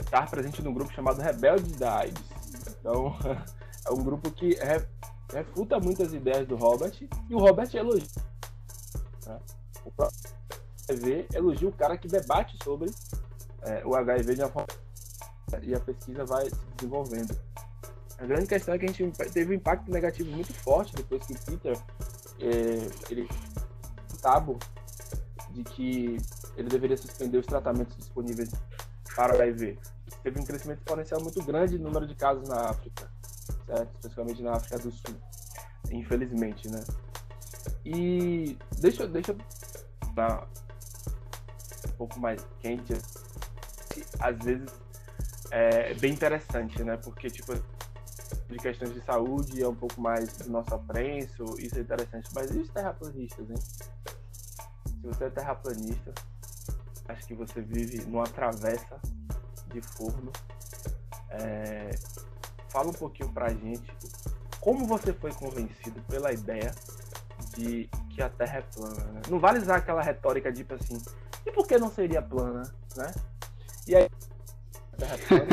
estar 0.00 0.28
presente 0.28 0.62
num 0.62 0.74
grupo 0.74 0.92
chamado 0.92 1.22
Rebeldes 1.22 1.76
da 1.76 1.98
AIDS. 1.98 2.31
Então, 2.82 3.16
é 3.86 3.92
um 3.92 4.02
grupo 4.02 4.28
que 4.32 4.58
refuta 5.32 5.78
muitas 5.78 6.12
ideias 6.12 6.46
do 6.46 6.56
Robert 6.56 6.92
e 7.30 7.34
o 7.34 7.38
Robert 7.38 7.72
elogia. 7.72 8.08
Né? 9.24 9.38
O 9.84 9.92
HIV 10.88 11.28
elogia 11.32 11.68
o 11.68 11.72
cara 11.72 11.96
que 11.96 12.08
debate 12.08 12.58
sobre 12.64 12.90
é, 13.62 13.86
o 13.86 13.94
HIV 13.94 14.34
de 14.34 14.42
uma 14.42 14.48
forma 14.48 14.66
e 15.62 15.74
a 15.74 15.80
pesquisa 15.80 16.24
vai 16.24 16.48
se 16.48 16.56
desenvolvendo. 16.76 17.38
A 18.18 18.26
grande 18.26 18.46
questão 18.46 18.74
é 18.74 18.78
que 18.78 18.86
a 18.86 18.88
gente 18.88 19.12
teve 19.32 19.52
um 19.52 19.54
impacto 19.54 19.90
negativo 19.90 20.30
muito 20.30 20.52
forte 20.54 20.94
depois 20.94 21.24
que 21.26 21.34
o 21.34 21.38
Peter 21.38 21.78
é, 22.40 23.10
ele 23.10 23.28
tabu 24.20 24.58
de 25.50 25.64
que 25.64 26.16
ele 26.56 26.68
deveria 26.68 26.96
suspender 26.96 27.38
os 27.38 27.46
tratamentos 27.46 27.96
disponíveis 27.96 28.50
para 29.14 29.36
o 29.36 29.42
HIV. 29.42 29.78
Teve 30.22 30.40
um 30.40 30.44
crescimento 30.44 30.78
exponencial 30.78 31.20
muito 31.20 31.42
grande 31.42 31.78
no 31.78 31.84
número 31.84 32.06
de 32.06 32.14
casos 32.14 32.48
na 32.48 32.70
África, 32.70 33.10
certo? 33.66 33.90
especialmente 33.94 34.42
na 34.42 34.52
África 34.52 34.78
do 34.78 34.90
Sul, 34.90 35.16
infelizmente, 35.90 36.68
né? 36.68 36.82
E 37.84 38.56
deixa, 38.78 39.06
deixa 39.06 39.36
pra 40.14 40.46
pouco 41.96 42.18
mais 42.18 42.44
quente, 42.58 42.92
às 44.18 44.36
vezes 44.44 44.68
é 45.50 45.94
bem 45.94 46.12
interessante, 46.12 46.82
né? 46.82 46.96
Porque, 46.96 47.28
tipo, 47.28 47.52
de 48.48 48.58
questões 48.58 48.92
de 48.92 49.00
saúde 49.02 49.62
é 49.62 49.68
um 49.68 49.74
pouco 49.74 50.00
mais 50.00 50.36
do 50.38 50.50
nosso 50.50 50.74
aprenso, 50.74 51.44
isso 51.58 51.76
é 51.76 51.80
interessante. 51.80 52.28
Mas 52.34 52.50
e 52.54 52.58
os 52.58 52.68
terraplanistas, 52.70 53.50
hein? 53.50 53.56
Se 54.86 55.06
você 55.06 55.24
é 55.24 55.30
terraplanista, 55.30 56.12
acho 57.08 57.26
que 57.26 57.34
você 57.34 57.60
vive 57.60 58.04
numa 58.06 58.24
travessa 58.24 59.00
de 59.72 59.80
forno. 59.80 60.32
É... 61.30 61.90
Fala 62.68 62.88
um 62.88 62.94
pouquinho 62.94 63.30
pra 63.32 63.50
gente 63.50 63.92
como 64.62 64.86
você 64.86 65.12
foi 65.12 65.32
convencido 65.32 66.00
pela 66.02 66.32
ideia 66.32 66.72
de 67.56 67.90
que 68.10 68.22
a 68.22 68.28
Terra 68.28 68.58
é 68.58 68.62
plana, 68.62 69.04
né? 69.12 69.22
Não 69.28 69.40
vale 69.40 69.58
usar 69.58 69.76
aquela 69.76 70.02
retórica 70.02 70.52
tipo 70.52 70.74
assim, 70.74 71.02
e 71.44 71.50
por 71.50 71.66
que 71.66 71.76
não 71.78 71.90
seria 71.90 72.22
plana, 72.22 72.62
né? 72.96 73.12
E 73.86 73.96
aí. 73.96 74.08
Terra 74.96 75.18
plana, 75.26 75.46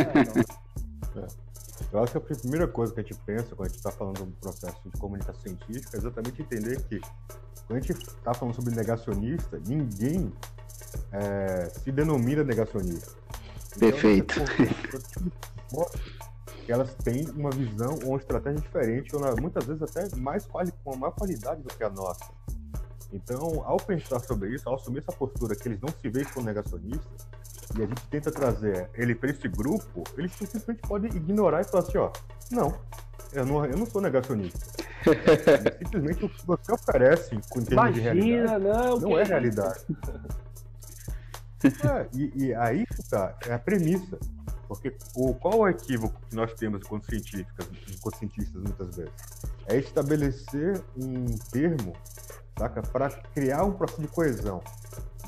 é. 1.25 1.49
Eu 1.91 2.03
acho 2.03 2.19
que 2.19 2.33
a 2.33 2.35
primeira 2.35 2.67
coisa 2.67 2.93
que 2.93 2.99
a 2.99 3.03
gente 3.03 3.15
pensa 3.25 3.55
quando 3.55 3.65
a 3.65 3.69
gente 3.69 3.77
está 3.77 3.91
falando 3.91 4.23
do 4.23 4.31
processo 4.33 4.77
de 4.85 4.99
comunicação 4.99 5.41
científica 5.41 5.97
é 5.97 5.99
exatamente 5.99 6.41
entender 6.43 6.79
que 6.83 7.01
quando 7.65 7.77
a 7.77 7.81
gente 7.81 7.93
está 7.93 8.31
falando 8.33 8.53
sobre 8.53 8.75
negacionista, 8.75 9.59
ninguém 9.65 10.31
é, 11.11 11.65
se 11.69 11.91
denomina 11.91 12.43
negacionista. 12.43 13.11
Então, 13.75 13.91
Perfeito. 13.91 14.35
elas 16.67 16.93
têm 16.95 17.27
uma 17.31 17.49
visão 17.49 17.97
ou 18.03 18.09
uma 18.09 18.17
estratégia 18.17 18.61
diferente, 18.61 19.15
ou 19.15 19.21
muitas 19.41 19.65
vezes 19.65 19.81
até 19.81 20.15
mais 20.15 20.45
quali 20.45 20.71
com 20.83 20.95
maior 20.95 21.11
qualidade 21.13 21.61
do 21.61 21.69
que 21.73 21.83
a 21.83 21.89
nossa. 21.89 22.25
Então, 23.11 23.63
ao 23.65 23.77
pensar 23.77 24.19
sobre 24.19 24.53
isso, 24.53 24.69
ao 24.69 24.75
assumir 24.75 24.99
essa 24.99 25.11
postura 25.11 25.55
que 25.55 25.67
eles 25.67 25.79
não 25.81 25.89
se 25.89 26.09
veem 26.09 26.25
como 26.25 26.45
negacionistas, 26.45 27.27
e 27.75 27.83
a 27.83 27.85
gente 27.85 28.01
tenta 28.09 28.31
trazer 28.31 28.89
ele 28.93 29.15
para 29.15 29.29
esse 29.29 29.47
grupo, 29.47 30.03
eles 30.17 30.31
simplesmente 30.33 30.81
podem 30.81 31.11
ignorar 31.11 31.61
e 31.61 31.63
falar 31.63 31.83
assim, 31.83 31.97
ó, 31.97 32.11
não, 32.51 32.75
eu 33.33 33.45
não, 33.45 33.65
eu 33.65 33.77
não 33.77 33.85
sou 33.85 34.01
negacionista. 34.01 34.59
simplesmente 35.79 36.25
o 36.25 36.29
que 36.29 36.45
você 36.45 36.71
oferece 36.71 37.39
com 37.49 37.61
termos 37.61 37.97
Imagina, 37.97 38.13
de 38.13 38.21
realidade 38.21 38.63
não, 38.63 38.99
não 38.99 39.19
é 39.19 39.23
realidade. 39.23 39.85
é, 41.67 42.09
e, 42.13 42.45
e, 42.45 42.55
aí 42.55 42.85
tá, 43.09 43.37
é 43.45 43.53
a 43.53 43.59
premissa. 43.59 44.17
Porque 44.67 44.95
o, 45.15 45.33
qual 45.33 45.59
o 45.59 45.67
equívoco 45.67 46.21
que 46.29 46.35
nós 46.35 46.53
temos 46.53 46.81
enquanto 46.85 47.07
enquanto 47.13 48.17
cientistas 48.17 48.61
muitas 48.61 48.95
vezes? 48.95 49.13
É 49.65 49.77
estabelecer 49.77 50.79
um 50.95 51.25
termo 51.51 51.93
saca? 52.59 52.81
Para 52.81 53.09
criar 53.33 53.63
um 53.63 53.71
processo 53.71 54.01
de 54.01 54.07
coesão. 54.09 54.61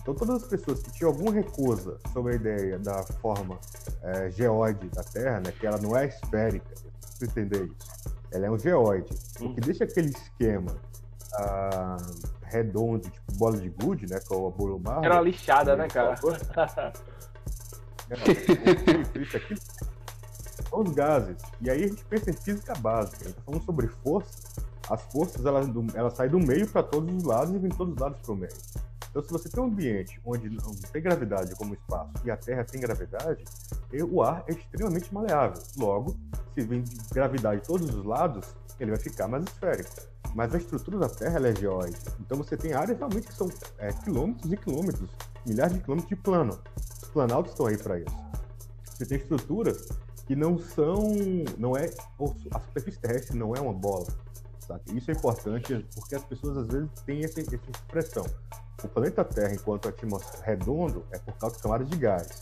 Então, 0.02 0.14
todas 0.14 0.44
as 0.44 0.50
pessoas 0.50 0.82
que 0.82 0.92
tinham 0.92 1.12
alguma 1.12 1.32
recusa 1.32 1.98
sobre 2.12 2.34
a 2.34 2.36
ideia 2.36 2.80
da 2.80 3.04
forma 3.04 3.60
é, 4.02 4.30
geóide 4.32 4.90
da 4.90 5.04
Terra, 5.04 5.40
né, 5.40 5.54
que 5.58 5.66
ela 5.66 5.78
não 5.78 5.96
é 5.96 6.08
esférica, 6.08 6.74
preciso 7.00 7.26
entender 7.26 7.66
isso. 7.66 8.12
Ela 8.32 8.48
é 8.48 8.52
um 8.52 8.58
geóide, 8.58 9.14
o 9.36 9.40
que 9.40 9.46
uhum. 9.46 9.56
deixa 9.56 9.84
aquele 9.84 10.10
esquema 10.10 10.76
ah, 11.36 11.98
redondo, 12.52 13.10
tipo 13.10 13.34
bola 13.34 13.58
de 13.58 13.70
gude, 13.70 14.06
né, 14.10 14.20
com 14.28 14.48
a 14.48 14.52
bolo 14.52 14.80
marrom. 14.80 15.04
Era 15.04 15.16
uma 15.16 15.22
lixada, 15.22 15.76
né, 15.76 15.88
cara? 15.88 16.16
é, 18.10 19.38
aqui 19.38 19.56
são 20.70 20.82
os 20.82 20.92
gases. 20.94 21.38
E 21.62 21.70
aí 21.70 21.84
a 21.84 21.88
gente 21.88 22.04
pensa 22.06 22.30
em 22.30 22.34
física 22.34 22.74
básica, 22.76 23.30
a 23.30 23.34
tá 23.34 23.42
falando 23.46 23.64
sobre 23.64 23.88
força, 23.88 24.40
as 24.90 25.02
forças 25.12 25.46
elas, 25.46 25.68
elas 25.96 26.14
saem 26.14 26.32
do 26.32 26.40
meio 26.40 26.68
para 26.68 26.84
todos 26.84 27.14
os 27.16 27.24
lados 27.24 27.54
e 27.54 27.58
vêm 27.58 27.72
todos 27.72 27.94
os 27.94 28.00
lados 28.00 28.20
para 28.22 28.32
o 28.34 28.36
meio. 28.36 28.54
Então, 29.10 29.22
se 29.22 29.30
você 29.30 29.50
tem 29.50 29.62
um 29.62 29.68
ambiente 29.68 30.22
onde 30.24 30.50
não 30.50 30.72
tem 30.92 31.02
gravidade 31.02 31.54
como 31.56 31.74
espaço 31.74 32.12
e 32.24 32.32
a 32.32 32.38
Terra 32.38 32.64
tem 32.64 32.80
gravidade, 32.80 33.44
o 34.10 34.22
ar 34.22 34.44
é 34.48 34.54
extremamente 34.54 35.14
maleável. 35.14 35.62
Logo, 35.78 36.16
se 36.54 36.62
vem 36.62 36.82
de 36.82 36.96
gravidade 37.14 37.60
de 37.60 37.68
todos 37.68 37.94
os 37.94 38.06
lados, 38.06 38.56
ele 38.84 38.92
vai 38.92 39.00
ficar 39.00 39.28
mais 39.28 39.44
esférico. 39.44 39.90
Mas 40.34 40.54
a 40.56 40.58
estrutura 40.58 40.98
da 40.98 41.10
Terra 41.10 41.48
é 41.48 41.56
geóide. 41.56 41.98
Então, 42.20 42.38
você 42.38 42.56
tem 42.56 42.74
áreas 42.74 42.98
realmente 42.98 43.28
que 43.28 43.34
são 43.34 43.50
é, 43.78 43.92
quilômetros 43.92 44.52
e 44.52 44.58
quilômetros, 44.58 45.10
milhares 45.46 45.74
de 45.74 45.82
quilômetros 45.82 46.10
de 46.10 46.16
plano. 46.16 46.60
Os 47.04 47.10
planaltos 47.10 47.52
estão 47.52 47.66
aí 47.68 47.78
para 47.78 48.00
isso. 48.00 48.18
Você 48.86 49.06
tem 49.06 49.18
estruturas 49.18 49.90
que 50.26 50.36
não 50.36 50.58
são, 50.58 51.14
não 51.58 51.76
é 51.76 51.90
a 52.52 52.60
superfície 52.60 53.00
terrestre 53.00 53.38
não 53.38 53.54
é 53.56 53.60
uma 53.60 53.74
bola 53.74 54.08
Sabe? 54.72 54.98
Isso 54.98 55.12
é 55.12 55.14
importante 55.14 55.86
porque 55.96 56.16
as 56.16 56.24
pessoas 56.24 56.58
às 56.58 56.68
vezes 56.68 56.90
têm 57.06 57.24
essa, 57.24 57.42
essa 57.42 57.56
expressão. 57.56 58.26
O 58.84 58.88
planeta 58.88 59.24
Terra, 59.24 59.54
enquanto 59.54 59.90
atmosfera 59.90 60.44
redondo, 60.44 61.06
é 61.12 61.20
por 61.20 61.34
causa 61.38 61.56
de 61.56 61.62
camadas 61.62 61.90
de 61.90 61.98
gás. 61.98 62.42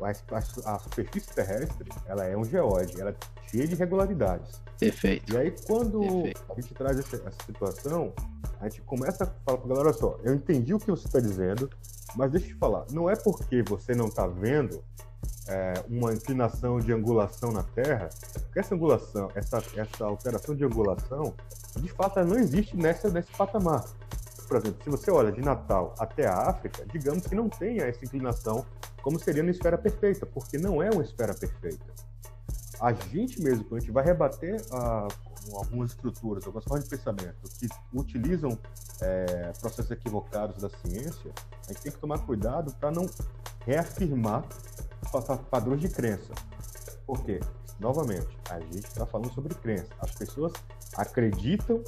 a, 0.00 0.72
a, 0.74 0.78
superfície 0.78 1.32
terrestre 1.34 1.88
ela 2.06 2.24
é 2.24 2.36
um 2.36 2.44
geóide, 2.44 3.00
ela 3.00 3.10
é 3.10 3.16
cheia 3.48 3.66
de 3.66 3.74
irregularidades. 3.74 4.61
Perfeito. 4.78 5.32
E 5.32 5.36
aí, 5.36 5.54
quando 5.66 6.00
Perfeito. 6.00 6.42
a 6.50 6.60
gente 6.60 6.74
traz 6.74 6.98
essa, 6.98 7.16
essa, 7.16 7.44
situação, 7.46 8.12
a 8.60 8.68
gente 8.68 8.82
começa 8.82 9.24
a 9.24 9.26
falar 9.26 9.58
para 9.58 9.66
a 9.66 9.68
galera: 9.68 9.88
olha 9.88 9.98
só, 9.98 10.18
eu 10.22 10.34
entendi 10.34 10.74
o 10.74 10.78
que 10.78 10.90
você 10.90 11.06
está 11.06 11.20
dizendo, 11.20 11.70
mas 12.16 12.30
deixa 12.30 12.46
eu 12.48 12.54
te 12.54 12.58
falar, 12.58 12.84
não 12.90 13.08
é 13.08 13.16
porque 13.16 13.62
você 13.62 13.94
não 13.94 14.06
está 14.06 14.26
vendo 14.26 14.82
é, 15.48 15.74
uma 15.88 16.12
inclinação 16.12 16.78
de 16.78 16.92
angulação 16.92 17.52
na 17.52 17.62
Terra, 17.62 18.08
que 18.52 18.58
essa 18.58 18.74
angulação, 18.74 19.30
essa, 19.34 19.62
essa 19.76 20.04
alteração 20.04 20.54
de 20.54 20.64
angulação, 20.64 21.34
de 21.76 21.88
fato, 21.88 22.18
ela 22.18 22.28
não 22.28 22.38
existe 22.38 22.76
nessa, 22.76 23.08
nesse 23.08 23.32
patamar. 23.32 23.84
Por 24.46 24.56
exemplo, 24.56 24.82
se 24.84 24.90
você 24.90 25.10
olha 25.10 25.32
de 25.32 25.40
Natal 25.40 25.94
até 25.98 26.26
a 26.26 26.34
África, 26.34 26.84
digamos 26.92 27.26
que 27.26 27.34
não 27.34 27.48
tenha 27.48 27.84
essa 27.84 28.04
inclinação 28.04 28.66
como 29.02 29.18
seria 29.18 29.42
na 29.42 29.50
esfera 29.50 29.76
perfeita, 29.76 30.26
porque 30.26 30.58
não 30.58 30.82
é 30.82 30.90
uma 30.90 31.02
esfera 31.02 31.34
perfeita. 31.34 31.84
A 32.82 32.92
gente 32.92 33.40
mesmo, 33.40 33.62
quando 33.62 33.76
a 33.76 33.80
gente 33.80 33.92
vai 33.92 34.04
rebater 34.04 34.60
algumas 35.54 35.90
estruturas, 35.90 36.44
algumas 36.44 36.64
formas 36.64 36.82
de 36.82 36.90
pensamento 36.90 37.48
que 37.56 37.68
utilizam 37.94 38.58
é, 39.00 39.52
processos 39.60 39.92
equivocados 39.92 40.60
da 40.60 40.68
ciência, 40.68 41.30
a 41.68 41.72
gente 41.72 41.80
tem 41.80 41.92
que 41.92 41.98
tomar 41.98 42.18
cuidado 42.26 42.74
para 42.80 42.90
não 42.90 43.08
reafirmar 43.64 44.44
padrões 45.48 45.80
de 45.80 45.88
crença. 45.88 46.32
Por 47.06 47.22
quê? 47.24 47.38
Novamente, 47.78 48.36
a 48.50 48.58
gente 48.58 48.86
está 48.86 49.06
falando 49.06 49.32
sobre 49.32 49.54
crença. 49.54 49.86
As 50.00 50.10
pessoas 50.10 50.52
acreditam 50.96 51.84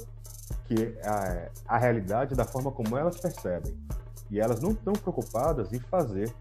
que 0.63 0.97
a, 1.03 1.75
a 1.75 1.77
realidade 1.77 2.31
é 2.31 2.37
da 2.37 2.45
forma 2.45 2.71
como 2.71 2.97
elas 2.97 3.19
percebem. 3.19 3.77
E 4.31 4.39
elas 4.39 4.61
não 4.61 4.71
estão 4.71 4.93
preocupadas 4.93 5.73
em 5.73 5.79
fazer, 5.79 6.33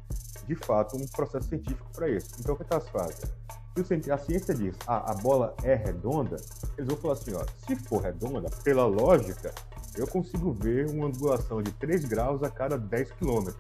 de 0.47 0.55
fato, 0.55 0.97
um 0.97 1.09
processo 1.09 1.49
científico 1.49 1.91
para 1.93 2.09
isso. 2.09 2.31
Então, 2.39 2.55
o 2.55 2.57
que 2.57 2.65
elas 2.71 2.89
fazem? 2.89 3.44
Se 3.75 4.13
a 4.13 4.17
ciência 4.17 4.55
diz 4.55 4.77
ah, 4.87 5.11
a 5.11 5.15
bola 5.15 5.53
é 5.65 5.75
redonda, 5.75 6.37
eles 6.79 6.87
vão 6.87 6.97
falar 6.97 7.15
assim: 7.15 7.33
ó, 7.35 7.45
se 7.67 7.75
for 7.75 8.03
redonda, 8.03 8.49
pela 8.63 8.87
lógica, 8.87 9.53
eu 9.97 10.07
consigo 10.07 10.53
ver 10.53 10.89
uma 10.91 11.07
angulação 11.07 11.61
de 11.61 11.73
3 11.73 12.05
graus 12.05 12.41
a 12.45 12.51
cada 12.51 12.79
10 12.79 13.11
quilômetros. 13.13 13.57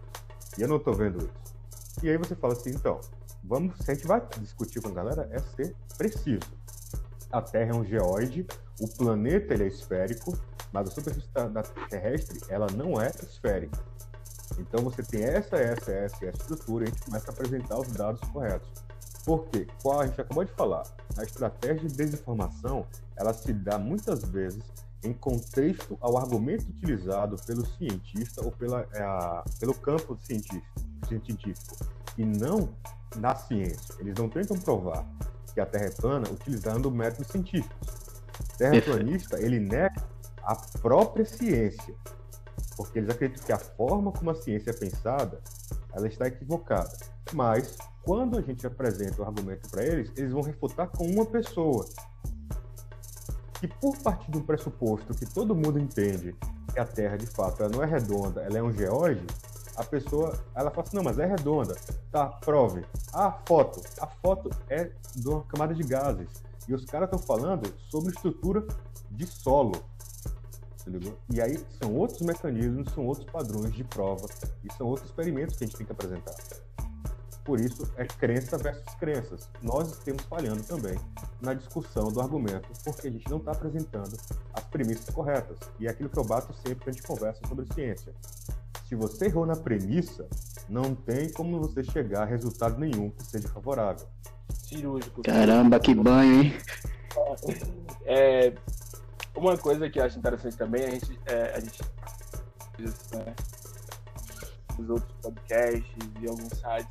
E 0.57 0.63
eu 0.63 0.69
não 0.69 0.77
estou 0.77 0.95
vendo 0.95 1.19
isso. 1.19 1.33
E 2.01 2.09
aí 2.09 2.17
você 2.17 2.37
fala 2.37 2.53
assim: 2.53 2.71
então, 2.71 3.01
vamos, 3.43 3.77
se 3.79 3.91
a 3.91 3.95
gente 3.95 4.07
vai 4.07 4.23
discutir 4.39 4.81
com 4.81 4.89
a 4.89 4.93
galera, 4.93 5.29
é 5.33 5.41
ser 5.41 5.75
preciso. 5.99 6.47
A 7.33 7.43
Terra 7.43 7.73
é 7.73 7.75
um 7.75 7.85
geóide, 7.85 8.47
o 8.81 8.87
planeta 8.87 9.53
ele 9.53 9.65
é 9.65 9.67
esférico, 9.67 10.39
mas 10.73 10.89
a 10.89 10.91
superfície 10.93 11.29
da 11.33 11.63
terrestre 11.91 12.41
ela 12.49 12.69
não 12.77 13.01
é 13.01 13.09
esférica. 13.21 13.79
Então 14.61 14.85
você 14.85 15.03
tem 15.03 15.25
essa, 15.25 15.57
essa, 15.57 15.91
essa, 15.91 16.25
essa 16.25 16.43
estrutura 16.43 16.85
a 16.85 16.87
gente 16.87 17.03
começa 17.03 17.31
a 17.31 17.35
apresentar 17.35 17.81
os 17.81 17.89
dados 17.89 18.21
corretos. 18.31 18.69
Porque, 19.25 19.67
qual 19.83 20.01
a 20.01 20.07
gente 20.07 20.21
acabou 20.21 20.45
de 20.45 20.53
falar, 20.53 20.83
a 21.17 21.23
estratégia 21.23 21.89
de 21.89 21.95
desinformação 21.95 22.87
ela 23.17 23.33
se 23.33 23.53
dá 23.53 23.79
muitas 23.79 24.25
vezes 24.25 24.63
em 25.03 25.13
contexto 25.13 25.97
ao 26.01 26.17
argumento 26.17 26.67
utilizado 26.69 27.37
pelo 27.47 27.65
cientista 27.67 28.45
ou 28.45 28.51
pela, 28.51 28.87
é, 28.93 29.03
a, 29.03 29.45
pelo 29.61 29.75
campo 29.75 30.19
científico, 30.23 30.67
científico 31.07 31.77
e 32.17 32.25
não 32.25 32.71
na 33.17 33.35
ciência. 33.35 33.95
Eles 33.99 34.15
não 34.15 34.29
tentam 34.29 34.59
provar 34.59 35.07
que 35.53 35.61
a 35.61 35.67
Terra 35.67 35.87
é 35.87 35.91
plana 35.91 36.29
utilizando 36.31 36.91
métodos 36.91 37.29
científicos. 37.29 37.77
Terraplanista, 38.59 39.39
ele 39.41 39.61
nega 39.61 40.03
a 40.43 40.57
própria 40.57 41.25
ciência, 41.25 41.95
porque 42.77 42.99
eles 42.99 43.11
acreditam 43.11 43.45
que 43.45 43.53
a 43.53 43.59
forma 43.59 44.11
como 44.13 44.31
a 44.31 44.35
ciência 44.35 44.71
é 44.71 44.75
pensada, 44.75 45.41
ela 45.95 46.07
está 46.07 46.27
equivocada. 46.27 46.91
Mas 47.33 47.77
quando 48.03 48.39
a 48.39 48.43
gente 48.43 48.67
apresenta 48.67 49.23
o 49.23 49.25
argumento 49.25 49.69
para 49.71 49.85
eles, 49.85 50.11
eles 50.17 50.33
vão 50.33 50.43
refutar 50.43 50.89
com 50.89 51.07
uma 51.07 51.25
pessoa. 51.25 51.87
E 53.63 53.69
por 53.69 53.97
partir 53.99 54.31
do 54.31 54.43
pressuposto 54.43 55.15
que 55.15 55.25
todo 55.25 55.55
mundo 55.55 55.79
entende 55.79 56.37
que 56.73 56.79
a 56.79 56.85
Terra 56.85 57.17
de 57.17 57.27
fato 57.27 57.63
ela 57.63 57.73
não 57.73 57.83
é 57.83 57.87
redonda, 57.87 58.43
ela 58.43 58.59
é 58.59 58.63
um 58.63 58.73
geóide, 58.73 59.25
a 59.77 59.85
pessoa 59.85 60.39
ela 60.55 60.71
fala 60.71 60.87
assim, 60.87 60.97
não, 60.97 61.05
mas 61.05 61.19
é 61.19 61.27
redonda. 61.27 61.75
Tá, 62.11 62.27
prove. 62.27 62.85
A 63.13 63.33
foto. 63.47 63.81
A 64.01 64.07
foto 64.07 64.51
é 64.69 64.91
de 65.17 65.29
uma 65.29 65.43
camada 65.45 65.75
de 65.75 65.83
gases. 65.83 66.29
E 66.69 66.75
os 66.75 66.85
caras 66.85 67.11
estão 67.11 67.19
falando 67.19 67.73
sobre 67.91 68.13
estrutura 68.13 68.67
de 69.11 69.27
solo. 69.27 69.73
E 71.31 71.41
aí 71.41 71.59
são 71.83 71.95
outros 71.95 72.21
mecanismos, 72.21 72.93
são 72.93 73.07
outros 73.07 73.31
padrões 73.31 73.73
de 73.73 73.85
prova 73.85 74.27
e 74.63 74.73
são 74.75 74.87
outros 74.87 75.09
experimentos 75.09 75.57
que 75.57 75.65
a 75.65 75.67
gente 75.67 75.77
tem 75.77 75.87
que 75.87 75.93
apresentar. 75.93 76.35
Por 77.45 77.61
isso, 77.61 77.87
é 77.97 78.07
crença 78.07 78.57
versus 78.57 78.95
crenças. 78.95 79.51
Nós 79.63 79.93
estamos 79.93 80.23
falhando 80.25 80.63
também 80.63 80.99
na 81.43 81.53
discussão 81.53 82.11
do 82.11 82.21
argumento, 82.21 82.69
porque 82.83 83.09
a 83.09 83.11
gente 83.11 83.29
não 83.29 83.37
está 83.37 83.53
apresentando 83.53 84.17
as 84.55 84.65
premissas 84.65 85.15
corretas. 85.15 85.59
E 85.79 85.87
é 85.87 85.91
aquilo 85.91 86.09
que 86.09 86.19
eu 86.19 86.25
bato 86.25 86.55
sempre 86.55 86.85
que 86.85 86.91
a 86.91 86.93
gente 86.93 87.07
conversa 87.07 87.41
sobre 87.47 87.67
ciência. 87.75 88.15
Se 88.89 88.95
você 88.95 89.27
errou 89.27 89.45
na 89.45 89.57
premissa, 89.57 90.27
não 90.69 90.95
tem 90.95 91.31
como 91.33 91.61
você 91.61 91.85
chegar 91.85 92.23
a 92.23 92.25
resultado 92.25 92.79
nenhum 92.79 93.11
que 93.11 93.25
seja 93.25 93.49
favorável 93.49 94.07
cirúrgico. 94.49 95.23
Caramba, 95.23 95.79
que 95.79 95.95
banho, 95.95 96.43
hein? 96.43 96.55
É, 98.05 98.53
uma 99.37 99.57
coisa 99.57 99.89
que 99.91 99.99
eu 99.99 100.05
acho 100.05 100.19
interessante 100.19 100.57
também, 100.57 100.85
a 100.85 100.91
gente, 100.91 101.19
é, 101.27 101.55
a 101.55 101.61
gente 101.61 101.83
né, 103.13 103.35
os 104.79 104.91
outros 104.91 105.13
podcasts 105.23 105.97
e 106.21 106.27
alguns 106.27 106.49
sites, 106.49 106.89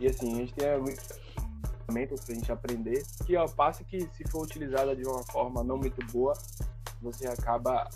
e 0.00 0.06
assim, 0.06 0.34
a 0.34 0.38
gente 0.38 0.54
tem 0.54 0.68
ferramentas 1.86 2.24
pra 2.24 2.34
gente 2.34 2.52
aprender, 2.52 3.04
que 3.24 3.36
ao 3.36 3.48
passo 3.48 3.84
que 3.84 4.00
se 4.12 4.24
for 4.30 4.44
utilizada 4.44 4.96
de 4.96 5.06
uma 5.06 5.22
forma 5.24 5.62
não 5.62 5.78
muito 5.78 6.04
boa, 6.12 6.34
você 7.00 7.28
acaba 7.28 7.88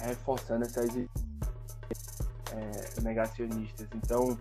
reforçando 0.00 0.64
essas 0.64 0.88
é, 0.96 1.06
negacionistas. 3.02 3.86
Então, 3.94 4.38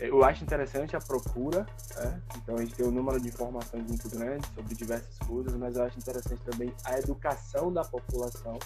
eu 0.00 0.24
acho 0.24 0.42
interessante 0.42 0.96
a 0.96 1.00
procura, 1.00 1.66
né? 1.96 2.22
então 2.36 2.56
a 2.56 2.60
gente 2.60 2.74
tem 2.74 2.86
um 2.86 2.90
número 2.90 3.20
de 3.20 3.28
informações 3.28 3.84
muito 3.86 4.08
grande 4.08 4.46
sobre 4.54 4.74
diversas 4.74 5.18
coisas, 5.18 5.54
mas 5.54 5.76
eu 5.76 5.84
acho 5.84 5.98
interessante 5.98 6.40
também 6.42 6.74
a 6.84 6.98
educação 6.98 7.72
da 7.72 7.84
população, 7.84 8.58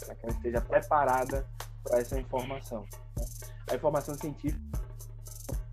para 0.00 0.14
que 0.14 0.26
ela 0.26 0.34
esteja 0.34 0.60
preparada 0.60 1.46
para 1.82 2.00
essa 2.00 2.18
informação. 2.18 2.84
Né? 3.16 3.24
A 3.70 3.74
informação 3.74 4.14
científica 4.14 4.60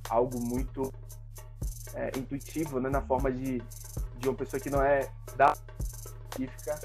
é 0.10 0.14
algo 0.14 0.40
muito 0.40 0.94
é, 1.94 2.18
intuitivo, 2.18 2.80
né? 2.80 2.90
na 2.90 3.02
forma 3.02 3.32
de, 3.32 3.62
de 4.18 4.30
uma 4.30 4.36
pessoa 4.36 4.60
que 4.60 4.70
não 4.70 4.82
é 4.82 5.10
da 5.36 5.56
científica 6.36 6.80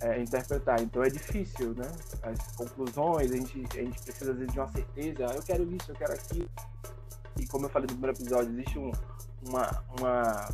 é, 0.00 0.20
interpretar. 0.20 0.80
Então 0.80 1.02
é 1.02 1.08
difícil, 1.08 1.74
né? 1.74 1.90
As 2.22 2.56
conclusões, 2.56 3.32
a 3.32 3.34
gente, 3.34 3.66
a 3.72 3.82
gente 3.82 4.00
precisa 4.02 4.30
às 4.30 4.38
vezes 4.38 4.52
de 4.52 4.60
uma 4.60 4.68
certeza, 4.68 5.26
ah, 5.28 5.34
eu 5.34 5.42
quero 5.42 5.64
isso, 5.72 5.90
eu 5.90 5.96
quero 5.96 6.12
aquilo 6.12 6.48
e 7.38 7.46
como 7.46 7.66
eu 7.66 7.70
falei 7.70 7.86
no 7.86 7.94
primeiro 7.94 8.16
episódio, 8.16 8.52
existe 8.52 8.78
um, 8.78 8.90
uma, 9.46 9.84
uma, 9.98 10.48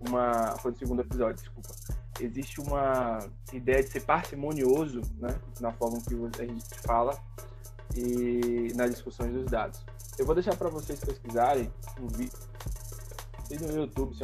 uma. 0.00 0.56
Foi 0.58 0.72
no 0.72 0.78
segundo 0.78 1.02
episódio, 1.02 1.36
desculpa. 1.36 1.68
Existe 2.20 2.60
uma 2.60 3.18
ideia 3.52 3.82
de 3.82 3.90
ser 3.90 4.00
parcimonioso, 4.00 5.02
né? 5.18 5.38
Na 5.60 5.72
forma 5.72 5.98
que 6.00 6.42
a 6.42 6.46
gente 6.46 6.64
fala 6.80 7.16
e 7.96 8.72
nas 8.74 8.90
discussões 8.90 9.32
dos 9.32 9.46
dados. 9.46 9.84
Eu 10.18 10.26
vou 10.26 10.34
deixar 10.34 10.56
para 10.56 10.68
vocês 10.68 10.98
pesquisarem 10.98 11.72
um 12.00 12.08
vídeo 12.08 12.32
no 13.60 13.76
YouTube. 13.76 14.16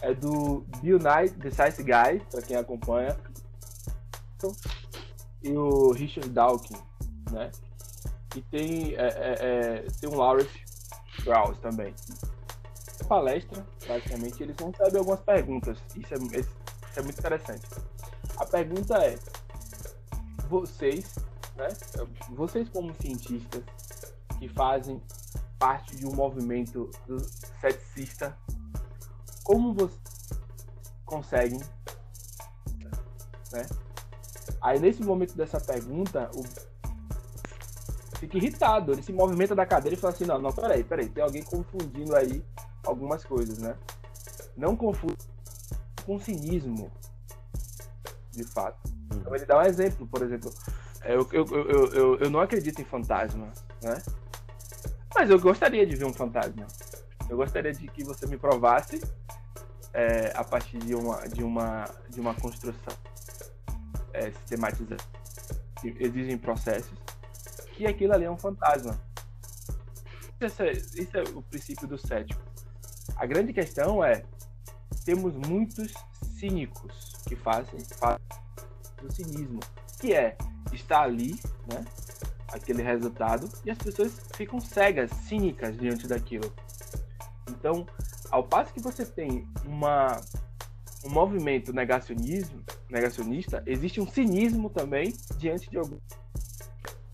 É 0.00 0.14
do 0.14 0.64
Bill 0.80 0.98
Nye, 0.98 1.30
The 1.30 1.50
Science 1.50 1.82
Guy, 1.82 2.20
para 2.30 2.42
quem 2.42 2.56
acompanha. 2.56 3.18
E 5.42 5.50
o 5.50 5.90
Richard 5.90 6.28
Dawkins, 6.28 6.80
né? 7.32 7.50
E 8.36 8.42
tem, 8.42 8.94
é, 8.94 9.06
é, 9.06 9.36
é, 9.40 9.86
tem 9.98 10.10
um 10.10 10.16
Lawrence 10.16 10.62
Krauss 11.24 11.58
também. 11.58 11.94
Palestra, 13.08 13.66
praticamente, 13.86 14.42
eles 14.42 14.54
vão 14.58 14.74
saber 14.74 14.98
algumas 14.98 15.20
perguntas. 15.20 15.78
Isso 15.96 16.12
é, 16.12 16.18
isso 16.38 16.50
é 16.96 17.02
muito 17.02 17.18
interessante. 17.18 17.66
A 18.36 18.44
pergunta 18.44 18.98
é: 18.98 19.18
vocês, 20.48 21.14
né? 21.56 21.68
Vocês, 22.30 22.68
como 22.68 22.94
cientistas 23.00 23.62
que 24.38 24.50
fazem 24.50 25.00
parte 25.58 25.96
de 25.96 26.06
um 26.06 26.14
movimento 26.14 26.90
ceticista, 27.58 28.36
como 29.44 29.72
vocês 29.72 30.00
conseguem, 31.06 31.60
né? 33.52 33.66
Aí 34.60 34.78
nesse 34.78 35.02
momento 35.02 35.34
dessa 35.34 35.58
pergunta, 35.58 36.30
o 36.34 36.42
fica 38.18 38.36
irritado. 38.36 38.92
Ele 38.92 39.02
se 39.02 39.12
movimenta 39.12 39.54
da 39.54 39.66
cadeira 39.66 39.96
e 39.96 40.00
fala 40.00 40.12
assim: 40.12 40.24
não, 40.24 40.38
não, 40.38 40.52
peraí, 40.52 40.84
peraí, 40.84 41.08
tem 41.08 41.22
alguém 41.22 41.42
confundindo 41.42 42.14
aí 42.16 42.44
algumas 42.86 43.24
coisas, 43.24 43.58
né? 43.58 43.76
Não 44.56 44.76
confunda 44.76 45.16
com 46.04 46.18
cinismo, 46.18 46.90
de 48.30 48.44
fato. 48.44 48.78
Então 49.12 49.34
ele 49.34 49.44
dá 49.44 49.58
um 49.58 49.62
exemplo, 49.62 50.06
por 50.06 50.22
exemplo, 50.22 50.52
é, 51.02 51.14
eu, 51.14 51.28
eu, 51.32 51.46
eu, 51.46 51.86
eu, 51.92 52.18
eu 52.18 52.30
não 52.30 52.40
acredito 52.40 52.80
em 52.80 52.84
fantasma, 52.84 53.52
né? 53.82 54.02
Mas 55.14 55.30
eu 55.30 55.40
gostaria 55.40 55.86
de 55.86 55.96
ver 55.96 56.04
um 56.04 56.12
fantasma. 56.12 56.66
eu 57.28 57.36
gostaria 57.36 57.72
de 57.72 57.88
que 57.88 58.04
você 58.04 58.26
me 58.26 58.36
provasse 58.36 59.00
é, 59.92 60.32
a 60.34 60.44
partir 60.44 60.78
de 60.78 60.94
uma, 60.94 61.26
de 61.28 61.42
uma, 61.42 61.84
de 62.10 62.20
uma 62.20 62.34
construção 62.34 62.94
é, 64.12 64.30
sistematizada, 64.30 65.02
que 65.80 65.96
exigem 65.98 66.36
processos, 66.36 66.98
que 67.76 67.86
aquilo 67.86 68.14
ali 68.14 68.24
é 68.24 68.30
um 68.30 68.38
fantasma. 68.38 68.98
Isso 70.40 70.62
é, 70.62 70.72
isso 70.72 71.16
é 71.16 71.22
o 71.34 71.42
princípio 71.42 71.86
do 71.86 71.98
cético. 71.98 72.40
A 73.16 73.26
grande 73.26 73.52
questão 73.52 74.02
é, 74.02 74.24
temos 75.04 75.36
muitos 75.36 75.94
cínicos 76.38 77.12
que 77.26 77.36
fazem, 77.36 77.78
fazem 77.98 78.20
o 79.02 79.12
cinismo, 79.12 79.60
que 80.00 80.12
é 80.12 80.36
estar 80.72 81.02
ali, 81.02 81.38
né, 81.70 81.84
aquele 82.52 82.82
resultado, 82.82 83.48
e 83.64 83.70
as 83.70 83.78
pessoas 83.78 84.20
ficam 84.34 84.60
cegas, 84.60 85.10
cínicas 85.10 85.76
diante 85.76 86.06
daquilo. 86.06 86.52
Então, 87.48 87.86
ao 88.30 88.44
passo 88.44 88.72
que 88.72 88.80
você 88.80 89.04
tem 89.04 89.48
uma, 89.64 90.20
um 91.04 91.10
movimento 91.10 91.72
negacionismo, 91.72 92.62
negacionista, 92.90 93.62
existe 93.66 94.00
um 94.00 94.06
cinismo 94.06 94.68
também 94.68 95.14
diante 95.38 95.70
de 95.70 95.78
algumas 95.78 96.02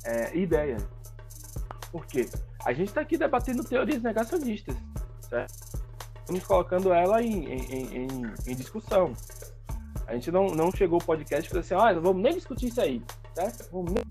é, 0.04 0.36
ideias. 0.36 0.82
Por 1.90 2.06
quê? 2.06 2.28
A 2.64 2.72
gente 2.72 2.88
está 2.88 3.00
aqui 3.00 3.18
debatendo 3.18 3.64
teorias 3.64 4.02
negacionistas, 4.02 4.76
certo? 5.28 5.82
Estamos 6.20 6.44
colocando 6.44 6.92
ela 6.92 7.22
em, 7.22 7.44
em, 7.44 7.96
em, 7.96 8.08
em 8.46 8.54
discussão. 8.54 9.12
A 10.06 10.14
gente 10.14 10.30
não, 10.30 10.46
não 10.46 10.70
chegou 10.70 11.00
o 11.00 11.04
podcast 11.04 11.48
falou 11.48 11.60
assim, 11.60 11.74
ah, 11.74 11.92
não 11.92 12.02
vamos 12.02 12.22
nem 12.22 12.34
discutir 12.34 12.68
isso 12.68 12.80
aí, 12.80 13.02
certo? 13.34 13.68
Vamos 13.70 13.92
nem... 13.92 14.04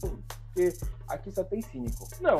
Porque 0.00 0.72
aqui 1.08 1.30
só 1.32 1.42
tem 1.42 1.60
cínico. 1.62 2.06
Não. 2.20 2.36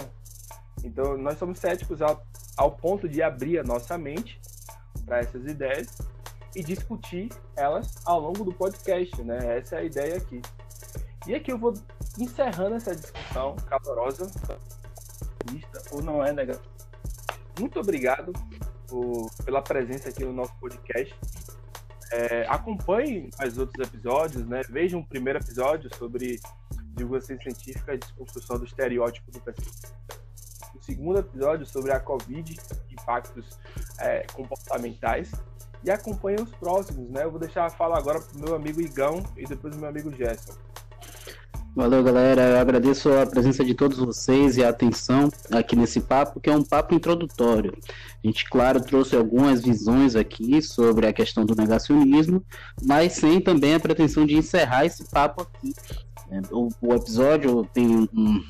Então, 0.82 1.16
nós 1.16 1.38
somos 1.38 1.58
céticos 1.58 2.00
ao, 2.00 2.24
ao 2.56 2.72
ponto 2.72 3.08
de 3.08 3.22
abrir 3.22 3.58
a 3.58 3.64
nossa 3.64 3.98
mente 3.98 4.40
para 5.04 5.18
essas 5.18 5.44
ideias 5.46 5.98
e 6.54 6.62
discutir 6.62 7.30
elas 7.56 7.94
ao 8.04 8.20
longo 8.20 8.44
do 8.44 8.52
podcast, 8.52 9.22
né? 9.22 9.58
Essa 9.58 9.76
é 9.76 9.78
a 9.80 9.84
ideia 9.84 10.16
aqui. 10.16 10.40
E 11.26 11.34
aqui 11.34 11.50
eu 11.50 11.58
vou 11.58 11.74
encerrando 12.18 12.76
essa 12.76 12.94
discussão 12.94 13.56
calorosa, 13.68 14.30
ou 15.90 16.02
não 16.02 16.24
é 16.24 16.32
negativo. 16.32 16.72
Muito 17.58 17.78
obrigado 17.78 18.32
por, 18.88 19.30
pela 19.44 19.62
presença 19.62 20.08
aqui 20.08 20.24
no 20.24 20.32
nosso 20.32 20.54
podcast. 20.56 21.14
É, 22.12 22.46
acompanhe 22.48 23.30
os 23.44 23.58
outros 23.58 23.86
episódios, 23.86 24.46
né? 24.46 24.60
Vejam 24.68 25.00
o 25.00 25.06
primeiro 25.06 25.38
episódio 25.38 25.92
sobre 25.96 26.40
divulgação 26.94 27.36
científica 27.40 27.94
e 27.94 27.98
desconstrução 27.98 28.58
do 28.58 28.64
estereótipo 28.64 29.30
do 29.30 29.40
pesquisador 29.40 30.04
segundo 30.84 31.18
episódio 31.18 31.66
sobre 31.66 31.92
a 31.92 32.00
Covid, 32.00 32.56
impactos 32.90 33.58
é, 33.98 34.26
comportamentais. 34.32 35.32
E 35.82 35.90
acompanhe 35.90 36.40
os 36.40 36.50
próximos, 36.54 37.10
né? 37.10 37.24
Eu 37.24 37.30
vou 37.30 37.38
deixar 37.38 37.66
a 37.66 37.70
fala 37.70 37.98
agora 37.98 38.18
pro 38.18 38.38
meu 38.38 38.54
amigo 38.54 38.80
Igão 38.80 39.22
e 39.36 39.44
depois 39.44 39.74
pro 39.74 39.80
meu 39.80 39.88
amigo 39.88 40.10
Gerson. 40.14 40.54
Valeu, 41.74 42.04
galera. 42.04 42.40
Eu 42.40 42.58
agradeço 42.58 43.12
a 43.12 43.26
presença 43.26 43.64
de 43.64 43.74
todos 43.74 43.98
vocês 43.98 44.56
e 44.56 44.62
a 44.62 44.68
atenção 44.68 45.28
aqui 45.50 45.74
nesse 45.74 46.00
papo, 46.00 46.38
que 46.38 46.48
é 46.48 46.56
um 46.56 46.62
papo 46.62 46.94
introdutório. 46.94 47.76
A 48.22 48.26
gente, 48.26 48.48
claro, 48.48 48.80
trouxe 48.80 49.16
algumas 49.16 49.60
visões 49.60 50.14
aqui 50.14 50.62
sobre 50.62 51.04
a 51.08 51.12
questão 51.12 51.44
do 51.44 51.56
negacionismo, 51.56 52.44
mas 52.80 53.14
sem 53.14 53.40
também 53.40 53.74
a 53.74 53.80
pretensão 53.80 54.24
de 54.24 54.36
encerrar 54.36 54.86
esse 54.86 55.02
papo 55.10 55.42
aqui. 55.42 55.74
O, 56.50 56.68
o, 56.80 56.94
episódio 56.94 57.68
tem 57.72 57.86
um, 57.86 58.44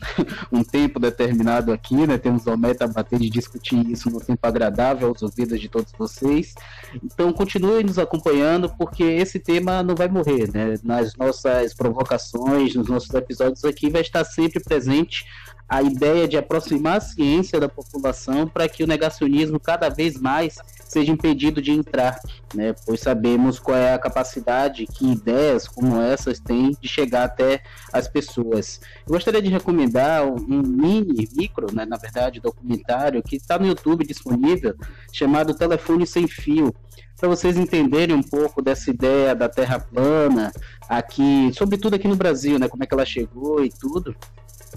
um, 0.52 0.62
tempo 0.64 0.98
determinado 0.98 1.72
aqui, 1.72 2.06
né? 2.06 2.16
Temos 2.16 2.46
a 2.46 2.56
meta 2.56 2.86
bater 2.86 3.18
de 3.18 3.28
discutir 3.28 3.86
isso 3.90 4.08
no 4.10 4.20
tempo 4.20 4.46
agradável 4.46 5.08
aos 5.08 5.22
ouvidos 5.22 5.60
de 5.60 5.68
todos 5.68 5.92
vocês. 5.98 6.54
Então 7.02 7.32
continue 7.32 7.82
nos 7.82 7.98
acompanhando, 7.98 8.68
porque 8.68 9.02
esse 9.02 9.38
tema 9.38 9.82
não 9.82 9.94
vai 9.94 10.08
morrer, 10.08 10.50
né? 10.52 10.74
Nas 10.82 11.14
nossas 11.16 11.74
provocações, 11.74 12.74
nos 12.74 12.88
nossos 12.88 13.12
episódios 13.12 13.64
aqui, 13.64 13.90
vai 13.90 14.02
estar 14.02 14.24
sempre 14.24 14.60
presente 14.60 15.24
a 15.68 15.82
ideia 15.82 16.28
de 16.28 16.36
aproximar 16.36 16.98
a 16.98 17.00
ciência 17.00 17.58
da 17.58 17.68
população 17.68 18.46
para 18.46 18.68
que 18.68 18.84
o 18.84 18.86
negacionismo 18.86 19.58
cada 19.58 19.88
vez 19.88 20.20
mais 20.20 20.58
seja 20.86 21.12
impedido 21.12 21.60
de 21.60 21.72
entrar, 21.72 22.18
né? 22.54 22.74
Pois 22.86 23.00
sabemos 23.00 23.58
qual 23.58 23.76
é 23.76 23.94
a 23.94 23.98
capacidade 23.98 24.86
que 24.86 25.12
ideias 25.12 25.66
como 25.66 26.00
essas 26.00 26.38
têm 26.38 26.76
de 26.80 26.88
chegar 26.88 27.24
até 27.24 27.62
as 27.92 28.08
pessoas. 28.08 28.80
Eu 29.06 29.12
gostaria 29.12 29.42
de 29.42 29.48
recomendar 29.48 30.26
um 30.26 30.62
mini, 30.62 31.28
micro, 31.36 31.74
né, 31.74 31.84
na 31.84 31.96
verdade, 31.96 32.40
documentário 32.40 33.22
que 33.22 33.36
está 33.36 33.58
no 33.58 33.66
YouTube 33.66 34.06
disponível, 34.06 34.74
chamado 35.12 35.54
Telefone 35.54 36.06
Sem 36.06 36.28
Fio, 36.28 36.74
para 37.16 37.28
vocês 37.28 37.56
entenderem 37.56 38.14
um 38.14 38.22
pouco 38.22 38.60
dessa 38.60 38.90
ideia 38.90 39.34
da 39.34 39.48
Terra 39.48 39.78
plana 39.78 40.52
aqui, 40.88 41.50
sobretudo 41.54 41.94
aqui 41.94 42.08
no 42.08 42.16
Brasil, 42.16 42.58
né? 42.58 42.68
Como 42.68 42.82
é 42.82 42.86
que 42.86 42.94
ela 42.94 43.04
chegou 43.04 43.64
e 43.64 43.70
tudo. 43.70 44.14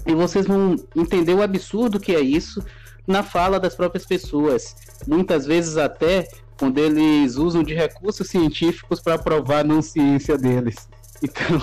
E 0.06 0.14
vocês 0.14 0.46
vão 0.46 0.76
entender 0.96 1.34
o 1.34 1.42
absurdo 1.42 1.98
que 2.00 2.14
é 2.14 2.20
isso 2.20 2.64
na 3.08 3.22
fala 3.22 3.58
das 3.58 3.74
próprias 3.74 4.04
pessoas. 4.04 4.76
Muitas 5.06 5.46
vezes 5.46 5.78
até 5.78 6.28
quando 6.58 6.78
eles 6.78 7.36
usam 7.36 7.62
de 7.62 7.74
recursos 7.74 8.28
científicos 8.28 9.00
para 9.00 9.18
provar 9.18 9.60
a 9.60 9.64
não 9.64 9.80
ciência 9.80 10.36
deles. 10.36 10.76
Então, 11.20 11.58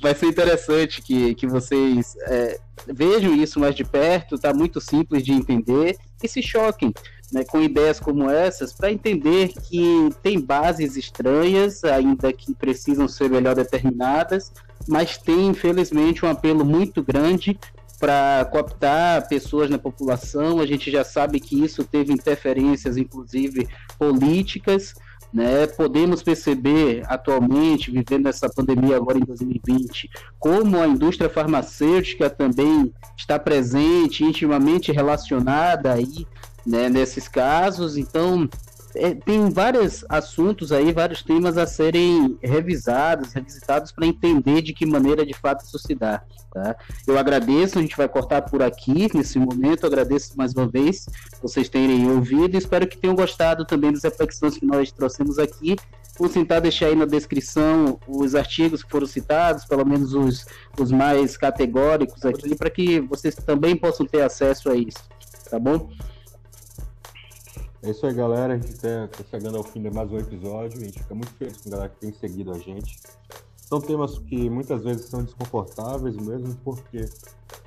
vai 0.00 0.14
ser 0.14 0.26
interessante 0.26 1.02
que, 1.02 1.34
que 1.34 1.44
vocês 1.44 2.14
é, 2.28 2.60
vejam 2.86 3.34
isso 3.34 3.58
mais 3.58 3.74
de 3.74 3.82
perto, 3.82 4.38
tá 4.38 4.54
muito 4.54 4.80
simples 4.80 5.24
de 5.24 5.32
entender 5.32 5.96
e 6.22 6.28
se 6.28 6.40
choquem 6.40 6.94
né, 7.32 7.42
com 7.42 7.60
ideias 7.60 7.98
como 7.98 8.30
essas 8.30 8.72
para 8.72 8.92
entender 8.92 9.48
que 9.68 10.08
tem 10.22 10.38
bases 10.38 10.96
estranhas, 10.96 11.82
ainda 11.82 12.32
que 12.32 12.54
precisam 12.54 13.08
ser 13.08 13.28
melhor 13.28 13.56
determinadas, 13.56 14.52
mas 14.86 15.18
tem, 15.18 15.48
infelizmente, 15.48 16.24
um 16.24 16.28
apelo 16.28 16.64
muito 16.64 17.02
grande 17.02 17.58
para 18.02 18.44
cooptar 18.50 19.28
pessoas 19.28 19.70
na 19.70 19.78
população. 19.78 20.58
A 20.58 20.66
gente 20.66 20.90
já 20.90 21.04
sabe 21.04 21.38
que 21.38 21.62
isso 21.62 21.84
teve 21.84 22.12
interferências, 22.12 22.96
inclusive 22.96 23.68
políticas. 23.96 24.92
Né? 25.32 25.68
Podemos 25.68 26.20
perceber 26.20 27.04
atualmente, 27.06 27.92
vivendo 27.92 28.26
essa 28.26 28.50
pandemia 28.50 28.96
agora 28.96 29.18
em 29.18 29.24
2020, 29.24 30.10
como 30.36 30.78
a 30.78 30.88
indústria 30.88 31.30
farmacêutica 31.30 32.28
também 32.28 32.92
está 33.16 33.38
presente, 33.38 34.24
intimamente 34.24 34.90
relacionada 34.90 35.92
aí, 35.92 36.26
né, 36.66 36.88
nesses 36.88 37.28
casos. 37.28 37.96
Então, 37.96 38.48
é, 38.94 39.14
tem 39.14 39.48
vários 39.50 40.04
assuntos 40.08 40.72
aí, 40.72 40.92
vários 40.92 41.22
temas 41.22 41.56
a 41.56 41.66
serem 41.66 42.38
revisados, 42.42 43.32
revisitados 43.32 43.92
para 43.92 44.06
entender 44.06 44.62
de 44.62 44.72
que 44.72 44.84
maneira 44.84 45.24
de 45.24 45.34
fato 45.34 45.64
isso 45.64 45.78
se 45.78 45.94
dá. 45.94 46.22
Tá? 46.52 46.76
Eu 47.06 47.18
agradeço, 47.18 47.78
a 47.78 47.82
gente 47.82 47.96
vai 47.96 48.08
cortar 48.08 48.42
por 48.42 48.62
aqui 48.62 49.08
nesse 49.14 49.38
momento. 49.38 49.86
agradeço 49.86 50.36
mais 50.36 50.52
uma 50.54 50.66
vez 50.66 51.06
vocês 51.40 51.68
terem 51.68 52.10
ouvido. 52.10 52.56
Espero 52.56 52.86
que 52.86 52.98
tenham 52.98 53.16
gostado 53.16 53.64
também 53.64 53.92
das 53.92 54.02
reflexões 54.02 54.58
que 54.58 54.66
nós 54.66 54.92
trouxemos 54.92 55.38
aqui. 55.38 55.76
Vou 56.18 56.28
tentar 56.28 56.60
deixar 56.60 56.86
aí 56.86 56.94
na 56.94 57.06
descrição 57.06 57.98
os 58.06 58.34
artigos 58.34 58.82
que 58.82 58.90
foram 58.90 59.06
citados, 59.06 59.64
pelo 59.64 59.84
menos 59.86 60.12
os, 60.12 60.44
os 60.78 60.92
mais 60.92 61.38
categóricos 61.38 62.22
aqui, 62.26 62.54
para 62.54 62.68
que 62.68 63.00
vocês 63.00 63.34
também 63.34 63.74
possam 63.74 64.04
ter 64.04 64.20
acesso 64.20 64.70
a 64.70 64.76
isso. 64.76 65.02
Tá 65.50 65.58
bom? 65.58 65.88
É 67.84 67.90
isso 67.90 68.06
aí, 68.06 68.14
galera. 68.14 68.54
A 68.54 68.56
gente 68.56 68.70
está 68.70 69.08
tá 69.08 69.24
chegando 69.28 69.56
ao 69.56 69.64
fim 69.64 69.82
de 69.82 69.90
mais 69.90 70.08
um 70.12 70.16
episódio. 70.16 70.80
A 70.80 70.84
gente 70.84 71.02
fica 71.02 71.14
muito 71.16 71.32
feliz 71.32 71.56
com 71.56 71.68
a 71.68 71.72
galera 71.72 71.88
que 71.88 71.98
tem 71.98 72.12
seguido 72.12 72.52
a 72.52 72.58
gente. 72.58 73.00
São 73.56 73.80
temas 73.80 74.20
que 74.20 74.48
muitas 74.48 74.84
vezes 74.84 75.06
são 75.06 75.24
desconfortáveis 75.24 76.16
mesmo, 76.16 76.54
porque, 76.62 77.06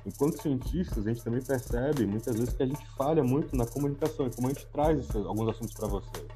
enquanto 0.06 0.40
cientistas, 0.40 1.06
a 1.06 1.10
gente 1.10 1.22
também 1.22 1.42
percebe 1.42 2.06
muitas 2.06 2.34
vezes 2.34 2.54
que 2.54 2.62
a 2.62 2.66
gente 2.66 2.86
falha 2.96 3.22
muito 3.22 3.54
na 3.54 3.66
comunicação 3.66 4.26
e 4.26 4.30
como 4.30 4.46
a 4.46 4.54
gente 4.54 4.66
traz 4.68 5.14
alguns 5.14 5.50
assuntos 5.50 5.74
para 5.74 5.86
vocês. 5.86 6.26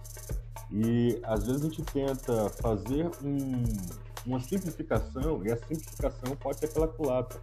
E 0.71 1.19
às 1.23 1.47
vezes 1.47 1.63
a 1.63 1.69
gente 1.69 1.83
tenta 1.85 2.51
fazer 2.61 3.11
um, 3.25 3.63
uma 4.27 4.41
simplificação 4.41 5.43
e 5.43 5.51
a 5.51 5.57
simplificação 5.57 6.37
pode 6.37 6.59
ser 6.59 6.69
pela 6.69 6.87
culatra. 6.87 7.41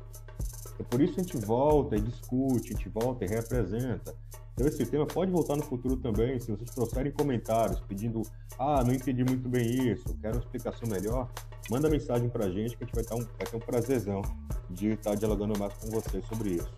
É 0.79 0.83
por 0.83 1.01
isso 1.01 1.15
que 1.15 1.21
a 1.21 1.23
gente 1.23 1.38
volta 1.38 1.95
e 1.95 2.01
discute, 2.01 2.73
a 2.73 2.77
gente 2.77 2.89
volta 2.89 3.25
e 3.25 3.27
reapresenta. 3.27 4.13
Então 4.58 4.68
esse 4.68 4.84
tema 4.88 5.05
pode 5.05 5.32
voltar 5.32 5.55
no 5.55 5.62
futuro 5.62 5.95
também, 5.97 6.39
se 6.39 6.49
vocês 6.49 6.72
trouxerem 6.72 7.12
comentários 7.12 7.80
pedindo, 7.82 8.24
ah, 8.58 8.84
não 8.84 8.91
entendi 8.91 9.24
muito 9.24 9.47
bem 9.47 9.91
isso, 9.91 10.18
quero 10.20 10.34
uma 10.34 10.39
explicação 10.39 10.89
melhor, 10.89 11.30
manda 11.70 11.88
mensagem 11.88 12.28
pra 12.28 12.49
gente 12.49 12.76
que 12.76 12.84
a 12.84 12.88
gente 12.88 12.95
vai, 12.95 13.20
um, 13.20 13.24
vai 13.24 13.47
ter 13.47 13.55
um 13.55 13.60
prazerzão 13.60 14.24
de 14.68 14.93
estar 14.93 15.14
dialogando 15.14 15.60
mais 15.60 15.72
com 15.74 15.91
vocês 15.91 16.26
sobre 16.26 16.53
isso. 16.55 16.74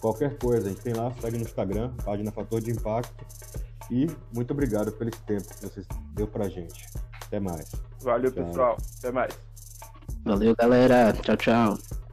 Qualquer 0.00 0.38
coisa, 0.38 0.68
a 0.68 0.70
gente 0.70 0.80
tem 0.80 0.94
lá, 0.94 1.12
segue 1.20 1.36
no 1.36 1.42
Instagram, 1.42 1.92
página 2.04 2.30
Fator 2.30 2.60
de 2.60 2.70
Impacto. 2.70 3.26
E 3.90 4.06
muito 4.32 4.52
obrigado 4.52 4.92
pelo 4.92 5.10
tempo 5.10 5.42
que 5.42 5.66
vocês 5.66 5.86
deu 6.14 6.28
pra 6.28 6.48
gente. 6.48 6.86
Até 7.26 7.40
mais. 7.40 7.70
Valeu, 8.00 8.30
tchau. 8.30 8.44
pessoal. 8.44 8.76
Até 8.98 9.10
mais. 9.10 9.38
Valeu, 10.24 10.54
galera. 10.56 11.12
Tchau, 11.12 11.36
tchau. 11.36 12.03